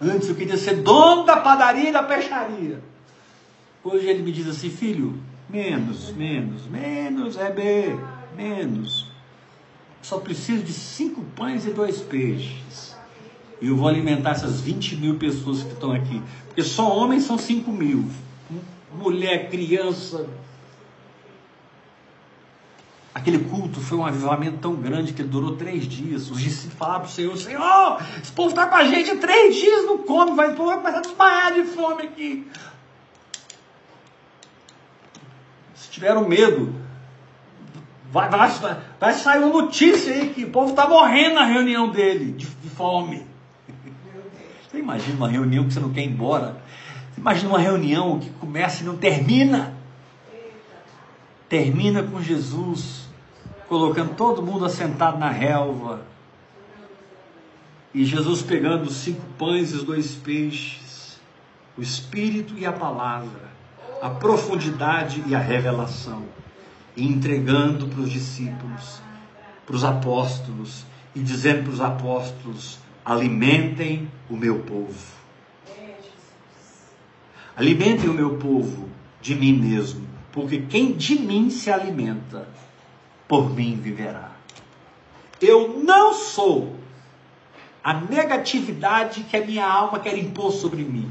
Antes 0.00 0.28
eu 0.28 0.34
queria 0.34 0.56
ser 0.56 0.82
dono 0.82 1.24
da 1.24 1.36
padaria 1.36 1.90
e 1.90 1.92
da 1.92 2.02
peixaria. 2.02 2.82
Hoje 3.84 4.06
ele 4.06 4.22
me 4.22 4.32
diz 4.32 4.46
assim, 4.46 4.70
filho, 4.70 5.18
menos, 5.48 6.10
menos, 6.12 6.66
menos, 6.66 7.36
é 7.36 7.50
B, 7.50 7.96
menos. 8.36 9.09
Só 10.02 10.18
preciso 10.18 10.62
de 10.62 10.72
cinco 10.72 11.22
pães 11.36 11.66
e 11.66 11.70
dois 11.70 12.00
peixes. 12.00 12.96
E 13.60 13.68
eu 13.68 13.76
vou 13.76 13.88
alimentar 13.88 14.30
essas 14.30 14.60
20 14.60 14.96
mil 14.96 15.16
pessoas 15.16 15.62
que 15.62 15.72
estão 15.72 15.92
aqui. 15.92 16.22
Porque 16.46 16.62
só 16.62 16.96
homens 16.96 17.24
são 17.24 17.36
5 17.36 17.70
mil. 17.70 18.08
Mulher, 18.94 19.50
criança. 19.50 20.26
Aquele 23.14 23.38
culto 23.38 23.80
foi 23.80 23.98
um 23.98 24.06
avivamento 24.06 24.58
tão 24.58 24.74
grande 24.74 25.12
que 25.12 25.22
durou 25.22 25.56
três 25.56 25.86
dias. 25.86 26.30
Os 26.30 26.40
discípulos 26.40 26.78
falaram 26.78 27.00
para 27.00 27.08
o 27.08 27.12
Senhor: 27.12 27.36
Senhor, 27.36 28.02
esse 28.22 28.32
povo 28.32 28.48
está 28.48 28.66
com 28.66 28.76
a 28.76 28.84
gente 28.84 29.16
três 29.16 29.54
dias, 29.54 29.84
não 29.84 29.98
come, 29.98 30.34
vai, 30.34 30.54
vai 30.54 30.76
começar 30.76 30.98
a 30.98 31.02
desmaiar 31.02 31.54
de 31.54 31.64
fome 31.64 32.02
aqui. 32.04 32.46
tiveram 35.90 36.26
medo. 36.26 36.72
Vai, 38.10 38.28
vai, 38.28 38.50
vai 38.98 39.12
sair 39.12 39.38
uma 39.38 39.62
notícia 39.62 40.12
aí 40.12 40.30
que 40.30 40.44
o 40.44 40.50
povo 40.50 40.70
está 40.70 40.88
morrendo 40.88 41.36
na 41.36 41.44
reunião 41.44 41.88
dele, 41.88 42.32
de, 42.32 42.46
de 42.46 42.70
fome. 42.70 43.26
Você 44.68 44.78
imagina 44.78 45.16
uma 45.16 45.28
reunião 45.28 45.64
que 45.64 45.72
você 45.72 45.80
não 45.80 45.92
quer 45.92 46.02
ir 46.02 46.08
embora? 46.08 46.56
Você 47.12 47.20
imagina 47.20 47.48
uma 47.48 47.58
reunião 47.58 48.18
que 48.18 48.30
começa 48.30 48.82
e 48.82 48.86
não 48.86 48.96
termina? 48.96 49.74
Termina 51.48 52.02
com 52.02 52.20
Jesus 52.20 53.08
colocando 53.68 54.14
todo 54.14 54.42
mundo 54.42 54.64
assentado 54.64 55.18
na 55.18 55.30
relva. 55.30 56.02
E 57.94 58.04
Jesus 58.04 58.42
pegando 58.42 58.84
os 58.84 58.94
cinco 58.94 59.22
pães 59.38 59.72
e 59.72 59.76
os 59.76 59.84
dois 59.84 60.12
peixes, 60.12 61.20
o 61.76 61.82
Espírito 61.82 62.54
e 62.56 62.64
a 62.64 62.72
palavra 62.72 63.50
a 64.00 64.08
profundidade 64.08 65.22
e 65.26 65.34
a 65.34 65.38
revelação, 65.38 66.22
e 66.96 67.06
entregando 67.06 67.86
para 67.86 68.00
os 68.00 68.10
discípulos, 68.10 69.00
para 69.66 69.76
os 69.76 69.84
apóstolos, 69.84 70.84
e 71.14 71.20
dizendo 71.20 71.64
para 71.64 71.72
os 71.72 71.80
apóstolos: 71.80 72.78
alimentem 73.04 74.10
o 74.28 74.36
meu 74.36 74.60
povo. 74.60 75.20
Alimentem 77.56 78.08
o 78.08 78.14
meu 78.14 78.38
povo 78.38 78.88
de 79.20 79.34
mim 79.34 79.52
mesmo, 79.52 80.06
porque 80.32 80.62
quem 80.62 80.92
de 80.92 81.18
mim 81.18 81.50
se 81.50 81.70
alimenta, 81.70 82.48
por 83.28 83.54
mim 83.54 83.78
viverá. 83.80 84.32
Eu 85.40 85.82
não 85.82 86.14
sou 86.14 86.76
a 87.82 87.94
negatividade 87.94 89.24
que 89.24 89.36
a 89.36 89.44
minha 89.44 89.66
alma 89.66 89.98
quer 89.98 90.16
impor 90.16 90.52
sobre 90.52 90.82
mim 90.82 91.10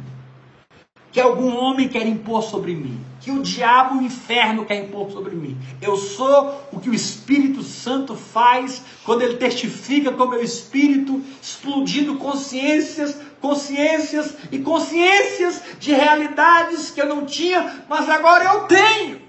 que 1.12 1.20
algum 1.20 1.56
homem 1.58 1.88
quer 1.88 2.06
impor 2.08 2.44
sobre 2.44 2.76
mim, 2.76 3.00
que 3.20 3.32
o 3.32 3.42
diabo, 3.42 4.00
o 4.00 4.02
inferno 4.02 4.66
quer 4.66 4.84
impor 4.84 5.12
sobre 5.12 5.36
mim. 5.36 5.58
Eu 5.82 5.98
sou 5.98 6.68
o 6.72 6.80
que 6.80 6.90
o 6.90 6.94
Espírito 6.94 7.62
Santo 7.64 8.16
faz 8.16 8.82
quando 9.04 9.22
ele 9.22 9.36
testifica 9.36 10.12
com 10.12 10.24
o 10.24 10.30
meu 10.30 10.42
espírito, 10.42 11.22
explodindo 11.42 12.16
consciências, 12.16 13.20
consciências 13.42 14.36
e 14.52 14.60
consciências 14.60 15.62
de 15.80 15.92
realidades 15.92 16.92
que 16.92 17.02
eu 17.02 17.08
não 17.08 17.26
tinha, 17.26 17.84
mas 17.90 18.10
agora 18.10 18.46
eu 18.46 18.60
tenho. 18.62 19.22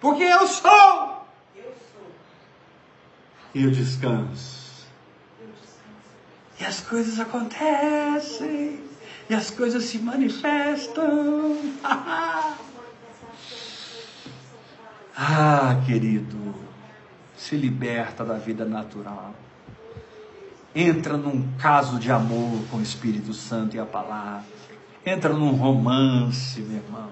Porque 0.00 0.24
eu 0.24 0.46
sou. 0.46 1.26
E 3.54 3.62
eu 3.62 3.70
descanso. 3.70 4.56
E 6.60 6.64
as 6.64 6.80
coisas 6.80 7.20
acontecem 7.20 8.80
e 9.28 9.34
as 9.34 9.50
coisas 9.50 9.84
se 9.84 9.98
manifestam. 9.98 11.56
ah, 15.16 15.80
querido, 15.86 16.54
se 17.36 17.56
liberta 17.56 18.24
da 18.24 18.34
vida 18.34 18.64
natural. 18.64 19.34
Entra 20.74 21.16
num 21.16 21.52
caso 21.58 21.98
de 21.98 22.12
amor 22.12 22.62
com 22.70 22.76
o 22.76 22.82
Espírito 22.82 23.32
Santo 23.32 23.74
e 23.74 23.78
a 23.78 23.86
palavra. 23.86 24.44
Entra 25.06 25.32
num 25.32 25.52
romance, 25.52 26.60
meu 26.60 26.76
irmão. 26.76 27.08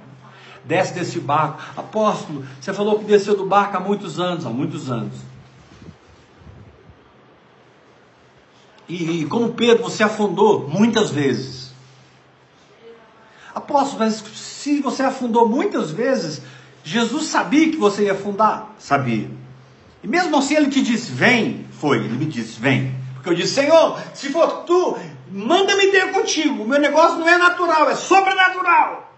Desce 0.65 0.93
desse 0.93 1.19
barco. 1.19 1.63
Apóstolo, 1.77 2.45
você 2.61 2.75
falou 2.75 2.99
que 2.99 3.07
desceu 3.07 3.37
do 3.37 3.47
barco 3.47 3.77
há 3.77 3.81
muitos 3.81 4.21
anos, 4.21 4.45
há 4.45 4.51
muitos 4.51 4.91
anos. 4.91 5.15
E, 8.87 9.23
e 9.23 9.27
como 9.27 9.55
Pedro, 9.55 9.85
você 9.85 10.03
afundou 10.03 10.69
muitas 10.69 11.11
vezes. 11.11 11.73
Apóstolo, 13.55 14.01
mas 14.01 14.17
se 14.17 14.81
você 14.81 15.03
afundou 15.03 15.49
muitas 15.49 15.91
vezes, 15.91 16.43
Jesus 16.85 17.25
sabia 17.29 17.71
que 17.71 17.79
você 17.79 18.05
ia 18.05 18.13
afundar? 18.13 18.75
Sabia. 18.79 19.31
E 20.03 20.07
mesmo 20.07 20.37
assim 20.37 20.55
ele 20.55 20.69
te 20.69 20.83
disse, 20.83 21.11
vem. 21.11 21.67
Foi, 21.81 21.97
ele 21.97 22.17
me 22.17 22.27
disse, 22.27 22.61
vem. 22.61 22.95
Porque 23.15 23.31
eu 23.31 23.35
disse, 23.35 23.55
Senhor, 23.55 23.99
se 24.13 24.29
for 24.29 24.65
tu, 24.65 24.99
manda-me 25.33 25.87
ter 25.87 26.13
contigo. 26.13 26.63
O 26.63 26.69
meu 26.69 26.79
negócio 26.79 27.19
não 27.19 27.27
é 27.27 27.39
natural, 27.39 27.89
é 27.89 27.97
sobrenatural. 27.97 29.11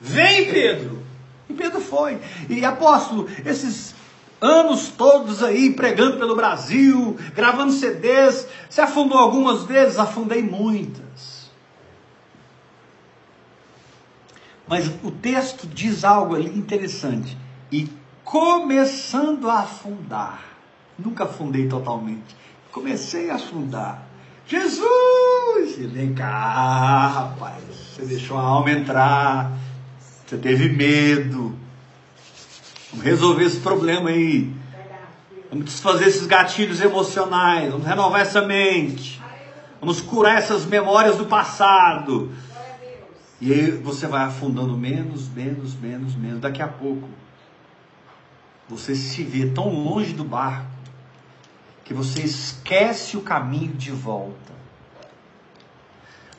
Vem, 0.00 0.50
Pedro. 0.50 1.02
E 1.50 1.52
Pedro 1.52 1.82
foi. 1.82 2.18
E 2.48 2.64
apóstolo, 2.64 3.28
esses 3.44 3.94
anos 4.40 4.88
todos 4.88 5.42
aí 5.42 5.74
pregando 5.74 6.16
pelo 6.16 6.34
Brasil, 6.34 7.16
gravando 7.34 7.72
CDs, 7.72 8.48
você 8.68 8.80
afundou 8.80 9.18
algumas 9.18 9.64
vezes? 9.64 9.98
Afundei 9.98 10.42
muitas. 10.42 11.05
Mas 14.66 14.88
o 15.02 15.10
texto 15.10 15.66
diz 15.66 16.04
algo 16.04 16.34
ali 16.34 16.58
interessante. 16.58 17.36
E 17.70 17.88
começando 18.24 19.48
a 19.48 19.60
afundar, 19.60 20.42
nunca 20.98 21.24
afundei 21.24 21.68
totalmente, 21.68 22.34
comecei 22.72 23.30
a 23.30 23.36
afundar. 23.36 24.02
Jesus! 24.46 25.78
E 25.78 25.86
vem 25.86 26.14
cá, 26.14 27.08
rapaz, 27.08 27.62
você 27.94 28.04
deixou 28.04 28.38
a 28.38 28.42
alma 28.42 28.70
entrar, 28.70 29.52
você 30.26 30.36
teve 30.36 30.68
medo. 30.68 31.54
Vamos 32.90 33.04
resolver 33.04 33.44
esse 33.44 33.58
problema 33.58 34.10
aí. 34.10 34.52
Vamos 35.50 35.66
desfazer 35.66 36.08
esses 36.08 36.26
gatilhos 36.26 36.80
emocionais, 36.80 37.70
vamos 37.70 37.86
renovar 37.86 38.20
essa 38.20 38.42
mente. 38.42 39.22
Vamos 39.80 40.00
curar 40.00 40.38
essas 40.38 40.64
memórias 40.64 41.16
do 41.16 41.26
passado. 41.26 42.32
E 43.40 43.52
aí 43.52 43.70
você 43.70 44.06
vai 44.06 44.24
afundando 44.24 44.76
menos, 44.76 45.28
menos, 45.28 45.74
menos, 45.74 46.14
menos. 46.14 46.40
Daqui 46.40 46.62
a 46.62 46.68
pouco, 46.68 47.08
você 48.68 48.94
se 48.94 49.22
vê 49.22 49.46
tão 49.46 49.68
longe 49.68 50.12
do 50.12 50.24
barco 50.24 50.70
que 51.84 51.94
você 51.94 52.22
esquece 52.22 53.16
o 53.16 53.20
caminho 53.20 53.74
de 53.74 53.90
volta. 53.90 54.54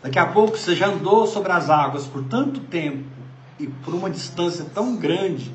Daqui 0.02 0.20
a 0.20 0.26
pouco 0.26 0.58
você 0.58 0.76
já 0.76 0.88
andou 0.88 1.26
sobre 1.26 1.52
as 1.52 1.70
águas 1.70 2.06
por 2.06 2.24
tanto 2.24 2.60
tempo 2.62 3.06
e 3.60 3.68
por 3.68 3.94
uma 3.94 4.10
distância 4.10 4.66
tão 4.66 4.96
grande 4.96 5.54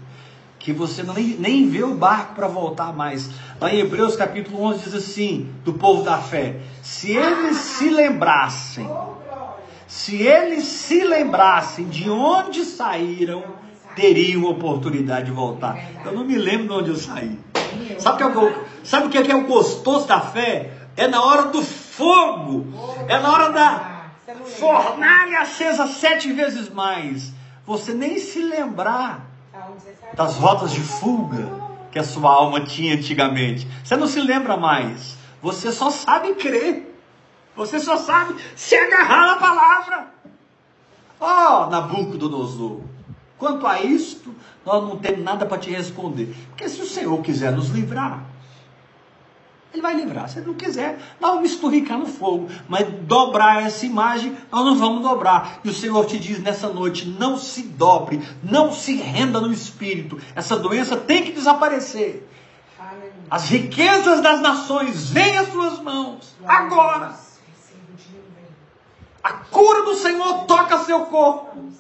que 0.59 0.73
você 0.73 1.03
nem, 1.03 1.37
nem 1.39 1.69
vê 1.69 1.83
o 1.83 1.95
barco 1.95 2.35
para 2.35 2.47
voltar 2.47 2.93
mais. 2.93 3.29
Lá 3.61 3.73
em 3.73 3.81
Hebreus 3.81 4.17
capítulo 4.17 4.63
11 4.63 4.85
diz 4.85 4.95
assim, 4.95 5.53
do 5.65 5.75
povo 5.75 6.05
da 6.05 6.19
fé: 6.19 6.61
se 6.83 7.13
eles 7.13 7.57
se 7.57 7.91
lembrassem, 7.91 8.89
se 9.93 10.17
eles 10.23 10.65
se 10.65 11.05
lembrassem 11.05 11.87
de 11.87 12.09
onde 12.09 12.65
saíram, 12.65 13.45
teriam 13.95 14.45
oportunidade 14.45 15.27
de 15.27 15.33
voltar. 15.33 15.79
Eu 16.03 16.13
não 16.13 16.25
me 16.25 16.35
lembro 16.35 16.69
de 16.69 16.73
onde 16.73 16.91
eu 16.93 16.97
saí. 16.97 17.39
Sabe 17.99 18.25
o 18.25 18.31
que 18.31 18.47
é, 18.47 18.65
sabe 18.83 19.07
o 19.07 19.11
que 19.11 19.31
é 19.31 19.37
o 19.37 19.47
gostoso 19.47 20.07
da 20.07 20.19
fé? 20.19 20.73
É 20.97 21.07
na 21.07 21.23
hora 21.23 21.43
do 21.49 21.63
fogo, 21.63 22.69
é 23.07 23.19
na 23.19 23.31
hora 23.31 23.51
da 23.51 24.07
fornalha 24.59 25.41
acesa 25.43 25.87
sete 25.87 26.33
vezes 26.33 26.71
mais. 26.71 27.31
Você 27.67 27.93
nem 27.93 28.19
se 28.19 28.41
lembrar 28.41 29.27
das 30.15 30.37
rotas 30.37 30.73
de 30.73 30.81
fuga 30.81 31.53
que 31.91 31.99
a 31.99 32.03
sua 32.03 32.31
alma 32.33 32.63
tinha 32.63 32.95
antigamente. 32.95 33.69
Você 33.85 33.95
não 33.95 34.07
se 34.07 34.23
lembra 34.23 34.57
mais. 34.57 35.19
Você 35.43 35.71
só 35.71 35.91
sabe 35.91 36.33
crer. 36.33 36.92
Você 37.55 37.79
só 37.79 37.97
sabe 37.97 38.35
se 38.57 38.75
agarrar 38.75 39.27
na 39.27 39.37
palavra. 39.37 40.15
Ó, 41.21 41.67
oh, 41.67 41.71
Nabucodonosor. 41.71 42.81
Quanto 43.39 43.67
a 43.67 43.81
isto, 43.81 44.35
nós 44.65 44.83
não 44.83 44.97
temos 44.97 45.25
nada 45.25 45.45
para 45.45 45.59
te 45.59 45.71
responder. 45.71 46.35
Porque 46.49 46.69
se 46.69 46.81
o 46.81 46.87
Senhor 46.87 47.21
quiser 47.23 47.53
nos 47.53 47.69
livrar, 47.69 48.25
ele 49.73 49.83
vai 49.83 49.95
livrar. 49.95 50.29
Se 50.29 50.39
ele 50.39 50.47
não 50.47 50.55
quiser, 50.55 50.99
nós 51.21 51.35
vamos 51.35 51.51
esturricar 51.51 51.99
no 51.99 52.07
fogo. 52.07 52.49
Mas 52.69 52.87
dobrar 53.03 53.63
essa 53.63 53.87
imagem, 53.87 54.37
nós 54.51 54.65
não 54.65 54.77
vamos 54.77 55.03
dobrar. 55.03 55.61
E 55.65 55.69
o 55.69 55.75
Senhor 55.75 56.05
te 56.07 56.19
diz 56.19 56.41
nessa 56.43 56.69
noite: 56.69 57.07
não 57.07 57.39
se 57.39 57.63
dobre, 57.63 58.23
não 58.43 58.73
se 58.73 58.97
renda 58.97 59.41
no 59.41 59.53
espírito. 59.53 60.21
Essa 60.35 60.57
doença 60.57 60.97
tem 60.97 61.25
que 61.25 61.33
desaparecer. 61.33 62.29
As 63.31 63.49
riquezas 63.49 64.21
das 64.21 64.41
nações 64.41 65.11
vêm 65.11 65.39
às 65.39 65.51
suas 65.51 65.81
mãos. 65.81 66.35
Agora. 66.47 67.22
A 69.23 69.33
cura 69.33 69.83
do 69.83 69.95
Senhor 69.95 70.45
toca 70.47 70.79
seu 70.79 71.07
corpo. 71.07 71.73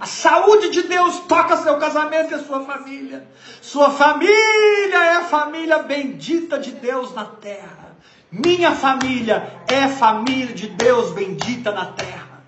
A 0.00 0.06
saúde 0.06 0.70
de 0.70 0.82
Deus 0.82 1.20
toca 1.20 1.56
seu 1.56 1.78
casamento 1.78 2.32
e 2.32 2.34
a 2.34 2.44
sua 2.44 2.64
família. 2.64 3.28
Sua 3.60 3.90
família 3.90 4.96
é 4.96 5.16
a 5.16 5.24
família 5.24 5.78
bendita 5.78 6.58
de 6.58 6.72
Deus 6.72 7.14
na 7.14 7.24
terra. 7.24 7.96
Minha 8.30 8.72
família 8.72 9.62
é 9.68 9.88
família 9.88 10.54
de 10.54 10.66
Deus 10.68 11.12
bendita 11.12 11.70
na 11.70 11.86
terra. 11.86 12.42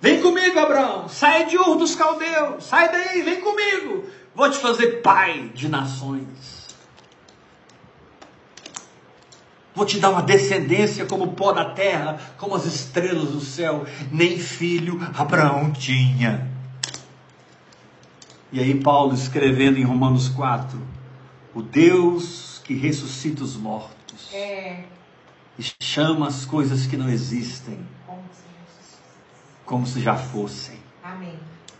Vem 0.00 0.22
comigo, 0.22 0.58
Abraão. 0.58 1.08
Sai 1.08 1.46
de 1.46 1.58
Ur 1.58 1.76
dos 1.76 1.94
Caldeus. 1.94 2.64
Sai 2.64 2.90
daí, 2.90 3.22
vem 3.22 3.40
comigo. 3.40 4.04
Vou 4.34 4.48
te 4.48 4.58
fazer 4.58 5.02
pai 5.02 5.50
de 5.52 5.68
nações. 5.68 6.49
Vou 9.80 9.86
te 9.86 9.98
dar 9.98 10.10
uma 10.10 10.20
descendência 10.20 11.06
como 11.06 11.24
o 11.24 11.32
pó 11.32 11.52
da 11.52 11.64
terra, 11.64 12.20
como 12.36 12.54
as 12.54 12.66
estrelas 12.66 13.30
do 13.30 13.40
céu. 13.40 13.86
Nem 14.12 14.38
filho 14.38 15.00
Abraão 15.16 15.72
tinha. 15.72 16.46
E 18.52 18.60
aí, 18.60 18.78
Paulo 18.78 19.14
escrevendo 19.14 19.78
em 19.78 19.82
Romanos 19.82 20.28
4: 20.28 20.78
O 21.54 21.62
Deus 21.62 22.60
que 22.62 22.74
ressuscita 22.74 23.42
os 23.42 23.56
mortos 23.56 24.28
é. 24.34 24.84
e 25.58 25.64
chama 25.82 26.28
as 26.28 26.44
coisas 26.44 26.86
que 26.86 26.98
não 26.98 27.08
existem 27.08 27.78
como 29.64 29.86
se 29.86 29.98
já 30.02 30.14
fossem. 30.14 30.78
Amém. 31.02 31.38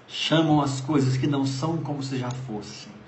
Chamam 0.09 0.63
as 0.63 0.81
coisas 0.81 1.19
que 1.19 1.27
não 1.27 1.45
são 1.45 1.77
como 1.77 2.03
se 2.03 2.19
já 2.19 2.31
fossem. 2.31 3.00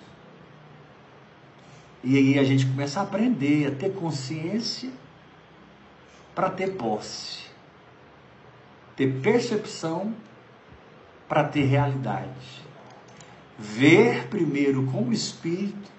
E 2.05 2.17
aí 2.17 2.39
a 2.39 2.45
gente 2.45 2.67
começa 2.67 3.01
a 3.01 3.05
aprender 3.05 3.69
a 3.69 3.71
ter 3.71 3.95
consciência 3.95 4.91
para 6.35 6.51
ter 6.51 6.77
posse, 6.77 7.45
ter 8.97 9.21
percepção 9.21 10.15
para 11.29 11.45
ter 11.45 11.65
realidade. 11.65 12.63
Ver 13.59 14.27
primeiro 14.29 14.85
com 14.87 15.05
o 15.05 15.13
espírito 15.13 15.91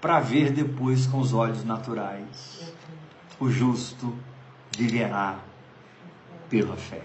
para 0.00 0.18
ver 0.20 0.50
depois 0.50 1.06
com 1.06 1.20
os 1.20 1.34
olhos 1.34 1.64
naturais. 1.64 2.72
O 3.38 3.50
justo 3.50 4.16
viverá 4.76 5.38
pela 6.48 6.76
fé 6.76 7.02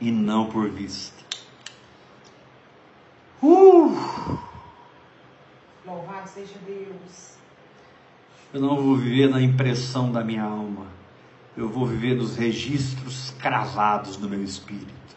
e 0.00 0.10
não 0.10 0.46
por 0.46 0.68
vista. 0.68 1.24
Uh! 3.42 4.47
Louvado 5.88 6.28
seja 6.28 6.54
Deus. 6.66 7.38
Eu 8.52 8.60
não 8.60 8.76
vou 8.76 8.96
viver 8.96 9.30
na 9.30 9.40
impressão 9.40 10.12
da 10.12 10.22
minha 10.22 10.42
alma. 10.42 10.86
Eu 11.56 11.66
vou 11.66 11.86
viver 11.86 12.14
nos 12.14 12.36
registros 12.36 13.30
cravados 13.38 14.18
no 14.18 14.28
meu 14.28 14.44
espírito. 14.44 15.16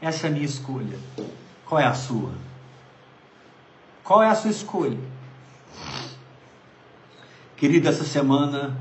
Essa 0.00 0.26
é 0.26 0.30
a 0.30 0.32
minha 0.32 0.46
escolha. 0.46 0.98
Qual 1.66 1.78
é 1.78 1.84
a 1.84 1.92
sua? 1.92 2.32
Qual 4.02 4.22
é 4.22 4.28
a 4.28 4.34
sua 4.34 4.50
escolha? 4.50 4.98
Querido, 7.56 7.86
essa 7.86 8.04
semana 8.04 8.76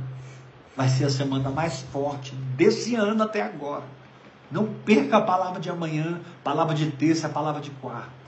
vai 0.75 0.87
ser 0.87 1.03
a 1.03 1.09
semana 1.09 1.49
mais 1.49 1.81
forte 1.81 2.33
desse 2.55 2.95
ano 2.95 3.21
até 3.21 3.41
agora. 3.41 3.83
Não 4.49 4.73
perca 4.85 5.17
a 5.17 5.21
palavra 5.21 5.59
de 5.59 5.69
amanhã, 5.69 6.21
palavra 6.45 6.73
de 6.73 6.89
terça, 6.91 7.27
palavra 7.27 7.61
de 7.61 7.71
quarta. 7.71 8.19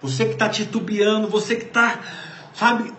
Você 0.00 0.26
que 0.26 0.32
está 0.32 0.48
titubeando, 0.48 1.28
você 1.28 1.56
que 1.56 1.64
está, 1.64 1.98
sabe, 2.54 2.92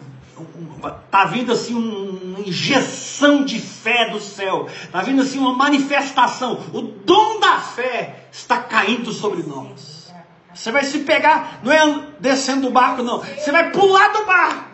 está 1.05 1.25
vindo 1.25 1.51
assim 1.51 1.73
uma 1.73 2.39
injeção 2.41 3.43
de 3.43 3.59
fé 3.59 4.09
do 4.09 4.19
céu, 4.19 4.67
está 4.83 5.01
vindo 5.01 5.21
assim 5.21 5.39
uma 5.39 5.53
manifestação, 5.53 6.65
o 6.73 6.81
dom 6.81 7.39
da 7.39 7.59
fé 7.59 8.27
está 8.31 8.57
caindo 8.57 9.11
sobre 9.11 9.43
nós. 9.43 10.13
Você 10.53 10.71
vai 10.71 10.83
se 10.83 10.99
pegar, 10.99 11.59
não 11.63 11.71
é 11.71 12.07
descendo 12.19 12.63
do 12.67 12.71
barco, 12.71 13.01
não, 13.01 13.19
você 13.19 13.51
vai 13.51 13.71
pular 13.71 14.09
do 14.09 14.25
barco. 14.25 14.69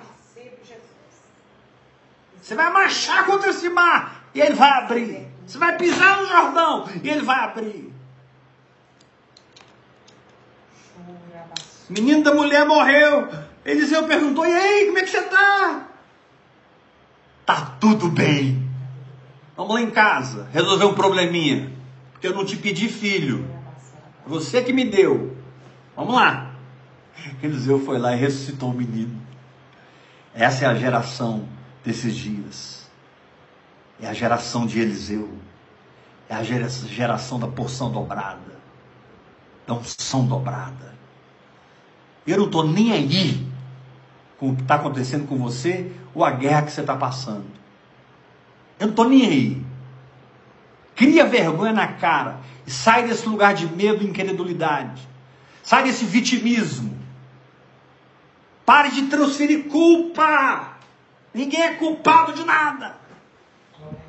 Você 2.41 2.53
vai 2.53 2.71
marchar 2.71 3.25
contra 3.25 3.49
esse 3.49 3.69
mar 3.69 4.29
e 4.33 4.39
ele 4.39 4.53
vai 4.53 4.69
abrir. 4.69 5.27
Você 5.47 5.57
vai 5.57 5.75
pisar 5.77 6.21
no 6.21 6.27
Jordão 6.27 6.87
e 7.03 7.09
ele 7.09 7.21
vai 7.21 7.39
abrir. 7.39 7.94
Menino 11.89 12.23
da 12.23 12.33
mulher 12.33 12.65
morreu. 12.65 13.27
Eliseu 13.63 14.07
perguntou: 14.07 14.45
E 14.45 14.53
aí, 14.53 14.85
como 14.85 14.97
é 14.97 15.01
que 15.01 15.09
você 15.09 15.19
está? 15.19 15.87
Tá 17.45 17.75
tudo 17.79 18.09
bem. 18.09 18.67
Vamos 19.55 19.75
lá 19.75 19.81
em 19.81 19.91
casa 19.91 20.47
resolver 20.51 20.85
um 20.85 20.95
probleminha. 20.95 21.71
Porque 22.11 22.27
eu 22.27 22.33
não 22.33 22.45
te 22.45 22.57
pedi 22.57 22.89
filho. 22.89 23.47
Você 24.25 24.61
que 24.63 24.73
me 24.73 24.85
deu. 24.85 25.37
Vamos 25.95 26.15
lá. 26.15 26.51
Eliseu 27.41 27.79
foi 27.85 27.97
lá 27.97 28.13
e 28.15 28.19
ressuscitou 28.19 28.71
o 28.71 28.73
menino. 28.73 29.21
Essa 30.33 30.65
é 30.65 30.67
a 30.67 30.75
geração 30.75 31.47
desses 31.83 32.15
dias. 32.15 32.89
É 34.01 34.07
a 34.07 34.13
geração 34.13 34.65
de 34.65 34.79
Eliseu. 34.79 35.29
É 36.27 36.35
a 36.35 36.43
geração 36.43 37.39
da 37.39 37.47
porção 37.47 37.91
dobrada. 37.91 38.59
Da 39.65 39.75
unção 39.75 40.25
dobrada. 40.25 40.94
Eu 42.25 42.37
não 42.37 42.45
estou 42.45 42.67
nem 42.67 42.91
aí 42.91 43.45
com 44.39 44.49
o 44.49 44.55
que 44.55 44.63
está 44.63 44.75
acontecendo 44.75 45.27
com 45.27 45.37
você 45.37 45.91
ou 46.13 46.23
a 46.23 46.31
guerra 46.31 46.63
que 46.63 46.71
você 46.71 46.81
está 46.81 46.95
passando. 46.95 47.45
Eu 48.79 48.87
não 48.87 48.91
estou 48.91 49.07
nem 49.07 49.25
aí. 49.25 49.65
Cria 50.95 51.25
vergonha 51.25 51.73
na 51.73 51.87
cara 51.87 52.39
e 52.65 52.71
sai 52.71 53.05
desse 53.07 53.27
lugar 53.27 53.53
de 53.53 53.67
medo 53.67 54.03
e 54.03 54.07
incredulidade. 54.07 55.07
Sai 55.61 55.83
desse 55.83 56.05
vitimismo. 56.05 56.97
Pare 58.65 58.89
de 58.89 59.03
transferir 59.03 59.65
culpa. 59.65 60.77
Ninguém 61.33 61.61
é 61.61 61.73
culpado 61.75 62.33
de 62.33 62.43
nada. 62.43 62.95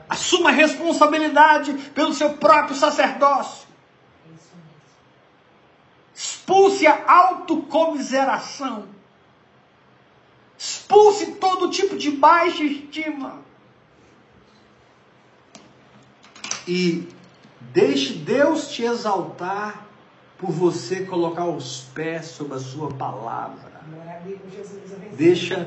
Assuma 0.08 0.50
responsabilidade 0.50 1.72
pelo 1.94 2.14
seu 2.14 2.34
próprio 2.34 2.76
sacerdócio. 2.76 3.65
Expulse 6.46 6.86
a 6.86 7.02
autocomiseração. 7.12 8.84
Expulse 10.56 11.32
todo 11.32 11.72
tipo 11.72 11.98
de 11.98 12.12
baixa 12.12 12.62
estima. 12.62 13.40
E 16.68 17.08
deixe 17.60 18.12
Deus 18.12 18.68
te 18.68 18.84
exaltar 18.84 19.86
por 20.38 20.52
você 20.52 21.04
colocar 21.04 21.46
os 21.46 21.80
pés 21.92 22.26
sobre 22.26 22.54
a 22.54 22.60
sua 22.60 22.92
palavra. 22.92 23.82
Deixa. 25.14 25.66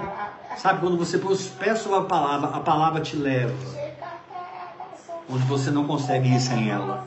Sabe 0.58 0.80
quando 0.80 0.98
você 0.98 1.18
põe 1.18 1.34
os 1.34 1.48
pés 1.48 1.80
sobre 1.80 2.00
a 2.00 2.04
palavra, 2.04 2.56
a 2.56 2.62
palavra 2.62 3.02
te 3.02 3.18
leva. 3.18 3.54
Onde 5.30 5.44
você 5.44 5.72
não 5.72 5.86
consegue 5.86 6.34
ir 6.34 6.40
sem 6.40 6.70
ela. 6.70 7.06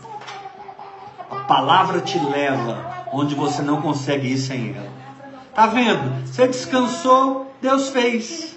A 1.30 1.44
palavra 1.44 2.02
te 2.02 2.18
leva 2.18 3.01
onde 3.12 3.34
você 3.34 3.62
não 3.62 3.82
consegue 3.82 4.28
ir 4.28 4.38
sem 4.38 4.74
ela. 4.74 4.90
Tá 5.54 5.66
vendo? 5.66 6.26
Você 6.26 6.48
descansou, 6.48 7.54
Deus 7.60 7.90
fez. 7.90 8.56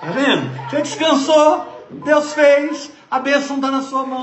Tá 0.00 0.10
vendo? 0.12 0.70
Você 0.70 0.82
descansou, 0.82 1.86
Deus 2.04 2.32
fez. 2.32 2.92
A 3.10 3.18
bênção 3.18 3.56
está 3.56 3.70
na 3.70 3.82
sua 3.82 4.06
mão. 4.06 4.22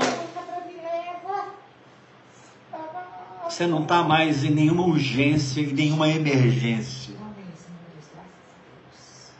Você 3.48 3.66
não 3.66 3.82
está 3.82 4.02
mais 4.02 4.44
em 4.44 4.50
nenhuma 4.50 4.84
urgência 4.84 5.60
e 5.60 5.72
nenhuma 5.72 6.08
emergência. 6.08 7.14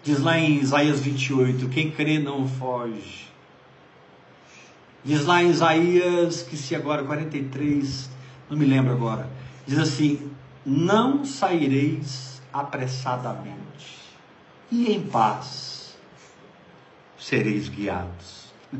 Diz 0.02 0.20
lá 0.20 0.38
em 0.38 0.56
Isaías 0.56 1.00
28, 1.00 1.68
quem 1.68 1.90
crê 1.90 2.18
não 2.18 2.48
foge. 2.48 3.28
Diz 5.04 5.24
lá 5.24 5.42
em 5.42 5.50
Isaías, 5.50 6.42
que 6.42 6.56
se 6.56 6.74
agora 6.74 7.04
43, 7.04 8.10
não 8.48 8.56
me 8.56 8.64
lembro 8.64 8.92
agora. 8.92 9.28
Diz 9.66 9.78
assim: 9.78 10.30
Não 10.64 11.24
saireis 11.24 12.40
apressadamente, 12.52 13.96
e 14.70 14.92
em 14.92 15.02
paz 15.02 15.96
sereis 17.18 17.68
guiados. 17.68 18.52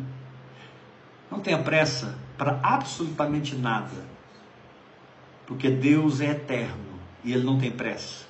Não 1.31 1.41
tenha 1.41 1.59
pressa 1.59 2.17
para 2.39 2.59
absolutamente 2.63 3.55
nada, 3.55 4.07
porque 5.47 5.69
Deus 5.69 6.23
é 6.23 6.31
eterno 6.31 6.99
e 7.23 7.33
Ele 7.35 7.45
não 7.45 7.59
tem 7.59 7.71
pressa. 7.71 8.25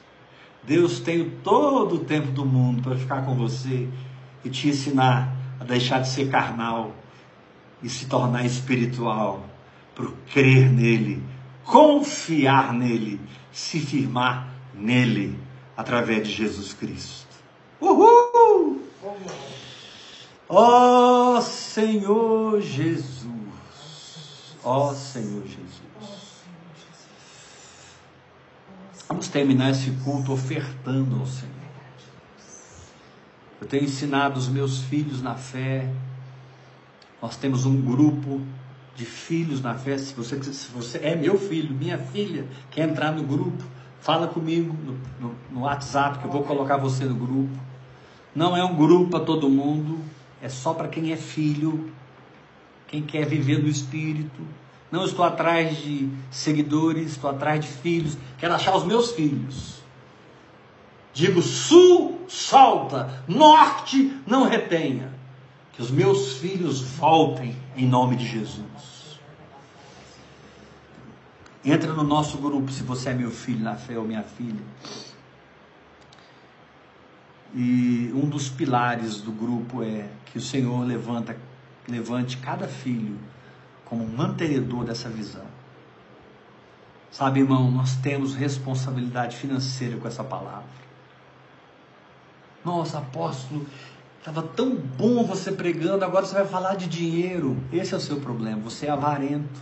Deus 0.65 0.99
tem 0.99 1.31
todo 1.45 1.95
o 1.95 2.05
tempo 2.05 2.33
do 2.33 2.45
mundo 2.45 2.83
para 2.83 2.97
ficar 2.97 3.25
com 3.25 3.37
você 3.37 3.89
e 4.45 4.51
te 4.51 4.69
ensinar 4.69 5.33
a 5.61 5.65
deixar 5.65 6.01
de 6.01 6.09
ser 6.09 6.29
carnal 6.29 6.93
e 7.83 7.89
se 7.89 8.07
tornar 8.07 8.45
espiritual, 8.45 9.48
por 9.99 10.13
crer 10.33 10.71
nele, 10.71 11.21
confiar 11.65 12.73
nele, 12.73 13.21
se 13.53 13.81
firmar 13.81 14.49
nele, 14.73 15.37
através 15.77 16.29
de 16.29 16.33
Jesus 16.33 16.73
Cristo. 16.73 17.27
Uhul! 17.81 18.81
Ó 20.49 21.37
oh, 21.37 21.43
Senhor 21.43 22.61
Jesus! 22.61 23.27
Ó 24.63 24.91
oh, 24.91 24.95
Senhor 24.95 25.43
Jesus! 25.43 25.83
Vamos 29.09 29.27
terminar 29.27 29.73
esse 29.73 29.91
culto 30.05 30.33
ofertando 30.33 31.19
ao 31.19 31.27
Senhor. 31.27 31.55
Eu 33.61 33.67
tenho 33.67 33.83
ensinado 33.83 34.39
os 34.39 34.49
meus 34.49 34.79
filhos 34.83 35.21
na 35.21 35.35
fé. 35.35 35.91
Nós 37.21 37.37
temos 37.37 37.67
um 37.67 37.81
grupo 37.83 38.41
de 38.99 39.05
filhos 39.05 39.63
na 39.63 39.75
fé. 39.75 39.97
Se 39.97 40.13
você, 40.13 40.43
se 40.43 40.71
você 40.73 40.99
é 40.99 41.15
meu 41.15 41.39
filho, 41.39 41.73
minha 41.73 41.97
filha, 41.97 42.45
quer 42.69 42.89
entrar 42.89 43.13
no 43.13 43.23
grupo, 43.23 43.63
fala 44.01 44.27
comigo 44.27 44.77
no, 44.85 44.99
no, 45.21 45.35
no 45.53 45.61
WhatsApp 45.61 46.19
que 46.19 46.25
eu 46.25 46.31
vou 46.31 46.43
colocar 46.43 46.77
você 46.77 47.05
no 47.05 47.15
grupo. 47.15 47.57
Não 48.35 48.57
é 48.57 48.65
um 48.65 48.75
grupo 48.75 49.11
para 49.11 49.25
todo 49.25 49.49
mundo, 49.49 50.01
é 50.43 50.49
só 50.49 50.75
para 50.75 50.89
quem 50.89 51.13
é 51.13 51.17
filho, 51.17 51.93
quem 52.89 53.01
quer 53.01 53.25
viver 53.25 53.63
no 53.63 53.69
Espírito. 53.69 54.43
Não 54.91 55.05
estou 55.05 55.25
atrás 55.25 55.77
de 55.77 56.09
seguidores, 56.31 57.13
estou 57.13 57.31
atrás 57.31 57.61
de 57.61 57.69
filhos. 57.69 58.19
Quero 58.37 58.55
achar 58.55 58.75
os 58.75 58.85
meus 58.85 59.13
filhos. 59.13 59.79
Digo 61.13 61.41
sul, 61.41 62.25
solta, 62.27 63.23
norte, 63.29 64.13
não 64.27 64.49
retenha. 64.49 65.18
Que 65.79 65.83
os 65.83 65.93
meus 65.93 66.39
filhos 66.39 66.81
voltem 66.81 67.55
em 67.77 67.87
nome 67.87 68.17
de 68.17 68.27
Jesus. 68.27 69.21
Entra 71.65 71.93
no 71.93 72.03
nosso 72.03 72.37
grupo 72.39 72.73
se 72.73 72.83
você 72.83 73.11
é 73.11 73.15
meu 73.15 73.31
filho 73.31 73.61
na 73.61 73.77
fé 73.77 73.97
ou 73.97 74.05
minha 74.05 74.25
filha. 74.25 74.61
E 77.55 78.11
um 78.13 78.29
dos 78.29 78.49
pilares 78.49 79.21
do 79.21 79.31
grupo 79.31 79.85
é 79.85 80.09
que 80.27 80.39
o 80.39 80.41
Senhor 80.41 80.85
levanta, 80.85 81.37
levante 81.87 82.39
cada 82.39 82.67
filho 82.67 83.17
como 83.85 84.05
mantenedor 84.05 84.83
dessa 84.85 85.09
visão. 85.09 85.47
Sabe, 87.13 87.39
irmão, 87.39 87.71
nós 87.71 87.95
temos 87.95 88.35
responsabilidade 88.35 89.37
financeira 89.37 89.97
com 89.97 90.09
essa 90.09 90.25
palavra. 90.25 90.67
Nossa, 92.65 92.99
apóstolo, 92.99 93.65
estava 94.29 94.47
tão 94.47 94.75
bom 94.75 95.25
você 95.25 95.51
pregando, 95.51 96.05
agora 96.05 96.27
você 96.27 96.35
vai 96.35 96.47
falar 96.47 96.75
de 96.75 96.87
dinheiro. 96.87 97.57
Esse 97.73 97.95
é 97.95 97.97
o 97.97 98.01
seu 98.01 98.17
problema, 98.17 98.61
você 98.63 98.87
é 98.87 98.91
avarento. 98.91 99.59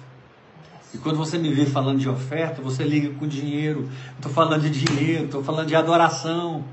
E 0.93 0.98
quando 0.98 1.16
você 1.16 1.38
me 1.38 1.52
vê 1.52 1.66
falando 1.66 2.01
de 2.01 2.09
oferta, 2.09 2.60
você 2.60 2.82
liga 2.82 3.16
com 3.16 3.28
dinheiro. 3.28 3.88
Estou 4.16 4.32
falando 4.32 4.62
de 4.62 4.70
dinheiro, 4.70 5.26
estou 5.26 5.44
falando 5.44 5.68
de 5.68 5.76
adoração. 5.76 6.64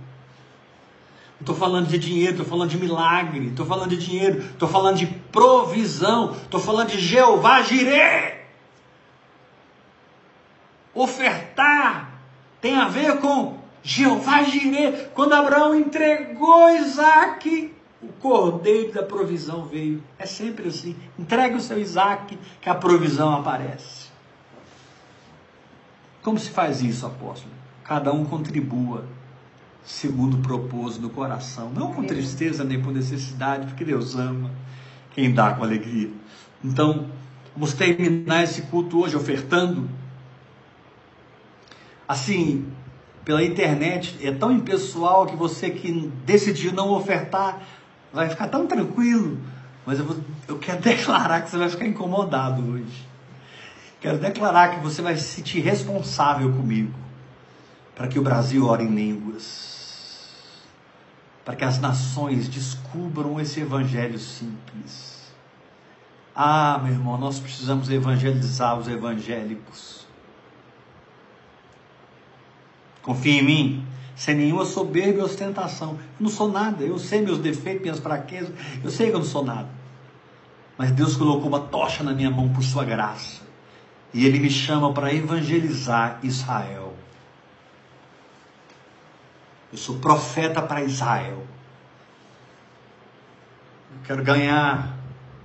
Estou 1.40 1.56
falando 1.56 1.88
de 1.88 2.00
dinheiro, 2.00 2.32
estou 2.32 2.46
falando 2.46 2.70
de 2.70 2.78
milagre, 2.78 3.48
estou 3.48 3.66
falando 3.66 3.90
de 3.90 3.98
dinheiro, 3.98 4.40
estou 4.40 4.68
falando 4.68 4.98
de 4.98 5.06
provisão, 5.06 6.32
estou 6.32 6.60
falando 6.60 6.90
de 6.90 7.00
Jeová 7.00 7.62
Jireh. 7.62 8.46
Ofertar 10.96 12.12
tem 12.60 12.76
a 12.76 12.88
ver 12.88 13.20
com 13.20 13.58
Jeová 13.84 14.42
Jireh. 14.44 15.10
Quando 15.14 15.34
Abraão 15.34 15.76
entregou 15.76 16.70
Isaac, 16.70 17.73
o 18.04 18.14
cordeiro 18.20 18.94
da 18.94 19.04
provisão 19.04 19.66
veio. 19.66 20.04
É 20.20 20.26
sempre 20.26 20.68
assim. 20.68 20.96
Entregue 21.18 21.56
o 21.56 21.62
seu 21.62 21.80
Isaac, 21.80 22.38
que 22.62 22.70
a 22.70 22.76
provisão 22.76 23.34
aparece. 23.34 24.12
Como 26.22 26.38
se 26.38 26.50
faz 26.50 26.82
isso, 26.82 27.06
apóstolo? 27.06 27.54
Cada 27.84 28.14
um 28.14 28.26
contribua 28.26 29.06
segundo 29.84 30.38
propôs 30.38 30.98
no 30.98 31.10
coração, 31.10 31.70
não 31.70 31.92
com 31.92 32.04
tristeza 32.04 32.64
nem 32.64 32.82
por 32.82 32.94
necessidade, 32.94 33.68
porque 33.68 33.84
Deus 33.84 34.16
ama 34.16 34.50
quem 35.14 35.34
dá 35.34 35.54
com 35.54 35.64
alegria. 35.64 36.10
Então, 36.64 37.08
vamos 37.54 37.74
terminar 37.74 38.44
esse 38.44 38.64
culto 38.64 39.02
hoje 39.02 39.18
ofertando. 39.18 39.90
Assim, 42.08 42.72
pela 43.26 43.44
internet, 43.44 44.18
é 44.26 44.32
tão 44.32 44.52
impessoal 44.52 45.26
que 45.26 45.36
você 45.36 45.70
que 45.70 46.12
decidiu 46.26 46.72
não 46.72 46.92
ofertar 46.92 47.62
vai 48.14 48.30
ficar 48.30 48.48
tão 48.48 48.68
tranquilo, 48.68 49.40
mas 49.86 50.00
eu, 50.00 50.06
vou, 50.06 50.18
eu 50.48 50.60
quero 50.60 50.80
declarar 50.84 51.42
que 51.42 51.50
você 51.50 51.58
vai 51.58 51.70
ficar 51.70 51.86
incomodado 51.86 52.64
hoje. 52.64 53.08
Quero 54.00 54.18
declarar 54.18 54.76
que 54.76 54.80
você 54.82 55.02
vai 55.02 55.16
se 55.16 55.24
sentir 55.24 55.62
responsável 55.62 56.52
comigo 56.52 56.94
para 57.96 58.08
que 58.08 58.20
o 58.20 58.22
Brasil 58.22 58.66
ore 58.66 58.84
em 58.84 58.94
línguas 58.94 59.74
para 61.44 61.56
que 61.56 61.64
as 61.64 61.80
nações 61.80 62.48
descubram 62.48 63.40
esse 63.40 63.60
evangelho 63.60 64.18
simples. 64.18 65.34
Ah, 66.36 66.80
meu 66.82 66.94
irmão, 66.94 67.18
nós 67.18 67.40
precisamos 67.40 67.90
evangelizar 67.90 68.78
os 68.78 68.88
evangélicos. 68.88 70.08
Confia 73.02 73.42
em 73.42 73.44
mim, 73.44 73.88
sem 74.16 74.36
nenhuma 74.36 74.66
soberba 74.66 75.20
e 75.20 75.22
ostentação. 75.22 75.92
Eu 75.92 76.00
não 76.20 76.30
sou 76.30 76.52
nada, 76.52 76.84
eu 76.84 76.98
sei 77.00 77.22
meus 77.22 77.40
defeitos, 77.40 77.82
minhas 77.82 78.00
fraquezas, 78.00 78.54
eu 78.84 78.90
sei 78.90 79.10
que 79.10 79.16
eu 79.16 79.20
não 79.20 79.26
sou 79.26 79.44
nada. 79.44 79.70
Mas 80.78 80.92
Deus 80.92 81.16
colocou 81.16 81.48
uma 81.48 81.60
tocha 81.60 82.04
na 82.04 82.14
minha 82.14 82.32
mão 82.32 82.50
por 82.50 82.64
sua 82.64 82.84
graça. 82.84 83.42
E 84.14 84.26
Ele 84.26 84.40
me 84.40 84.50
chama 84.50 84.94
para 84.94 85.14
evangelizar 85.14 86.20
Israel. 86.24 86.94
Eu 89.72 89.78
sou 89.78 89.98
profeta 89.98 90.62
para 90.62 90.84
Israel. 90.84 91.44
Eu 93.96 94.02
quero 94.06 94.24
ganhar 94.24 94.96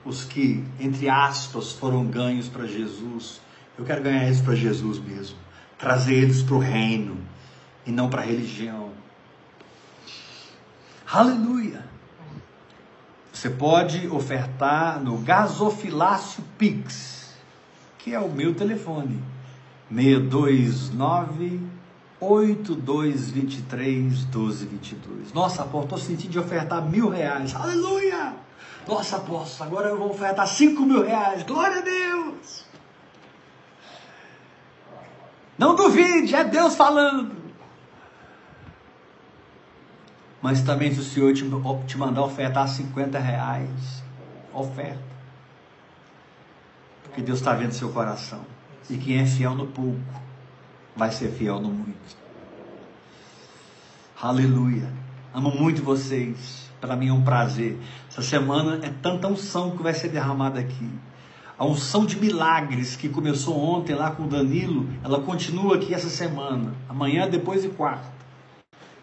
os 0.05 0.25
que, 0.25 0.65
entre 0.79 1.09
aspas, 1.09 1.73
foram 1.73 2.05
ganhos 2.07 2.49
para 2.49 2.67
Jesus. 2.67 3.41
Eu 3.79 3.85
quero 3.85 4.03
ganhar 4.03 4.25
eles 4.25 4.41
para 4.41 4.55
Jesus 4.55 4.99
mesmo. 4.99 5.37
Trazer 5.79 6.15
eles 6.15 6.43
para 6.43 6.57
o 6.57 6.59
reino 6.59 7.17
e 7.89 7.91
não 7.91 8.09
para 8.11 8.21
religião. 8.21 8.91
Aleluia! 11.11 11.83
Você 13.33 13.49
pode 13.49 14.07
ofertar 14.09 15.01
no 15.01 15.17
Gasofilácio 15.19 16.45
Pix, 16.59 17.35
que 17.99 18.13
é 18.13 18.21
o 18.21 18.29
meu 18.29 18.55
telefone. 18.55 19.19
629 19.91 21.63
8223 22.21 24.25
1222. 24.25 25.33
Nossa, 25.33 25.63
apóstolo, 25.63 25.85
estou 25.85 25.99
sentindo 25.99 26.33
de 26.33 26.39
ofertar 26.39 26.85
mil 26.85 27.09
reais. 27.09 27.55
Aleluia! 27.55 28.35
Nossa, 28.87 29.17
apóstolo, 29.17 29.71
agora 29.71 29.89
eu 29.89 29.97
vou 29.97 30.11
ofertar 30.11 30.47
cinco 30.47 30.83
mil 30.83 31.07
reais. 31.07 31.43
Glória 31.43 31.79
a 31.79 31.81
Deus! 31.81 32.67
Não 35.57 35.75
duvide, 35.75 36.35
é 36.35 36.45
Deus 36.45 36.77
falando. 36.77 37.38
Mas 40.41 40.63
também 40.63 40.93
se 40.93 41.01
o 41.01 41.03
Senhor 41.03 41.33
te, 41.33 41.45
te 41.87 41.99
mandar 41.99 42.23
ofertar 42.23 42.69
50 42.69 43.19
reais, 43.19 44.03
oferta. 44.53 45.03
Porque 47.03 47.21
Deus 47.23 47.39
está 47.39 47.55
vendo 47.55 47.73
seu 47.73 47.91
coração. 47.91 48.41
E 48.89 48.97
quem 48.97 49.19
é 49.19 49.27
fiel 49.27 49.55
no 49.55 49.67
pouco, 49.67 49.99
vai 50.97 51.11
ser 51.11 51.31
fiel 51.33 51.61
no 51.61 51.69
muito. 51.69 52.17
Aleluia. 54.21 54.89
Amo 55.35 55.51
muito 55.51 55.83
vocês. 55.83 56.69
Para 56.81 56.97
mim 56.97 57.09
é 57.09 57.13
um 57.13 57.23
prazer. 57.23 57.79
Essa 58.09 58.23
semana 58.23 58.85
é 58.85 58.93
tanta 59.03 59.29
unção 59.29 59.77
que 59.77 59.83
vai 59.83 59.93
ser 59.93 60.09
derramada 60.09 60.61
aqui. 60.61 60.89
A 61.59 61.65
unção 61.65 62.07
de 62.07 62.17
milagres 62.17 62.95
que 62.95 63.09
começou 63.09 63.59
ontem 63.59 63.95
lá 63.95 64.13
com 64.13 64.25
o 64.25 64.29
Danilo, 64.29 64.89
ela 65.03 65.21
continua 65.21 65.75
aqui 65.75 65.93
essa 65.93 66.09
semana. 66.09 66.73
Amanhã, 66.89 67.29
depois 67.29 67.65
e 67.65 67.69
quarta. 67.69 68.18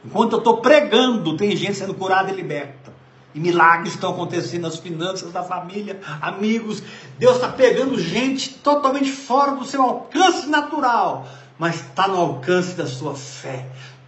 Enquanto 0.06 0.34
eu 0.34 0.38
estou 0.38 0.58
pregando, 0.58 1.36
tem 1.36 1.56
gente 1.56 1.74
sendo 1.74 1.96
curada 1.96 2.32
e 2.32 2.36
liberta. 2.36 2.94
E 3.34 3.40
milagres 3.40 3.94
estão 3.94 4.12
acontecendo 4.12 4.62
nas 4.62 4.78
finanças 4.78 5.32
da 5.34 5.44
família, 5.44 6.00
amigos. 6.22 6.82
Deus 7.18 7.36
está 7.36 7.50
pegando 7.50 8.00
gente 8.00 8.54
totalmente 8.54 9.12
fora 9.12 9.54
do 9.54 9.66
seu 9.66 9.82
alcance 9.82 10.48
natural, 10.48 11.28
mas 11.58 11.76
está 11.76 12.08
no 12.08 12.18
alcance 12.18 12.76
da 12.76 12.86
sua 12.86 13.16
fé. 13.16 13.66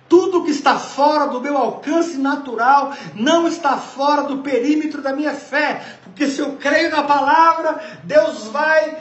Tudo 0.07 0.45
que 0.45 0.51
está 0.51 0.77
fora 0.77 1.27
do 1.27 1.41
meu 1.41 1.57
alcance 1.57 2.17
natural 2.17 2.93
não 3.13 3.47
está 3.47 3.75
fora 3.75 4.23
do 4.23 4.37
perímetro 4.37 5.01
da 5.01 5.11
minha 5.11 5.33
fé, 5.33 5.97
porque 6.03 6.27
se 6.27 6.39
eu 6.39 6.53
creio 6.53 6.91
na 6.91 7.03
palavra, 7.03 7.99
Deus 8.03 8.45
vai 8.45 8.97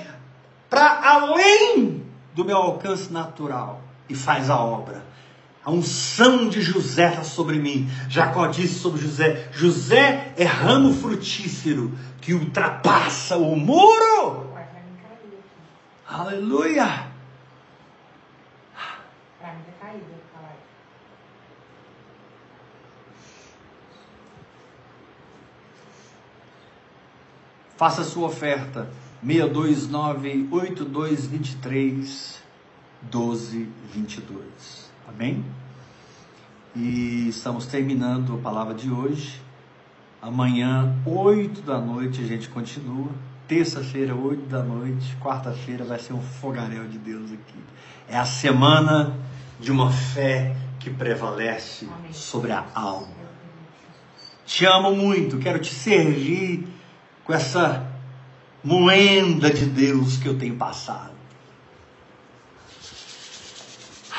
para 0.69 1.09
além 1.09 2.03
do 2.35 2.45
meu 2.45 2.57
alcance 2.57 3.13
natural 3.13 3.81
e 4.09 4.15
faz 4.15 4.51
a 4.51 4.59
obra. 4.59 5.05
A 5.67 5.71
unção 5.73 6.49
de 6.49 6.63
José 6.63 7.09
está 7.09 7.25
sobre 7.25 7.59
mim. 7.59 7.91
Jacó 8.09 8.47
disse 8.47 8.79
sobre 8.79 9.01
José: 9.01 9.49
José 9.51 10.33
é 10.37 10.45
ramo 10.45 10.95
frutífero 10.95 11.93
que 12.21 12.33
ultrapassa 12.33 13.37
o 13.37 13.57
muro. 13.57 14.55
Aleluia! 16.07 17.09
Faça 27.77 28.05
sua 28.05 28.29
oferta. 28.29 28.89
629 29.21 30.47
8223 30.53 32.41
1222. 33.03 34.87
Amém? 35.09 35.45
E 36.79 37.31
estamos 37.31 37.65
terminando 37.65 38.35
a 38.35 38.37
palavra 38.37 38.75
de 38.75 38.91
hoje. 38.91 39.41
Amanhã, 40.21 40.95
8 41.07 41.63
da 41.63 41.81
noite, 41.81 42.21
a 42.21 42.27
gente 42.27 42.51
continua. 42.51 43.09
Terça-feira, 43.49 44.15
8 44.15 44.47
da 44.47 44.63
noite. 44.63 45.17
Quarta-feira 45.19 45.85
vai 45.85 45.99
ser 45.99 46.13
um 46.13 46.21
fogaréu 46.21 46.87
de 46.87 46.99
Deus 46.99 47.33
aqui. 47.33 47.59
É 48.07 48.19
a 48.19 48.27
semana 48.27 49.17
de 49.59 49.73
uma 49.73 49.91
fé 49.91 50.55
que 50.79 50.91
prevalece 50.91 51.89
sobre 52.13 52.53
a 52.53 52.67
alma. 52.75 53.09
Te 54.45 54.67
amo 54.67 54.95
muito, 54.95 55.39
quero 55.39 55.59
te 55.59 55.73
servir 55.73 56.69
com 57.25 57.33
essa 57.33 57.91
moenda 58.63 59.51
de 59.51 59.65
Deus 59.65 60.19
que 60.19 60.29
eu 60.29 60.37
tenho 60.39 60.57
passado. 60.57 61.17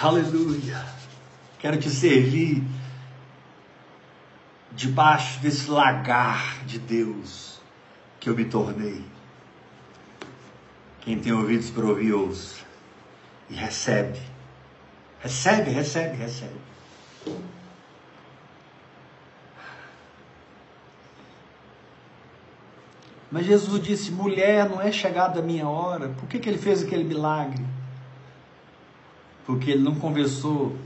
Aleluia. 0.02 0.98
Quero 1.60 1.78
te 1.78 1.90
servir 1.90 2.64
debaixo 4.72 5.40
desse 5.40 5.70
lagar 5.70 6.64
de 6.66 6.78
Deus 6.78 7.60
que 8.20 8.30
eu 8.30 8.36
me 8.36 8.46
tornei. 8.46 9.04
Quem 11.02 11.20
tem 11.20 11.34
ouvidos 11.34 11.70
para 11.70 11.86
ouvir, 11.86 12.14
ouça. 12.14 12.64
E 13.50 13.56
recebe. 13.56 14.20
Recebe, 15.20 15.72
recebe, 15.72 16.16
recebe. 16.16 16.60
Mas 23.32 23.46
Jesus 23.46 23.82
disse: 23.82 24.12
mulher, 24.12 24.70
não 24.70 24.82
é 24.82 24.92
chegada 24.92 25.40
a 25.40 25.44
minha 25.44 25.68
hora. 25.68 26.10
Por 26.10 26.28
que, 26.28 26.40
que 26.40 26.48
ele 26.48 26.58
fez 26.58 26.84
aquele 26.84 27.04
milagre? 27.04 27.66
Porque 29.46 29.72
ele 29.72 29.84
não 29.84 29.96
conversou 29.96 30.78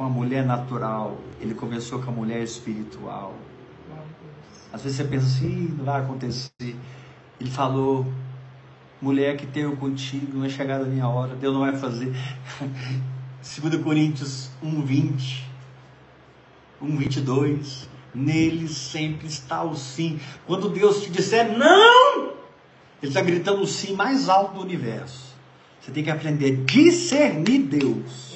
com 0.00 0.06
a 0.06 0.08
mulher 0.08 0.46
natural, 0.46 1.18
ele 1.42 1.52
conversou 1.52 2.00
com 2.00 2.10
a 2.10 2.14
mulher 2.14 2.42
espiritual. 2.42 3.34
Às 4.72 4.82
vezes 4.82 4.96
você 4.96 5.04
pensa 5.04 5.26
assim, 5.26 5.74
não 5.76 5.84
vai 5.84 6.00
acontecer. 6.00 6.74
Ele 7.38 7.50
falou, 7.50 8.06
mulher 8.98 9.36
que 9.36 9.46
tenho 9.46 9.76
contigo, 9.76 10.38
não 10.38 10.46
é 10.46 10.48
chegada 10.48 10.84
a 10.84 10.86
minha 10.86 11.06
hora, 11.06 11.34
Deus 11.34 11.52
não 11.52 11.60
vai 11.60 11.76
fazer. 11.76 12.14
2 13.44 13.76
Coríntios 13.82 14.48
1, 14.62 14.80
20, 14.80 15.50
1, 16.80 16.96
22. 16.96 17.88
Nele 18.14 18.68
sempre 18.68 19.26
está 19.26 19.62
o 19.62 19.76
sim. 19.76 20.18
Quando 20.46 20.70
Deus 20.70 21.02
te 21.02 21.10
disser 21.10 21.58
não, 21.58 22.32
Ele 23.02 23.10
está 23.10 23.20
gritando 23.20 23.60
o 23.60 23.66
sim 23.66 23.92
mais 23.92 24.30
alto 24.30 24.54
do 24.54 24.60
universo. 24.62 25.36
Você 25.78 25.92
tem 25.92 26.02
que 26.02 26.10
aprender 26.10 26.52
a 26.52 26.64
discernir 26.64 27.58
Deus. 27.64 28.29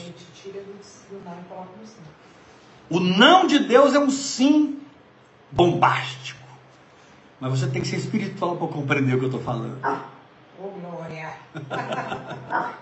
O 2.91 3.01
não 3.01 3.47
de 3.47 3.59
Deus 3.61 3.95
é 3.95 3.99
um 3.99 4.11
sim 4.11 4.81
bombástico. 5.51 6.45
Mas 7.41 7.59
você 7.59 7.67
tem 7.67 7.83
que 7.83 7.89
ser 7.89 7.97
espiritual 7.97 8.57
para 8.57 8.69
compreender 8.69 9.15
o 9.15 9.19
que 9.19 9.25
eu 9.25 9.29
estou 9.29 9.43
falando. 9.43 9.79
Oh, 10.59 10.69
glória! 10.69 11.33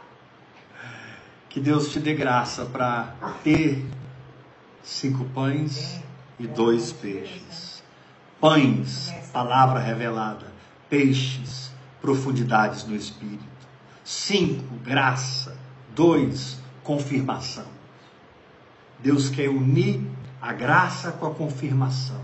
que 1.49 1.61
Deus 1.61 1.91
te 1.91 2.01
dê 2.01 2.15
graça 2.15 2.65
para 2.67 3.15
ter 3.43 3.85
cinco 4.83 5.25
pães 5.27 6.01
e 6.39 6.47
dois 6.47 6.93
peixes. 6.93 7.83
Pães, 8.41 9.13
palavra 9.33 9.79
revelada. 9.79 10.53
Peixes, 10.91 11.71
profundidades 12.01 12.85
no 12.85 12.95
Espírito. 12.95 13.45
Cinco, 14.05 14.75
graça. 14.85 15.57
Dois, 15.95 16.59
confirmação. 16.83 17.72
Deus 19.03 19.29
quer 19.29 19.49
unir 19.49 20.01
a 20.41 20.53
graça 20.53 21.13
com 21.13 21.27
a 21.27 21.31
confirmação. 21.31 22.21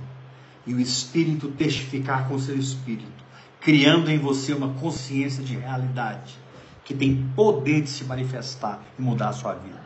E 0.67 0.75
o 0.75 0.81
Espírito 0.81 1.49
testificar 1.49 2.29
com 2.29 2.35
o 2.35 2.41
seu 2.41 2.57
Espírito. 2.57 3.25
Criando 3.61 4.11
em 4.11 4.19
você 4.19 4.53
uma 4.53 4.69
consciência 4.75 5.43
de 5.43 5.57
realidade. 5.57 6.39
Que 6.85 6.95
tem 6.95 7.31
poder 7.35 7.83
de 7.83 7.91
se 7.91 8.05
manifestar 8.05 8.81
e 8.99 9.03
mudar 9.03 9.31
a 9.31 9.33
sua 9.33 9.55
vida. 9.55 9.81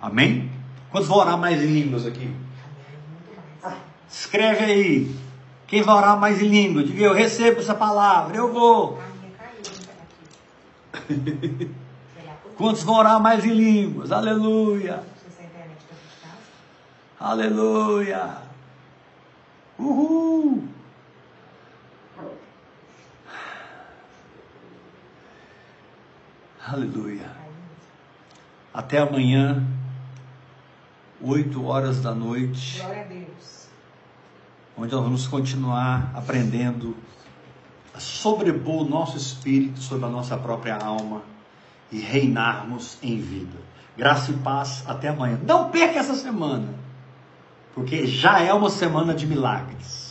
Amém? 0.00 0.50
Quantos 0.90 1.08
vão 1.08 1.18
orar 1.18 1.36
mais 1.36 1.62
em 1.62 1.66
línguas 1.66 2.06
aqui? 2.06 2.30
Escreve 4.10 4.64
aí. 4.64 5.14
Quem 5.66 5.82
vai 5.82 5.94
orar 5.94 6.18
mais 6.18 6.40
em 6.40 6.48
língua? 6.48 6.82
Diga 6.82 7.04
eu 7.04 7.12
recebo 7.12 7.60
essa 7.60 7.74
palavra, 7.74 8.36
eu 8.36 8.50
vou. 8.50 8.98
Quantos 12.56 12.82
vão 12.82 12.96
orar 12.96 13.20
mais 13.20 13.44
em 13.44 13.52
línguas? 13.52 14.10
Aleluia. 14.10 15.02
Aleluia. 17.20 18.38
Uhul. 19.78 20.68
Aleluia. 26.66 27.30
Até 28.72 28.98
amanhã, 28.98 29.66
oito 31.22 31.64
horas 31.64 32.00
da 32.00 32.14
noite. 32.14 32.80
Glória 32.80 33.02
a 33.02 33.04
Deus 33.04 33.58
onde 34.78 34.94
nós 34.94 35.02
vamos 35.02 35.26
continuar 35.26 36.12
aprendendo 36.14 36.96
a 37.92 37.98
sobrepor 37.98 38.82
o 38.82 38.88
nosso 38.88 39.16
espírito 39.16 39.80
sobre 39.80 40.06
a 40.06 40.08
nossa 40.08 40.36
própria 40.36 40.76
alma 40.76 41.22
e 41.90 41.98
reinarmos 41.98 42.96
em 43.02 43.20
vida. 43.20 43.58
Graça 43.96 44.30
e 44.30 44.34
paz, 44.34 44.84
até 44.86 45.08
amanhã. 45.08 45.40
Não 45.44 45.70
perca 45.70 45.98
essa 45.98 46.14
semana, 46.14 46.68
porque 47.78 48.06
já 48.08 48.40
é 48.40 48.52
uma 48.52 48.70
semana 48.70 49.14
de 49.14 49.24
milagres. 49.24 50.07